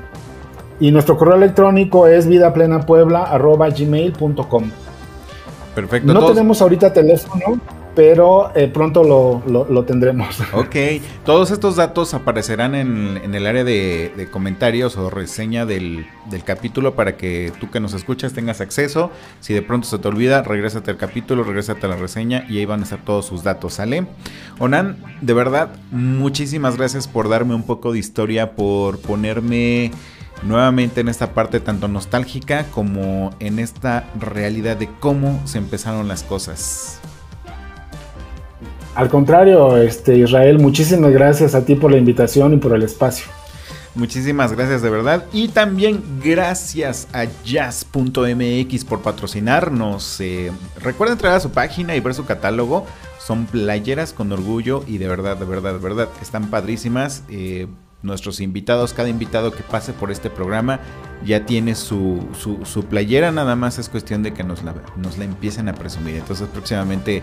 y 0.78 0.92
nuestro 0.92 1.16
correo 1.16 1.34
electrónico 1.34 2.06
es 2.06 2.28
vidaplenapuebla.gmail.com. 2.28 4.70
Perfecto. 5.74 6.14
No 6.14 6.26
tenemos 6.26 6.62
ahorita 6.62 6.92
teléfono, 6.92 7.58
pero 7.96 8.52
eh, 8.54 8.68
pronto 8.68 9.02
lo, 9.02 9.84
tendremos. 9.84 10.36
Ok, 10.52 10.76
todos 11.24 11.50
estos 11.50 11.76
datos 11.76 12.12
aparecerán 12.14 12.74
en, 12.74 13.34
el 13.34 13.46
área 13.46 13.64
de, 13.64 14.28
comentarios 14.30 14.96
o 14.96 15.08
reseña 15.10 15.64
del, 15.64 16.06
capítulo 16.44 16.94
para 16.94 17.16
que 17.16 17.52
tú 17.58 17.70
que 17.70 17.80
nos 17.80 17.94
escuchas 17.94 18.34
tengas 18.34 18.60
acceso. 18.60 19.10
Si 19.40 19.54
de 19.54 19.62
pronto 19.62 19.88
se 19.88 19.98
te 19.98 20.06
olvida, 20.06 20.42
regrésate 20.42 20.90
al 20.90 20.98
capítulo, 20.98 21.42
regrésate 21.42 21.86
a 21.86 21.88
la 21.88 21.96
reseña 21.96 22.44
y 22.48 22.58
ahí 22.58 22.66
van 22.66 22.80
a 22.80 22.82
estar 22.84 23.02
todos 23.02 23.24
sus 23.24 23.42
datos, 23.42 23.74
¿sale? 23.74 24.06
Onan, 24.58 24.98
de 25.22 25.32
verdad, 25.32 25.70
muchísimas 25.90 26.76
gracias 26.76 27.08
por 27.08 27.30
darme 27.30 27.54
un 27.54 27.62
poco 27.62 27.92
de 27.92 27.98
historia, 27.98 28.52
por 28.52 28.98
ponerme 29.00 29.90
nuevamente 30.42 31.00
en 31.00 31.08
esta 31.08 31.32
parte 31.32 31.60
tanto 31.60 31.88
nostálgica 31.88 32.66
como 32.72 33.30
en 33.40 33.58
esta 33.58 34.04
realidad 34.20 34.76
de 34.76 34.90
cómo 35.00 35.40
se 35.46 35.56
empezaron 35.56 36.08
las 36.08 36.22
cosas. 36.22 37.00
Al 38.96 39.10
contrario, 39.10 39.76
este, 39.76 40.16
Israel, 40.16 40.58
muchísimas 40.58 41.12
gracias 41.12 41.54
a 41.54 41.66
ti 41.66 41.74
por 41.74 41.90
la 41.90 41.98
invitación 41.98 42.54
y 42.54 42.56
por 42.56 42.74
el 42.74 42.82
espacio. 42.82 43.26
Muchísimas 43.94 44.52
gracias 44.52 44.80
de 44.80 44.88
verdad. 44.88 45.26
Y 45.34 45.48
también 45.48 46.02
gracias 46.24 47.06
a 47.12 47.26
jazz.mx 47.44 48.84
por 48.86 49.02
patrocinarnos. 49.02 50.18
Eh, 50.22 50.50
recuerda 50.80 51.12
entrar 51.12 51.34
a 51.34 51.40
su 51.40 51.50
página 51.50 51.94
y 51.94 52.00
ver 52.00 52.14
su 52.14 52.24
catálogo. 52.24 52.86
Son 53.18 53.44
playeras 53.44 54.14
con 54.14 54.32
orgullo 54.32 54.82
y 54.86 54.96
de 54.96 55.08
verdad, 55.08 55.36
de 55.36 55.44
verdad, 55.44 55.74
de 55.74 55.78
verdad, 55.78 56.08
están 56.22 56.48
padrísimas. 56.48 57.22
Eh, 57.28 57.66
nuestros 58.02 58.40
invitados, 58.40 58.92
cada 58.92 59.08
invitado 59.08 59.52
que 59.52 59.62
pase 59.62 59.92
por 59.92 60.10
este 60.10 60.30
programa 60.30 60.80
ya 61.24 61.46
tiene 61.46 61.74
su, 61.74 62.28
su, 62.34 62.84
playera, 62.84 63.32
nada 63.32 63.56
más 63.56 63.78
es 63.78 63.88
cuestión 63.88 64.22
de 64.22 64.32
que 64.32 64.44
nos 64.44 64.62
la, 64.62 64.74
nos 64.96 65.18
la 65.18 65.24
empiecen 65.24 65.68
a 65.68 65.74
presumir. 65.74 66.16
Entonces 66.16 66.46
próximamente 66.48 67.22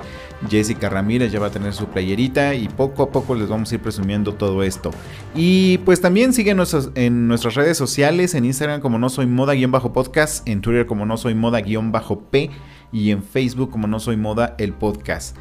Jessica 0.49 0.89
Ramírez 0.89 1.31
ya 1.31 1.39
va 1.39 1.47
a 1.47 1.51
tener 1.51 1.73
su 1.73 1.87
playerita 1.87 2.55
y 2.55 2.67
poco 2.67 3.03
a 3.03 3.11
poco 3.11 3.35
les 3.35 3.49
vamos 3.49 3.71
a 3.71 3.75
ir 3.75 3.81
presumiendo 3.81 4.33
todo 4.33 4.63
esto. 4.63 4.91
Y 5.35 5.77
pues 5.79 6.01
también 6.01 6.33
síguenos 6.33 6.89
en 6.95 7.27
nuestras 7.27 7.55
redes 7.55 7.77
sociales, 7.77 8.33
en 8.33 8.45
Instagram 8.45 8.81
como 8.81 8.97
no 8.97 9.09
soy 9.09 9.27
moda-podcast, 9.27 10.47
en 10.47 10.61
Twitter 10.61 10.85
como 10.85 11.05
no 11.05 11.17
soy 11.17 11.35
moda-p 11.35 12.51
y 12.91 13.11
en 13.11 13.23
Facebook 13.23 13.69
como 13.69 13.87
no 13.87 13.99
soy 13.99 14.17
moda 14.17 14.55
el 14.57 14.73
podcast. 14.73 15.37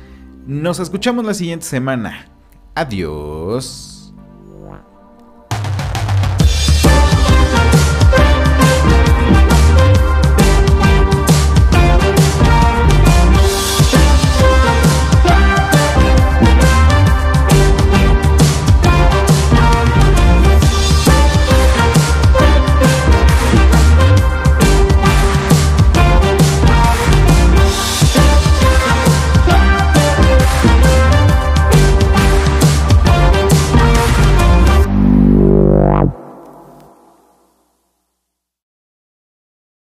Nos 0.46 0.78
escuchamos 0.78 1.24
la 1.24 1.34
siguiente 1.34 1.66
semana. 1.66 2.26
Adiós. 2.74 3.91